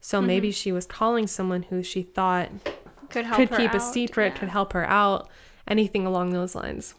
So 0.01 0.19
Mm-hmm. 0.19 0.27
maybe 0.27 0.53
she 0.53 0.73
was 0.73 0.87
calling 0.87 1.27
someone 1.27 1.65
who 1.65 1.83
she 1.83 2.03
thought 2.03 2.51
Could 3.11 3.27
help 3.27 3.37
could 3.39 3.57
keep 3.57 3.73
a 3.73 3.81
secret, 3.81 4.33
yeah. 4.35 4.39
could 4.39 4.49
help 4.49 4.73
her 4.73 4.85
out, 4.85 5.29
anything 5.67 6.07
along 6.07 6.31
those 6.31 6.55
lines. 6.55 6.95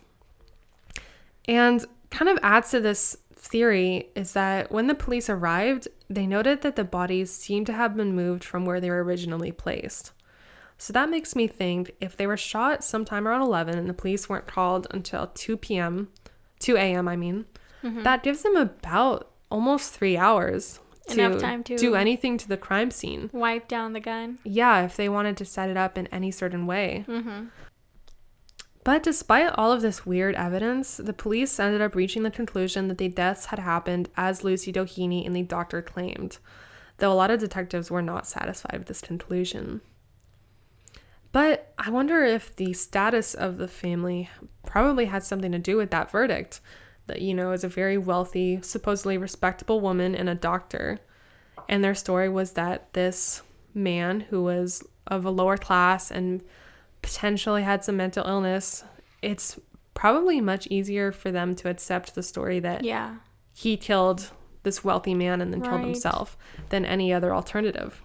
And 1.48 1.84
kind 2.10 2.30
of 2.30 2.40
adds 2.44 2.72
to 2.72 2.80
this 2.80 3.18
theory 3.34 4.10
is 4.16 4.34
that 4.34 4.72
when 4.72 4.88
the 4.88 4.96
police 4.96 5.30
arrived, 5.30 5.88
they 6.10 6.28
noted 6.28 6.62
that 6.62 6.76
the 6.76 6.84
bodies 6.84 7.32
seemed 7.32 7.66
to 7.68 7.74
have 7.74 7.96
been 7.96 8.14
moved 8.16 8.44
from 8.44 8.66
where 8.66 8.82
they 8.82 8.90
were 8.90 9.04
originally 9.04 9.52
placed. 9.52 10.12
So 10.78 10.94
that 10.94 11.10
makes 11.10 11.36
me 11.36 11.48
think 11.48 11.92
if 12.00 12.16
they 12.16 12.28
were 12.28 12.38
shot 12.38 12.84
sometime 12.84 13.28
around 13.28 13.42
11 13.42 13.78
and 13.78 13.90
the 13.90 13.94
police 13.94 14.30
weren't 14.30 14.48
called 14.48 14.86
until 14.92 15.28
2 15.28 15.58
p.m., 15.58 16.10
2 16.60 16.76
a.m., 16.78 17.08
I 17.08 17.16
mean, 17.16 17.46
Mm-hmm. 17.84 18.02
that 18.02 18.24
gives 18.24 18.42
them 18.42 18.56
about 18.56 19.30
almost 19.52 19.94
three 19.94 20.18
hours 20.18 20.80
Enough 21.10 21.40
time 21.40 21.64
to- 21.64 21.78
do 21.78 21.96
anything 21.96 22.38
to 22.38 22.48
the 22.48 22.58
crime 22.58 22.92
scene. 22.92 23.30
Wipe 23.34 23.68
down 23.68 23.94
the 23.94 24.00
gun. 24.00 24.40
Yeah, 24.44 24.84
if 24.84 24.96
they 24.96 25.10
wanted 25.10 25.38
to 25.38 25.46
set 25.46 25.70
it 25.70 25.78
up 25.78 25.98
in 25.98 26.08
any 26.08 26.32
certain 26.32 26.68
way. 26.68 27.06
Mm-hmm. 27.08 27.46
But 28.84 29.04
despite 29.04 29.52
all 29.56 29.74
of 29.74 29.82
this 29.82 30.06
weird 30.06 30.36
evidence, 30.36 30.96
the 30.96 31.12
police 31.12 31.60
ended 31.60 31.82
up 31.82 31.94
reaching 31.94 32.24
the 32.24 32.32
conclusion 32.32 32.88
that 32.88 32.98
the 32.98 33.10
deaths 33.10 33.48
had 33.48 33.60
happened 33.60 34.10
as 34.16 34.46
Lucy 34.46 34.72
Doheny 34.72 35.26
and 35.26 35.36
the 35.36 35.44
doctor 35.44 35.82
claimed, 35.82 36.38
though 37.00 37.12
a 37.12 37.14
lot 37.14 37.30
of 37.30 37.42
detectives 37.42 37.92
were 37.92 38.02
not 38.02 38.26
satisfied 38.26 38.78
with 38.78 38.88
this 38.88 39.02
conclusion. 39.02 39.82
But 41.34 41.74
I 41.78 41.90
wonder 41.90 42.24
if 42.24 42.56
the 42.56 42.72
status 42.72 43.34
of 43.34 43.58
the 43.58 43.68
family 43.68 44.30
probably 44.66 45.06
had 45.06 45.24
something 45.24 45.52
to 45.52 45.60
do 45.60 45.76
with 45.76 45.92
that 45.92 46.10
verdict. 46.10 46.62
That, 47.08 47.22
you 47.22 47.34
know, 47.34 47.52
is 47.52 47.64
a 47.64 47.70
very 47.70 47.98
wealthy, 47.98 48.62
supposedly 48.62 49.18
respectable 49.18 49.80
woman 49.82 50.14
and 50.14 50.30
a 50.30 50.36
doctor. 50.36 51.00
And 51.70 51.84
their 51.84 51.96
story 51.96 52.30
was 52.30 52.52
that 52.54 52.94
this 52.94 53.42
man 53.74 54.22
who 54.22 54.44
was 54.44 54.84
of 55.08 55.26
a 55.26 55.30
lower 55.32 55.58
class 55.58 56.12
and 56.12 56.42
potentially 57.02 57.64
had 57.64 57.84
some 57.84 57.98
mental 57.98 58.26
illness, 58.28 58.84
it's 59.22 59.58
probably 59.94 60.42
much 60.42 60.68
easier 60.68 61.12
for 61.12 61.32
them 61.32 61.56
to 61.56 61.70
accept 61.70 62.14
the 62.14 62.24
story 62.24 62.60
that 62.60 62.84
Yeah. 62.84 63.16
he 63.54 63.78
killed 63.78 64.32
this 64.64 64.84
wealthy 64.84 65.14
man 65.14 65.42
and 65.42 65.54
then 65.54 65.62
killed 65.62 65.82
himself 65.82 66.38
than 66.70 66.86
any 66.86 67.14
other 67.14 67.34
alternative. 67.34 68.02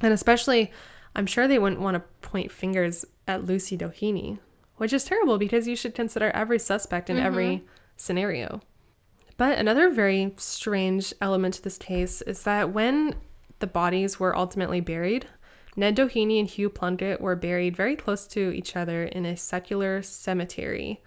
And 0.00 0.12
especially, 0.12 0.70
I'm 1.16 1.26
sure 1.26 1.48
they 1.48 1.58
wouldn't 1.58 1.80
want 1.80 1.96
to 1.96 2.00
point 2.28 2.52
fingers 2.52 3.04
at 3.26 3.44
Lucy 3.44 3.76
Doheny. 3.76 4.38
Which 4.76 4.92
is 4.92 5.04
terrible 5.04 5.38
because 5.38 5.68
you 5.68 5.76
should 5.76 5.94
consider 5.94 6.30
every 6.30 6.58
suspect 6.58 7.10
in 7.10 7.18
every 7.18 7.56
mm-hmm. 7.56 7.66
scenario. 7.96 8.60
But 9.36 9.58
another 9.58 9.90
very 9.90 10.34
strange 10.36 11.12
element 11.20 11.54
to 11.54 11.62
this 11.62 11.78
case 11.78 12.22
is 12.22 12.42
that 12.44 12.72
when 12.72 13.14
the 13.58 13.66
bodies 13.66 14.20
were 14.20 14.36
ultimately 14.36 14.80
buried, 14.80 15.26
Ned 15.74 15.96
Doheny 15.96 16.38
and 16.38 16.48
Hugh 16.48 16.68
Plunkett 16.68 17.20
were 17.20 17.36
buried 17.36 17.76
very 17.76 17.96
close 17.96 18.26
to 18.28 18.50
each 18.50 18.76
other 18.76 19.04
in 19.04 19.24
a 19.24 19.36
secular 19.36 20.02
cemetery. 20.02 21.00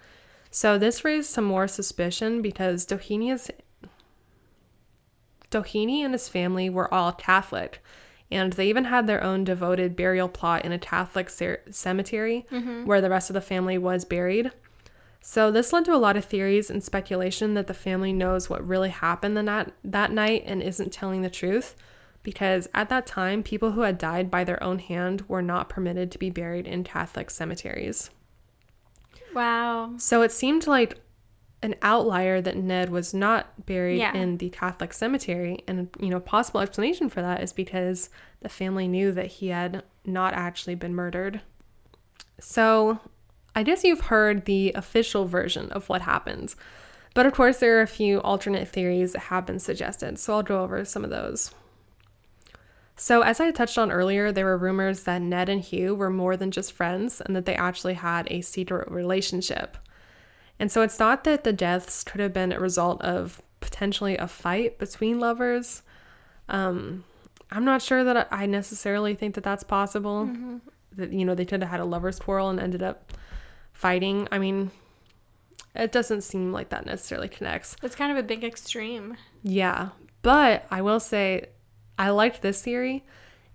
So 0.50 0.78
this 0.78 1.06
raised 1.06 1.30
some 1.30 1.44
more 1.44 1.68
suspicion 1.68 2.42
because 2.42 2.86
Doheny 2.86 3.32
is 3.32 3.52
Doheny 5.52 6.00
and 6.00 6.14
his 6.14 6.28
family 6.28 6.70
were 6.70 6.92
all 6.94 7.12
Catholic, 7.12 7.84
and 8.32 8.54
they 8.54 8.68
even 8.68 8.86
had 8.86 9.08
their 9.08 9.24
own 9.24 9.44
devoted 9.44 9.96
burial 9.96 10.28
plot 10.28 10.66
in 10.66 10.72
a 10.72 10.80
Catholic 10.80 11.30
cer- 11.30 11.62
cemetery 11.70 12.46
mm-hmm. 12.52 12.86
where 12.86 13.02
the 13.02 13.10
rest 13.10 13.30
of 13.30 13.36
the 13.36 13.42
family 13.42 13.78
was 13.78 14.06
buried. 14.06 14.52
So 15.22 15.50
this 15.52 15.74
led 15.74 15.86
to 15.86 15.96
a 15.96 15.98
lot 15.98 16.18
of 16.18 16.26
theories 16.26 16.70
and 16.70 16.84
speculation 16.84 17.56
that 17.56 17.68
the 17.68 17.74
family 17.74 18.14
knows 18.14 18.50
what 18.50 18.68
really 18.68 18.90
happened 18.90 19.36
the 19.36 19.44
nat- 19.44 19.74
that 19.84 20.12
night 20.12 20.44
and 20.46 20.62
isn't 20.62 20.94
telling 20.94 21.22
the 21.22 21.30
truth, 21.30 21.76
because 22.22 22.68
at 22.74 22.90
that 22.90 23.06
time, 23.06 23.42
people 23.44 23.72
who 23.72 23.82
had 23.82 23.98
died 23.98 24.30
by 24.30 24.44
their 24.44 24.62
own 24.62 24.80
hand 24.80 25.24
were 25.28 25.42
not 25.42 25.70
permitted 25.70 26.12
to 26.12 26.20
be 26.20 26.30
buried 26.30 26.68
in 26.68 26.84
Catholic 26.84 27.30
cemeteries. 27.30 28.10
Wow. 29.34 29.96
So 29.98 30.22
it 30.22 30.32
seemed 30.32 30.68
like 30.68 31.00
an 31.66 31.76
outlier 31.82 32.42
that 32.42 32.56
Ned 32.56 32.90
was 32.90 33.14
not 33.14 33.66
buried 33.66 33.98
Yeah. 34.00 34.14
in 34.14 34.38
the 34.38 34.50
Catholic 34.50 34.94
cemetery. 34.94 35.64
And, 35.68 35.90
you 36.00 36.10
know, 36.10 36.20
possible 36.20 36.62
explanation 36.62 37.10
for 37.10 37.22
that 37.22 37.42
is 37.44 37.52
because 37.52 38.10
the 38.42 38.50
family 38.50 38.88
knew 38.88 39.12
that 39.12 39.28
he 39.28 39.48
had 39.48 39.84
not 40.06 40.34
actually 40.34 40.76
been 40.76 40.94
murdered. 40.96 41.42
So 42.40 43.00
I 43.56 43.64
guess 43.64 43.84
you've 43.84 44.02
heard 44.02 44.46
the 44.46 44.72
official 44.76 45.26
version 45.26 45.72
of 45.72 45.90
what 45.90 46.04
happens. 46.04 46.56
But 47.14 47.26
of 47.26 47.34
course, 47.34 47.58
there 47.60 47.78
are 47.80 47.82
a 47.82 47.88
few 47.88 48.20
alternate 48.22 48.68
theories 48.68 49.14
that 49.14 49.24
have 49.24 49.46
been 49.46 49.60
suggested. 49.60 50.20
So 50.20 50.34
I'll 50.36 50.44
go 50.44 50.62
over 50.64 50.84
some 50.86 51.04
of 51.04 51.10
those. 51.10 51.52
So, 52.98 53.22
as 53.24 53.42
I 53.42 53.52
touched 53.52 53.78
on 53.78 53.92
earlier, 53.92 54.32
there 54.32 54.46
were 54.46 54.58
rumors 54.58 55.04
that 55.04 55.22
Ned 55.22 55.50
and 55.50 55.62
Hugh 55.62 55.94
were 55.96 56.10
more 56.10 56.38
than 56.38 56.52
just 56.52 56.72
friends 56.72 57.20
and 57.20 57.36
that 57.36 57.46
they 57.46 57.56
actually 57.56 57.96
had 57.96 58.26
a 58.32 58.40
secret 58.40 58.90
relationship. 58.90 59.78
And 60.60 60.72
so 60.72 60.82
it's 60.82 60.96
thought 60.96 61.24
that 61.26 61.44
the 61.44 61.54
deaths 61.54 62.04
could 62.04 62.22
have 62.22 62.34
been 62.34 62.52
a 62.52 62.60
result 62.60 63.02
of 63.02 63.42
potentially 63.60 64.18
a 64.18 64.28
fight 64.28 64.80
between 64.80 65.20
lovers. 65.20 65.82
Um, 66.48 67.04
I'm 67.52 67.66
not 67.66 67.82
sure 67.82 68.04
that 68.04 68.28
I 68.32 68.46
necessarily 68.46 69.16
think 69.16 69.36
that 69.36 69.44
that's 69.44 69.64
possible. 69.64 70.30
That, 70.94 71.12
you 71.12 71.26
know, 71.26 71.36
they 71.36 71.46
could 71.46 71.62
have 71.62 71.72
had 71.72 71.80
a 71.80 71.86
lover's 71.86 72.20
quarrel 72.20 72.50
and 72.50 72.60
ended 72.60 72.82
up 72.82 73.14
fighting. 73.74 74.28
I 74.32 74.40
mean, 74.40 74.72
it 75.76 75.92
doesn't 75.92 76.22
seem 76.22 76.54
like 76.54 76.70
that 76.70 76.86
necessarily 76.86 77.28
connects. 77.28 77.76
It's 77.84 77.96
kind 77.96 78.12
of 78.12 78.18
a 78.18 78.24
big 78.24 78.44
extreme. 78.44 79.18
Yeah. 79.44 79.90
But 80.22 80.66
I 80.72 80.82
will 80.82 81.00
say, 81.00 81.48
I 82.00 82.10
liked 82.10 82.42
this 82.42 82.62
theory 82.62 83.04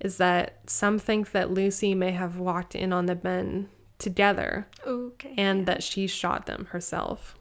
is 0.00 0.16
that 0.16 0.58
some 0.66 0.98
think 0.98 1.32
that 1.32 1.50
Lucy 1.50 1.94
may 1.94 2.12
have 2.12 2.38
walked 2.38 2.74
in 2.74 2.92
on 2.92 3.06
the 3.06 3.18
men 3.22 3.68
together 4.00 4.66
Okay. 4.86 5.34
and 5.38 5.66
that 5.66 5.82
she 5.82 6.06
shot 6.06 6.46
them 6.46 6.66
herself. 6.70 7.36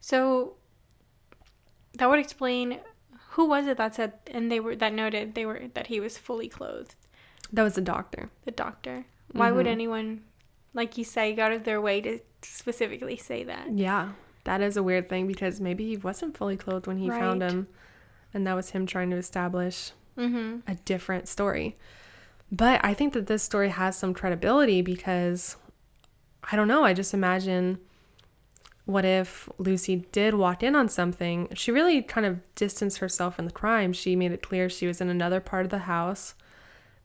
So 0.00 0.54
that 1.98 2.08
would 2.08 2.18
explain 2.18 2.80
who 3.30 3.46
was 3.46 3.66
it 3.66 3.76
that 3.78 3.94
said 3.94 4.12
and 4.28 4.50
they 4.50 4.60
were 4.60 4.76
that 4.76 4.92
noted 4.92 5.34
they 5.34 5.44
were 5.46 5.62
that 5.74 5.88
he 5.88 6.00
was 6.00 6.16
fully 6.18 6.48
clothed. 6.48 6.94
That 7.52 7.62
was 7.62 7.74
the 7.74 7.80
doctor. 7.80 8.30
The 8.44 8.50
doctor. 8.50 9.04
Why 9.32 9.50
would 9.50 9.66
Mhm. 9.66 9.70
anyone, 9.70 10.24
like 10.72 10.96
you 10.96 11.04
say, 11.04 11.34
go 11.34 11.44
out 11.44 11.52
of 11.52 11.64
their 11.64 11.80
way 11.80 12.00
to 12.00 12.20
specifically 12.42 13.16
say 13.16 13.42
that? 13.44 13.70
Yeah. 13.72 14.12
That 14.44 14.60
is 14.60 14.76
a 14.76 14.82
weird 14.82 15.08
thing 15.08 15.26
because 15.26 15.60
maybe 15.60 15.86
he 15.86 15.96
wasn't 15.96 16.36
fully 16.36 16.56
clothed 16.56 16.86
when 16.86 16.98
he 16.98 17.08
found 17.08 17.42
him. 17.42 17.66
And 18.32 18.46
that 18.46 18.54
was 18.54 18.70
him 18.70 18.86
trying 18.86 19.10
to 19.10 19.16
establish 19.16 19.92
Mm-hmm. 20.18 20.58
a 20.70 20.74
different 20.84 21.26
story. 21.28 21.76
But 22.52 22.84
I 22.84 22.94
think 22.94 23.14
that 23.14 23.26
this 23.26 23.42
story 23.42 23.70
has 23.70 23.96
some 23.96 24.14
credibility 24.14 24.80
because 24.82 25.56
I 26.50 26.56
don't 26.56 26.68
know, 26.68 26.84
I 26.84 26.92
just 26.92 27.14
imagine 27.14 27.78
what 28.84 29.04
if 29.06 29.48
Lucy 29.58 30.04
did 30.12 30.34
walk 30.34 30.62
in 30.62 30.76
on 30.76 30.88
something? 30.90 31.48
She 31.54 31.70
really 31.70 32.02
kind 32.02 32.26
of 32.26 32.40
distanced 32.54 32.98
herself 32.98 33.36
from 33.36 33.46
the 33.46 33.52
crime. 33.52 33.94
She 33.94 34.14
made 34.14 34.30
it 34.32 34.42
clear 34.42 34.68
she 34.68 34.86
was 34.86 35.00
in 35.00 35.08
another 35.08 35.40
part 35.40 35.64
of 35.64 35.70
the 35.70 35.78
house, 35.78 36.34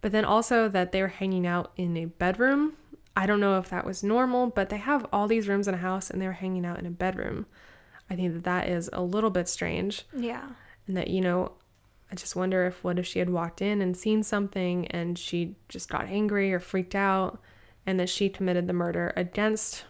but 0.02 0.12
then 0.12 0.26
also 0.26 0.68
that 0.68 0.92
they 0.92 1.02
were 1.02 1.08
hanging 1.08 1.48
out 1.48 1.72
in 1.78 1.96
a 1.96 2.06
bedroom. 2.06 2.74
I 3.16 3.26
don't 3.26 3.40
know 3.40 3.58
if 3.58 3.70
that 3.70 3.86
was 3.86 4.04
normal, 4.04 4.48
but 4.48 4.70
they 4.70 4.78
have 4.78 5.06
all 5.14 5.28
these 5.28 5.48
rooms 5.48 5.68
in 5.70 5.74
a 5.74 5.78
house 5.78 6.10
and 6.10 6.22
they 6.22 6.28
were 6.28 6.34
hanging 6.34 6.66
out 6.66 6.80
in 6.80 6.86
a 6.86 6.90
bedroom. 6.92 7.46
I 8.10 8.16
think 8.16 8.34
that 8.34 8.44
that 8.44 8.68
is 8.68 8.90
a 8.92 9.02
little 9.02 9.30
bit 9.30 9.48
strange 9.48 10.06
Yeah. 10.14 10.50
and 10.88 10.98
that 10.98 11.08
you 11.10 11.22
know 11.22 11.54
i 12.12 12.16
just 12.16 12.36
wonder 12.36 12.66
if 12.66 12.84
what 12.84 12.98
if 12.98 13.06
she 13.06 13.20
had 13.20 13.30
walked 13.30 13.62
in 13.62 13.82
and 13.84 13.96
seen 13.96 14.24
something 14.24 14.88
and 14.88 15.16
she 15.18 15.56
just 15.70 15.90
got 15.90 16.06
angry 16.08 16.52
or 16.52 16.60
freaked 16.60 16.96
out 16.96 17.40
and 17.90 18.00
that 18.00 18.08
she 18.10 18.30
committed 18.30 18.68
the 18.68 18.74
murder 18.74 19.12
against 19.16 19.86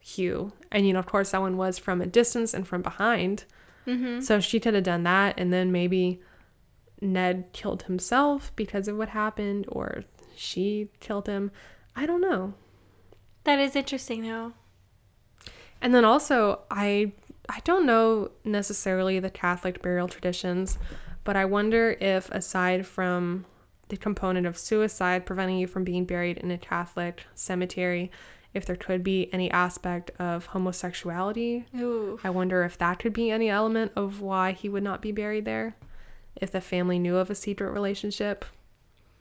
hugh 0.00 0.52
and 0.72 0.86
you 0.86 0.92
know 0.92 0.98
of 0.98 1.06
course 1.06 1.30
that 1.30 1.40
one 1.40 1.56
was 1.56 1.78
from 1.78 2.00
a 2.00 2.06
distance 2.06 2.52
and 2.54 2.66
from 2.66 2.82
behind 2.82 3.44
Mm-hmm. 3.86 4.20
so 4.20 4.38
she 4.40 4.60
could 4.60 4.74
have 4.74 4.84
done 4.84 5.02
that 5.04 5.34
and 5.38 5.52
then 5.52 5.72
maybe 5.72 6.20
ned 7.00 7.46
killed 7.52 7.82
himself 7.84 8.52
because 8.54 8.86
of 8.88 8.96
what 8.96 9.08
happened 9.08 9.64
or 9.68 10.04
she 10.36 10.88
killed 11.00 11.26
him 11.26 11.50
i 11.96 12.06
don't 12.06 12.20
know 12.20 12.54
That 13.44 13.58
is 13.58 13.74
interesting 13.74 14.22
though. 14.22 14.52
And 15.80 15.92
then 15.92 16.04
also, 16.04 16.60
I 16.70 17.10
I 17.48 17.58
don't 17.64 17.86
know 17.86 18.30
necessarily 18.44 19.18
the 19.18 19.30
Catholic 19.30 19.82
burial 19.82 20.06
traditions, 20.06 20.78
but 21.24 21.34
I 21.36 21.44
wonder 21.44 21.96
if 22.00 22.30
aside 22.30 22.86
from 22.86 23.44
the 23.92 23.98
component 23.98 24.46
of 24.46 24.56
suicide 24.56 25.26
preventing 25.26 25.58
you 25.58 25.66
from 25.66 25.84
being 25.84 26.06
buried 26.06 26.38
in 26.38 26.50
a 26.50 26.56
Catholic 26.56 27.26
cemetery, 27.34 28.10
if 28.54 28.64
there 28.64 28.74
could 28.74 29.04
be 29.04 29.28
any 29.34 29.50
aspect 29.50 30.10
of 30.18 30.46
homosexuality. 30.46 31.66
Ooh. 31.78 32.18
I 32.24 32.30
wonder 32.30 32.64
if 32.64 32.78
that 32.78 32.98
could 32.98 33.12
be 33.12 33.30
any 33.30 33.50
element 33.50 33.92
of 33.94 34.22
why 34.22 34.52
he 34.52 34.66
would 34.66 34.82
not 34.82 35.02
be 35.02 35.12
buried 35.12 35.44
there. 35.44 35.76
If 36.34 36.50
the 36.50 36.62
family 36.62 36.98
knew 36.98 37.18
of 37.18 37.28
a 37.28 37.34
secret 37.34 37.70
relationship. 37.70 38.46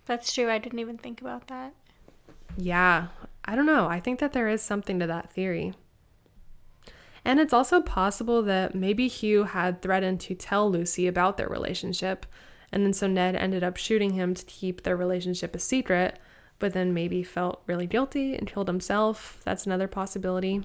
That's 0.05 0.33
true. 0.33 0.49
I 0.49 0.57
didn't 0.57 0.79
even 0.79 0.97
think 0.97 1.19
about 1.19 1.47
that. 1.47 1.73
Yeah, 2.55 3.07
I 3.43 3.57
don't 3.57 3.65
know. 3.65 3.89
I 3.89 3.99
think 3.99 4.19
that 4.19 4.31
there 4.31 4.47
is 4.47 4.61
something 4.61 4.99
to 4.99 5.07
that 5.07 5.33
theory. 5.33 5.73
And 7.25 7.41
it's 7.41 7.51
also 7.51 7.81
possible 7.81 8.41
that 8.43 8.73
maybe 8.73 9.09
Hugh 9.09 9.43
had 9.43 9.81
threatened 9.81 10.21
to 10.21 10.33
tell 10.33 10.71
Lucy 10.71 11.07
about 11.07 11.35
their 11.35 11.49
relationship, 11.49 12.25
and 12.71 12.85
then 12.85 12.93
so 12.93 13.07
Ned 13.07 13.35
ended 13.35 13.63
up 13.63 13.77
shooting 13.77 14.11
him 14.13 14.33
to 14.33 14.45
keep 14.45 14.83
their 14.83 14.95
relationship 14.95 15.55
a 15.55 15.59
secret, 15.59 16.19
but 16.59 16.73
then 16.73 16.93
maybe 16.93 17.23
felt 17.23 17.61
really 17.67 17.87
guilty 17.87 18.35
and 18.35 18.47
killed 18.47 18.67
himself. 18.67 19.41
That's 19.43 19.65
another 19.65 19.87
possibility. 19.87 20.63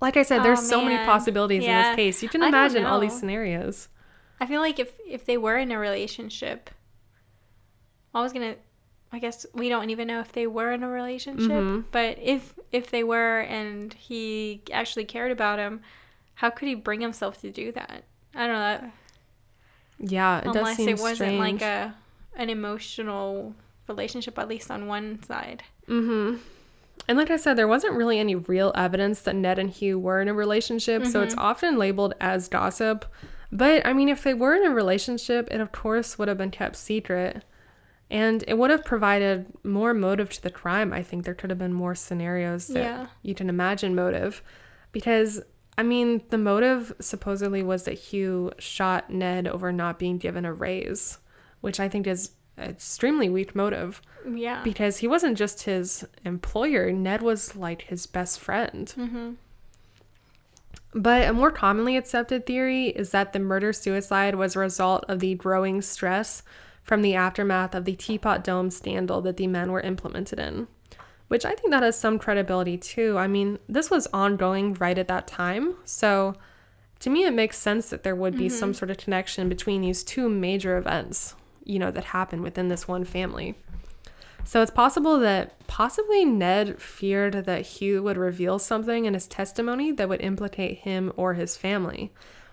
Like 0.00 0.16
I 0.16 0.22
said, 0.22 0.42
there's 0.42 0.58
Oh, 0.60 0.62
so 0.62 0.82
many 0.82 0.96
man. 0.96 1.06
possibilities 1.06 1.64
in 1.64 1.70
this 1.70 1.96
case. 1.96 2.22
You 2.22 2.28
can 2.28 2.42
imagine 2.42 2.84
all 2.84 2.98
these 3.00 3.18
scenarios. 3.18 3.88
I 4.40 4.46
feel 4.46 4.60
like 4.60 4.78
if 4.80 4.98
if 5.08 5.24
they 5.24 5.36
were 5.38 5.56
in 5.56 5.70
a 5.70 5.78
relationship, 5.78 6.70
I 8.14 8.20
was 8.20 8.32
gonna. 8.32 8.56
I 9.14 9.18
guess 9.18 9.44
we 9.52 9.68
don't 9.68 9.90
even 9.90 10.08
know 10.08 10.20
if 10.20 10.32
they 10.32 10.46
were 10.46 10.72
in 10.72 10.82
a 10.82 10.88
relationship, 10.88 11.50
Mhm. 11.50 11.84
but 11.92 12.18
if 12.18 12.54
if 12.72 12.90
they 12.90 13.04
were 13.04 13.40
and 13.40 13.92
he 13.94 14.62
actually 14.72 15.04
cared 15.04 15.30
about 15.30 15.58
him, 15.58 15.82
how 16.36 16.48
could 16.50 16.66
he 16.66 16.74
bring 16.74 17.00
himself 17.02 17.40
to 17.42 17.50
do 17.50 17.72
that? 17.72 18.04
I 18.34 18.46
don't 18.46 18.54
know. 18.54 18.58
That, 18.60 18.90
Yeah, 20.02 20.40
it 20.40 20.46
unless 20.46 20.76
seem 20.76 20.88
it 20.90 20.98
wasn't 20.98 21.16
strange. 21.16 21.38
like 21.38 21.62
a 21.62 21.94
an 22.36 22.50
emotional 22.50 23.54
relationship, 23.88 24.38
at 24.38 24.48
least 24.48 24.70
on 24.70 24.86
one 24.86 25.22
side. 25.22 25.62
Mm-hmm. 25.88 26.36
And 27.08 27.18
like 27.18 27.30
I 27.30 27.36
said, 27.36 27.54
there 27.56 27.68
wasn't 27.68 27.94
really 27.94 28.18
any 28.18 28.34
real 28.34 28.72
evidence 28.74 29.20
that 29.22 29.34
Ned 29.34 29.58
and 29.58 29.70
Hugh 29.70 29.98
were 29.98 30.20
in 30.20 30.28
a 30.28 30.34
relationship, 30.34 31.06
so 31.06 31.22
it's 31.22 31.34
often 31.36 31.76
labeled 31.78 32.14
as 32.20 32.48
gossip. 32.48 33.04
But 33.50 33.84
I 33.86 33.92
mean, 33.92 34.08
if 34.08 34.22
they 34.22 34.34
were 34.34 34.54
in 34.54 34.64
a 34.64 34.70
relationship, 34.70 35.48
it 35.50 35.60
of 35.60 35.72
course 35.72 36.18
would 36.18 36.28
have 36.28 36.38
been 36.38 36.50
kept 36.50 36.76
secret. 36.76 37.44
And 38.10 38.44
it 38.46 38.58
would 38.58 38.70
have 38.70 38.84
provided 38.84 39.46
more 39.64 39.94
motive 39.94 40.28
to 40.30 40.42
the 40.42 40.50
crime. 40.50 40.92
I 40.92 41.02
think 41.02 41.24
there 41.24 41.34
could 41.34 41.48
have 41.50 41.58
been 41.58 41.72
more 41.72 41.94
scenarios 41.94 42.66
that 42.68 42.78
Yeah. 42.82 43.06
you 43.22 43.34
can 43.34 43.48
imagine 43.48 43.94
motive. 43.94 44.42
Because, 44.92 45.40
I 45.78 45.82
mean, 45.82 46.22
the 46.28 46.38
motive 46.38 46.92
supposedly 47.00 47.62
was 47.62 47.84
that 47.84 47.94
Hugh 47.94 48.52
shot 48.58 49.10
Ned 49.10 49.48
over 49.48 49.72
not 49.72 49.98
being 49.98 50.18
given 50.18 50.44
a 50.44 50.52
raise, 50.52 51.18
which 51.60 51.80
I 51.80 51.88
think 51.88 52.06
is 52.06 52.32
an 52.56 52.70
extremely 52.70 53.28
weak 53.28 53.54
motive 53.54 54.02
Yeah. 54.30 54.62
because 54.62 54.98
he 54.98 55.08
wasn't 55.08 55.38
just 55.38 55.62
his 55.62 56.06
employer 56.24 56.92
ned 56.92 57.22
was 57.22 57.56
like 57.56 57.82
his 57.82 58.06
best 58.06 58.40
friend 58.40 58.92
mm-hmm. 58.96 59.30
but 60.94 61.28
a 61.28 61.32
more 61.32 61.50
commonly 61.50 61.96
accepted 61.96 62.44
theory 62.46 62.88
is 62.88 63.10
that 63.10 63.32
the 63.32 63.38
murder 63.38 63.72
suicide 63.72 64.34
was 64.34 64.54
a 64.54 64.60
result 64.60 65.04
of 65.08 65.20
the 65.20 65.34
growing 65.34 65.80
stress 65.80 66.42
from 66.82 67.02
the 67.02 67.14
aftermath 67.14 67.74
of 67.74 67.84
the 67.84 67.96
teapot 67.96 68.44
dome 68.44 68.70
scandal 68.70 69.20
that 69.22 69.36
the 69.36 69.46
men 69.46 69.72
were 69.72 69.80
implemented 69.80 70.38
in 70.38 70.68
which 71.32 71.46
I 71.46 71.54
think 71.54 71.70
that 71.70 71.82
has 71.82 71.98
some 71.98 72.18
credibility 72.18 72.76
too. 72.76 73.16
I 73.16 73.26
mean, 73.26 73.58
this 73.66 73.90
was 73.90 74.06
ongoing 74.08 74.74
right 74.74 74.98
at 74.98 75.08
that 75.08 75.26
time. 75.26 75.76
So 75.86 76.34
to 77.00 77.08
me, 77.08 77.24
it 77.24 77.32
makes 77.32 77.56
sense 77.56 77.88
that 77.88 78.02
there 78.02 78.14
would 78.14 78.36
be 78.36 78.48
mm-hmm. 78.48 78.58
some 78.58 78.74
sort 78.74 78.90
of 78.90 78.98
connection 78.98 79.48
between 79.48 79.80
these 79.80 80.04
two 80.04 80.28
major 80.28 80.76
events, 80.76 81.34
you 81.64 81.78
know, 81.78 81.90
that 81.90 82.04
happened 82.04 82.42
within 82.42 82.68
this 82.68 82.86
one 82.86 83.06
family. 83.06 83.54
So 84.44 84.60
it's 84.60 84.70
possible 84.70 85.18
that 85.20 85.66
possibly 85.68 86.26
Ned 86.26 86.82
feared 86.82 87.46
that 87.46 87.62
Hugh 87.62 88.02
would 88.02 88.18
reveal 88.18 88.58
something 88.58 89.06
in 89.06 89.14
his 89.14 89.26
testimony 89.26 89.90
that 89.90 90.10
would 90.10 90.20
implicate 90.20 90.80
him 90.80 91.14
or 91.16 91.32
his 91.32 91.56
family. 91.56 92.12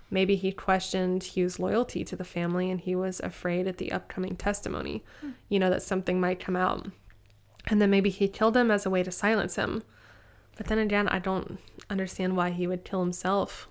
Maybe 0.10 0.38
he 0.38 0.54
questioned 0.54 1.36
Hugh's 1.36 1.60
loyalty 1.60 2.06
to 2.06 2.16
the 2.16 2.24
family 2.24 2.72
and 2.72 2.80
he 2.80 2.96
was 2.96 3.20
afraid 3.20 3.68
at 3.68 3.78
the 3.78 3.92
upcoming 3.92 4.38
testimony, 4.38 5.04
hmm. 5.20 5.32
you 5.50 5.60
know, 5.60 5.70
that 5.70 5.84
something 5.84 6.22
might 6.22 6.40
come 6.40 6.56
out. 6.56 6.88
And 7.70 7.82
then 7.82 7.90
maybe 7.90 8.10
he 8.10 8.28
killed 8.28 8.58
him 8.58 8.72
as 8.72 8.86
a 8.86 8.90
way 8.90 9.04
to 9.04 9.12
silence 9.12 9.56
him. 9.56 9.84
But 10.58 10.68
then 10.68 10.80
again, 10.80 11.08
I 11.08 11.20
don't 11.20 11.60
understand 11.90 12.36
why 12.36 12.50
he 12.50 12.68
would 12.68 12.84
kill 12.84 13.02
himself 13.02 13.68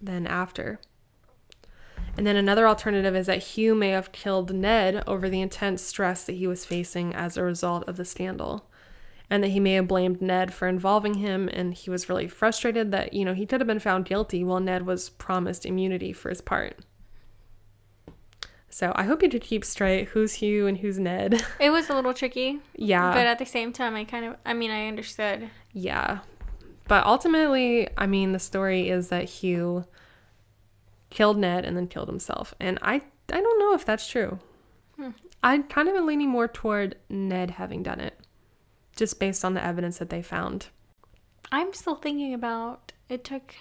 then 0.00 0.26
after. 0.26 0.80
And 2.16 2.26
then 2.26 2.36
another 2.36 2.68
alternative 2.68 3.16
is 3.16 3.26
that 3.26 3.42
Hugh 3.42 3.74
may 3.74 3.90
have 3.90 4.12
killed 4.12 4.52
Ned 4.52 5.02
over 5.06 5.30
the 5.30 5.40
intense 5.40 5.80
stress 5.82 6.24
that 6.24 6.34
he 6.34 6.46
was 6.46 6.64
facing 6.64 7.14
as 7.14 7.36
a 7.36 7.42
result 7.42 7.88
of 7.88 7.96
the 7.96 8.04
scandal. 8.04 8.68
And 9.30 9.42
that 9.42 9.48
he 9.48 9.60
may 9.60 9.74
have 9.74 9.88
blamed 9.88 10.20
Ned 10.20 10.52
for 10.52 10.68
involving 10.68 11.14
him, 11.14 11.48
and 11.54 11.72
he 11.72 11.88
was 11.88 12.10
really 12.10 12.28
frustrated 12.28 12.90
that, 12.90 13.14
you 13.14 13.24
know, 13.24 13.32
he 13.32 13.46
could 13.46 13.62
have 13.62 13.66
been 13.66 13.78
found 13.78 14.04
guilty 14.04 14.44
while 14.44 14.60
Ned 14.60 14.84
was 14.84 15.08
promised 15.08 15.64
immunity 15.64 16.12
for 16.12 16.28
his 16.28 16.42
part. 16.42 16.80
So 18.72 18.90
I 18.96 19.04
hope 19.04 19.22
you 19.22 19.28
did 19.28 19.42
keep 19.42 19.66
straight 19.66 20.08
who's 20.08 20.32
Hugh 20.32 20.66
and 20.66 20.78
who's 20.78 20.98
Ned. 20.98 21.44
It 21.60 21.68
was 21.68 21.90
a 21.90 21.94
little 21.94 22.14
tricky. 22.14 22.60
Yeah. 22.74 23.12
But 23.12 23.26
at 23.26 23.38
the 23.38 23.44
same 23.44 23.70
time, 23.70 23.94
I 23.94 24.04
kind 24.04 24.24
of, 24.24 24.36
I 24.46 24.54
mean, 24.54 24.70
I 24.70 24.88
understood. 24.88 25.50
Yeah. 25.74 26.20
But 26.88 27.04
ultimately, 27.04 27.88
I 27.98 28.06
mean, 28.06 28.32
the 28.32 28.38
story 28.38 28.88
is 28.88 29.08
that 29.08 29.24
Hugh 29.24 29.84
killed 31.10 31.36
Ned 31.36 31.66
and 31.66 31.76
then 31.76 31.86
killed 31.86 32.08
himself. 32.08 32.54
And 32.58 32.78
I, 32.80 33.02
I 33.30 33.40
don't 33.42 33.58
know 33.58 33.74
if 33.74 33.84
that's 33.84 34.08
true. 34.08 34.38
Hmm. 34.96 35.10
I 35.42 35.58
kind 35.58 35.88
of 35.88 35.94
been 35.94 36.06
leaning 36.06 36.30
more 36.30 36.48
toward 36.48 36.96
Ned 37.10 37.52
having 37.52 37.82
done 37.82 38.00
it, 38.00 38.18
just 38.96 39.20
based 39.20 39.44
on 39.44 39.52
the 39.52 39.62
evidence 39.62 39.98
that 39.98 40.08
they 40.08 40.22
found. 40.22 40.68
I'm 41.50 41.74
still 41.74 41.96
thinking 41.96 42.32
about 42.32 42.92
it 43.10 43.22
took 43.22 43.54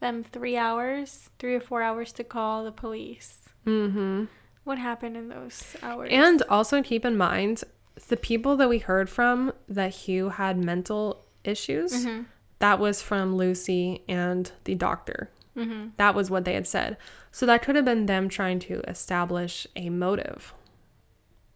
them 0.00 0.24
three 0.24 0.56
hours, 0.56 1.28
three 1.38 1.54
or 1.54 1.60
four 1.60 1.82
hours 1.82 2.12
to 2.12 2.24
call 2.24 2.64
the 2.64 2.72
police. 2.72 3.50
Mm-hmm. 3.66 4.24
What 4.64 4.78
happened 4.78 5.16
in 5.16 5.28
those 5.28 5.76
hours? 5.82 6.10
And 6.12 6.42
also 6.48 6.82
keep 6.82 7.04
in 7.04 7.16
mind 7.16 7.64
the 8.08 8.16
people 8.16 8.56
that 8.56 8.68
we 8.68 8.78
heard 8.78 9.08
from 9.08 9.52
that 9.68 9.92
Hugh 9.92 10.30
had 10.30 10.56
mental 10.56 11.24
issues. 11.44 12.04
Mm-hmm. 12.04 12.22
That 12.58 12.78
was 12.78 13.02
from 13.02 13.36
Lucy 13.36 14.02
and 14.08 14.50
the 14.64 14.74
doctor. 14.74 15.30
Mm-hmm. 15.56 15.88
That 15.96 16.14
was 16.14 16.30
what 16.30 16.44
they 16.44 16.54
had 16.54 16.66
said. 16.66 16.96
So 17.30 17.46
that 17.46 17.62
could 17.62 17.76
have 17.76 17.84
been 17.84 18.06
them 18.06 18.28
trying 18.28 18.58
to 18.60 18.80
establish 18.88 19.66
a 19.76 19.90
motive, 19.90 20.54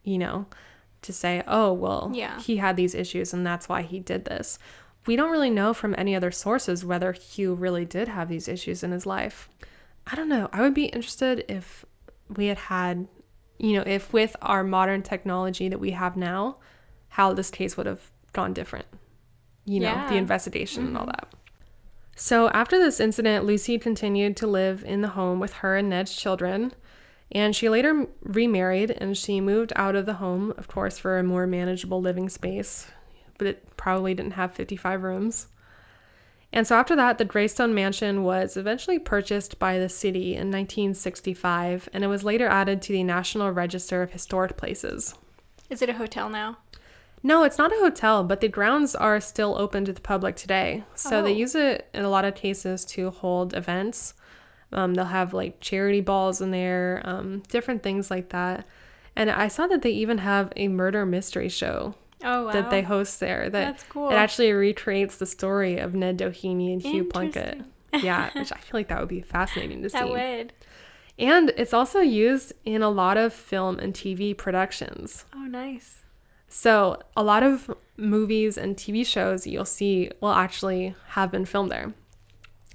you 0.02 0.18
know, 0.18 0.46
to 1.02 1.12
say, 1.12 1.42
oh, 1.46 1.72
well, 1.72 2.10
yeah. 2.14 2.40
he 2.40 2.56
had 2.58 2.76
these 2.76 2.94
issues 2.94 3.32
and 3.32 3.46
that's 3.46 3.68
why 3.68 3.82
he 3.82 3.98
did 3.98 4.24
this. 4.24 4.58
We 5.06 5.16
don't 5.16 5.30
really 5.30 5.50
know 5.50 5.72
from 5.72 5.94
any 5.96 6.14
other 6.14 6.30
sources 6.30 6.84
whether 6.84 7.12
Hugh 7.12 7.54
really 7.54 7.84
did 7.84 8.08
have 8.08 8.28
these 8.28 8.48
issues 8.48 8.82
in 8.82 8.90
his 8.90 9.06
life. 9.06 9.48
I 10.06 10.14
don't 10.14 10.28
know. 10.28 10.48
I 10.52 10.60
would 10.60 10.74
be 10.74 10.86
interested 10.86 11.44
if 11.48 11.84
we 12.36 12.46
had 12.46 12.58
had, 12.58 13.08
you 13.58 13.74
know, 13.76 13.84
if 13.86 14.12
with 14.12 14.36
our 14.42 14.64
modern 14.64 15.02
technology 15.02 15.68
that 15.68 15.80
we 15.80 15.92
have 15.92 16.16
now, 16.16 16.58
how 17.08 17.32
this 17.32 17.50
case 17.50 17.76
would 17.76 17.86
have 17.86 18.10
gone 18.32 18.52
different. 18.52 18.86
You 19.64 19.80
know, 19.80 19.88
yeah. 19.88 20.08
the 20.08 20.16
investigation 20.16 20.84
mm-hmm. 20.84 20.88
and 20.88 20.98
all 20.98 21.06
mm-hmm. 21.06 21.30
that. 21.30 21.34
So 22.16 22.48
after 22.50 22.78
this 22.78 22.98
incident, 22.98 23.44
Lucy 23.44 23.78
continued 23.78 24.36
to 24.38 24.46
live 24.46 24.82
in 24.84 25.02
the 25.02 25.08
home 25.08 25.38
with 25.38 25.54
her 25.54 25.76
and 25.76 25.88
Ned's 25.88 26.16
children. 26.16 26.72
And 27.30 27.54
she 27.54 27.68
later 27.68 28.06
remarried 28.22 28.90
and 28.90 29.16
she 29.16 29.40
moved 29.40 29.72
out 29.76 29.94
of 29.94 30.06
the 30.06 30.14
home, 30.14 30.52
of 30.56 30.66
course, 30.66 30.98
for 30.98 31.18
a 31.18 31.22
more 31.22 31.46
manageable 31.46 32.00
living 32.00 32.28
space, 32.28 32.90
but 33.36 33.46
it 33.46 33.76
probably 33.76 34.14
didn't 34.14 34.32
have 34.32 34.54
55 34.54 35.02
rooms. 35.02 35.46
And 36.52 36.66
so 36.66 36.76
after 36.76 36.96
that, 36.96 37.18
the 37.18 37.24
Greystone 37.24 37.74
Mansion 37.74 38.24
was 38.24 38.56
eventually 38.56 38.98
purchased 38.98 39.58
by 39.58 39.78
the 39.78 39.88
city 39.88 40.32
in 40.32 40.50
1965, 40.50 41.88
and 41.92 42.02
it 42.02 42.08
was 42.08 42.24
later 42.24 42.48
added 42.48 42.80
to 42.82 42.92
the 42.92 43.02
National 43.02 43.50
Register 43.50 44.02
of 44.02 44.12
Historic 44.12 44.56
Places. 44.56 45.14
Is 45.68 45.82
it 45.82 45.90
a 45.90 45.94
hotel 45.94 46.30
now? 46.30 46.58
No, 47.22 47.42
it's 47.42 47.58
not 47.58 47.72
a 47.72 47.78
hotel, 47.80 48.24
but 48.24 48.40
the 48.40 48.48
grounds 48.48 48.94
are 48.94 49.20
still 49.20 49.56
open 49.58 49.84
to 49.84 49.92
the 49.92 50.00
public 50.00 50.36
today. 50.36 50.84
So 50.94 51.18
oh. 51.18 51.22
they 51.22 51.32
use 51.32 51.54
it 51.54 51.88
in 51.92 52.04
a 52.04 52.08
lot 52.08 52.24
of 52.24 52.34
cases 52.34 52.84
to 52.86 53.10
hold 53.10 53.54
events. 53.54 54.14
Um, 54.72 54.94
they'll 54.94 55.06
have 55.06 55.34
like 55.34 55.60
charity 55.60 56.00
balls 56.00 56.40
in 56.40 56.50
there, 56.50 57.02
um, 57.04 57.42
different 57.48 57.82
things 57.82 58.10
like 58.10 58.30
that. 58.30 58.66
And 59.16 59.30
I 59.30 59.48
saw 59.48 59.66
that 59.66 59.82
they 59.82 59.90
even 59.90 60.18
have 60.18 60.52
a 60.56 60.68
murder 60.68 61.04
mystery 61.04 61.48
show 61.48 61.96
oh, 62.24 62.46
wow. 62.46 62.52
that 62.52 62.70
they 62.70 62.82
host 62.82 63.20
there. 63.20 63.48
That 63.50 63.64
That's 63.64 63.82
cool. 63.84 64.10
It 64.10 64.14
actually 64.14 64.52
recreates 64.52 65.16
the 65.16 65.26
story 65.26 65.78
of 65.78 65.94
Ned 65.94 66.18
Doheny 66.18 66.72
and 66.72 66.82
Hugh 66.82 67.04
Plunkett. 67.04 67.62
yeah, 67.92 68.30
which 68.34 68.52
I 68.52 68.56
feel 68.56 68.72
like 68.72 68.88
that 68.88 69.00
would 69.00 69.08
be 69.08 69.20
fascinating 69.20 69.82
to 69.82 69.90
see. 69.90 69.98
That 69.98 70.08
would. 70.08 70.52
And 71.18 71.52
it's 71.56 71.74
also 71.74 72.00
used 72.00 72.52
in 72.64 72.82
a 72.82 72.88
lot 72.88 73.16
of 73.16 73.32
film 73.32 73.78
and 73.78 73.92
TV 73.92 74.36
productions. 74.36 75.24
Oh, 75.34 75.46
nice. 75.46 76.02
So, 76.48 77.02
a 77.16 77.22
lot 77.22 77.42
of 77.42 77.74
movies 77.96 78.56
and 78.56 78.76
TV 78.76 79.04
shows 79.04 79.46
you'll 79.46 79.64
see 79.64 80.10
will 80.20 80.30
actually 80.30 80.94
have 81.08 81.30
been 81.30 81.44
filmed 81.44 81.70
there. 81.70 81.92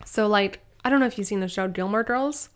So, 0.05 0.27
like, 0.27 0.59
I 0.83 0.89
don't 0.89 0.99
know 0.99 1.05
if 1.05 1.17
you've 1.17 1.27
seen 1.27 1.39
the 1.39 1.47
show 1.47 1.67
Gilmore 1.67 2.03
Girls, 2.03 2.49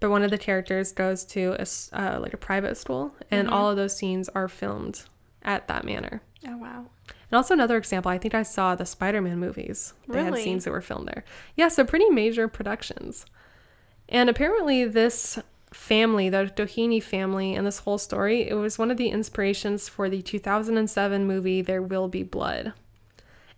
but 0.00 0.10
one 0.10 0.22
of 0.22 0.30
the 0.30 0.38
characters 0.38 0.92
goes 0.92 1.24
to 1.26 1.54
a, 1.58 1.66
uh, 1.92 2.18
like 2.18 2.32
a 2.32 2.38
private 2.38 2.76
school, 2.76 3.14
and 3.30 3.46
mm-hmm. 3.46 3.54
all 3.54 3.70
of 3.70 3.76
those 3.76 3.94
scenes 3.94 4.28
are 4.30 4.48
filmed 4.48 5.04
at 5.42 5.68
that 5.68 5.84
manor. 5.84 6.22
Oh, 6.46 6.56
wow. 6.56 6.86
And 7.08 7.36
also 7.36 7.54
another 7.54 7.76
example, 7.76 8.10
I 8.10 8.18
think 8.18 8.34
I 8.34 8.42
saw 8.42 8.74
the 8.74 8.86
Spider-Man 8.86 9.38
movies. 9.38 9.94
They 10.08 10.18
really? 10.18 10.40
had 10.40 10.44
scenes 10.44 10.64
that 10.64 10.70
were 10.70 10.80
filmed 10.80 11.08
there. 11.08 11.24
Yeah, 11.56 11.68
so 11.68 11.84
pretty 11.84 12.08
major 12.10 12.48
productions. 12.48 13.26
And 14.08 14.28
apparently 14.28 14.84
this 14.84 15.38
family, 15.72 16.28
the 16.28 16.50
Doheny 16.54 17.02
family, 17.02 17.54
and 17.54 17.66
this 17.66 17.80
whole 17.80 17.98
story, 17.98 18.48
it 18.48 18.54
was 18.54 18.78
one 18.78 18.90
of 18.90 18.96
the 18.96 19.10
inspirations 19.10 19.88
for 19.88 20.08
the 20.08 20.22
2007 20.22 21.26
movie 21.26 21.62
There 21.62 21.82
Will 21.82 22.08
Be 22.08 22.24
Blood. 22.24 22.72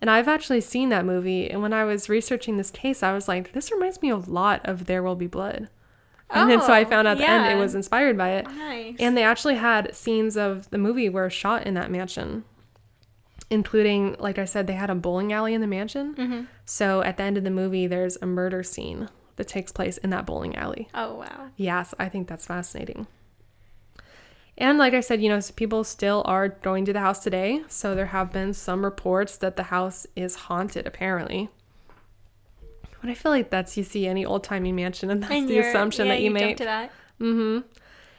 And 0.00 0.10
I've 0.10 0.28
actually 0.28 0.60
seen 0.60 0.88
that 0.90 1.06
movie, 1.06 1.48
and 1.48 1.62
when 1.62 1.72
I 1.72 1.84
was 1.84 2.08
researching 2.08 2.56
this 2.56 2.70
case, 2.70 3.02
I 3.02 3.12
was 3.12 3.28
like, 3.28 3.52
this 3.52 3.70
reminds 3.70 4.02
me 4.02 4.10
a 4.10 4.16
lot 4.16 4.60
of 4.64 4.86
There 4.86 5.02
Will 5.02 5.14
Be 5.14 5.28
Blood. 5.28 5.68
And 6.34 6.44
oh, 6.44 6.46
then 6.46 6.62
so 6.62 6.72
I 6.72 6.84
found 6.84 7.06
out 7.06 7.18
yeah. 7.18 7.26
the 7.26 7.50
end 7.50 7.58
it 7.58 7.62
was 7.62 7.74
inspired 7.74 8.16
by 8.16 8.30
it. 8.30 8.46
Nice. 8.46 8.96
And 8.98 9.16
they 9.16 9.22
actually 9.22 9.56
had 9.56 9.94
scenes 9.94 10.36
of 10.36 10.70
the 10.70 10.78
movie 10.78 11.08
were 11.08 11.28
shot 11.28 11.66
in 11.66 11.74
that 11.74 11.90
mansion, 11.90 12.44
including, 13.50 14.16
like 14.18 14.38
I 14.38 14.46
said, 14.46 14.66
they 14.66 14.72
had 14.72 14.88
a 14.88 14.94
bowling 14.94 15.32
alley 15.32 15.52
in 15.52 15.60
the 15.60 15.66
mansion. 15.66 16.14
Mm-hmm. 16.14 16.42
So 16.64 17.02
at 17.02 17.18
the 17.18 17.22
end 17.22 17.36
of 17.36 17.44
the 17.44 17.50
movie, 17.50 17.86
there's 17.86 18.16
a 18.22 18.26
murder 18.26 18.62
scene 18.62 19.10
that 19.36 19.48
takes 19.48 19.72
place 19.72 19.98
in 19.98 20.10
that 20.10 20.24
bowling 20.24 20.56
alley. 20.56 20.88
Oh, 20.94 21.16
wow. 21.16 21.48
Yes, 21.56 21.94
I 21.98 22.08
think 22.08 22.28
that's 22.28 22.46
fascinating. 22.46 23.06
And 24.56 24.78
like 24.78 24.94
I 24.94 25.00
said, 25.00 25.22
you 25.22 25.28
know, 25.28 25.40
people 25.56 25.82
still 25.84 26.22
are 26.26 26.48
going 26.48 26.84
to 26.84 26.92
the 26.92 27.00
house 27.00 27.22
today. 27.22 27.62
So 27.68 27.94
there 27.94 28.06
have 28.06 28.32
been 28.32 28.54
some 28.54 28.84
reports 28.84 29.36
that 29.38 29.56
the 29.56 29.64
house 29.64 30.06
is 30.14 30.34
haunted, 30.36 30.86
apparently. 30.86 31.50
But 33.02 33.10
I 33.10 33.14
feel 33.14 33.32
like 33.32 33.50
that's 33.50 33.76
you 33.76 33.82
see 33.84 34.06
any 34.06 34.24
old 34.24 34.44
timey 34.44 34.72
mansion, 34.72 35.10
and 35.10 35.22
that's 35.22 35.34
and 35.34 35.48
the 35.48 35.58
assumption 35.58 36.06
yeah, 36.06 36.14
that 36.14 36.20
you, 36.20 36.26
you 36.26 36.30
make. 36.30 36.56
To 36.56 36.64
that. 36.64 36.90
Mm-hmm. 37.20 37.66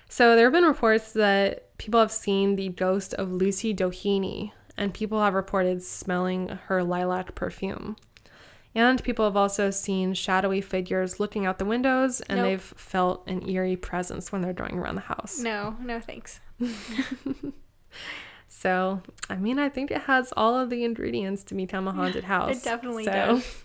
So 0.10 0.36
there 0.36 0.46
have 0.46 0.54
been 0.54 0.66
reports 0.66 1.14
that 1.14 1.76
people 1.80 2.00
have 2.00 2.12
seen 2.12 2.56
the 2.56 2.70
ghost 2.70 3.16
of 3.16 3.32
Lucy 3.32 3.74
Doheny, 3.74 4.52
and 4.78 4.94
people 4.94 5.22
have 5.22 5.34
reported 5.34 5.82
smelling 5.82 6.50
her 6.68 6.84
lilac 6.84 7.34
perfume. 7.34 7.96
And 8.76 9.04
people 9.04 9.26
have 9.26 9.38
also 9.38 9.70
seen 9.70 10.14
shadowy 10.14 10.62
figures 10.62 11.20
looking 11.20 11.46
out 11.46 11.60
the 11.60 11.66
windows 11.66 12.22
and 12.22 12.40
nope. 12.40 12.46
they've 12.46 12.62
felt 12.62 13.28
an 13.28 13.48
eerie 13.48 13.76
presence 13.76 14.32
when 14.32 14.42
they're 14.42 14.54
going 14.54 14.80
around 14.80 14.96
the 14.96 15.02
house. 15.02 15.40
No, 15.40 15.78
no 15.80 16.00
thanks. 16.00 16.40
so, 18.48 19.02
I 19.30 19.36
mean, 19.36 19.60
I 19.60 19.70
think 19.70 19.92
it 19.92 20.02
has 20.02 20.34
all 20.36 20.60
of 20.60 20.72
the 20.72 20.84
ingredients 20.84 21.44
to 21.46 21.56
become 21.56 21.88
a 21.88 21.92
haunted 21.92 22.24
house. 22.24 22.58
It 22.58 22.64
definitely 22.64 23.06
so. 23.06 23.12
does. 23.12 23.63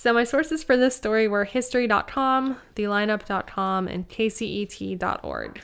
So, 0.00 0.14
my 0.14 0.24
sources 0.24 0.64
for 0.64 0.76
this 0.76 0.96
story 0.96 1.28
were 1.28 1.44
history.com, 1.44 2.56
thelineup.com, 2.76 3.88
and 3.88 4.08
kcet.org. 4.08 5.60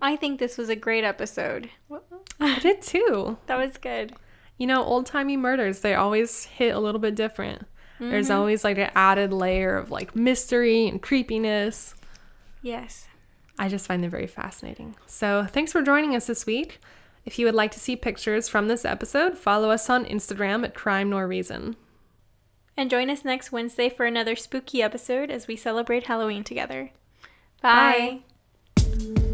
I 0.00 0.16
think 0.16 0.38
this 0.38 0.56
was 0.56 0.68
a 0.68 0.76
great 0.76 1.04
episode. 1.04 1.68
I 2.40 2.58
did 2.60 2.80
too. 2.80 3.36
That 3.46 3.58
was 3.58 3.76
good 3.76 4.14
you 4.58 4.66
know, 4.66 4.82
old 4.82 5.06
timey 5.06 5.36
murders, 5.36 5.80
they 5.80 5.94
always 5.94 6.44
hit 6.44 6.74
a 6.74 6.80
little 6.80 7.00
bit 7.00 7.14
different. 7.14 7.62
Mm-hmm. 7.94 8.10
There's 8.10 8.30
always 8.30 8.64
like 8.64 8.76
an 8.76 8.90
added 8.94 9.32
layer 9.32 9.76
of 9.76 9.90
like 9.90 10.14
mystery 10.14 10.86
and 10.86 11.00
creepiness. 11.00 11.94
Yes. 12.60 13.06
I 13.58 13.68
just 13.68 13.86
find 13.86 14.02
them 14.02 14.10
very 14.10 14.26
fascinating. 14.26 14.96
So 15.06 15.46
thanks 15.48 15.72
for 15.72 15.82
joining 15.82 16.14
us 16.14 16.26
this 16.26 16.44
week. 16.44 16.80
If 17.24 17.38
you 17.38 17.46
would 17.46 17.54
like 17.54 17.70
to 17.72 17.80
see 17.80 17.96
pictures 17.96 18.48
from 18.48 18.68
this 18.68 18.84
episode, 18.84 19.38
follow 19.38 19.70
us 19.70 19.88
on 19.88 20.04
Instagram 20.04 20.64
at 20.64 20.74
Crime 20.74 21.10
Nor 21.10 21.26
Reason. 21.28 21.76
And 22.78 22.88
join 22.88 23.10
us 23.10 23.24
next 23.24 23.50
Wednesday 23.50 23.88
for 23.88 24.06
another 24.06 24.36
spooky 24.36 24.84
episode 24.84 25.32
as 25.32 25.48
we 25.48 25.56
celebrate 25.56 26.06
Halloween 26.06 26.44
together. 26.44 26.92
Bye. 27.60 28.20
Bye. 28.76 29.27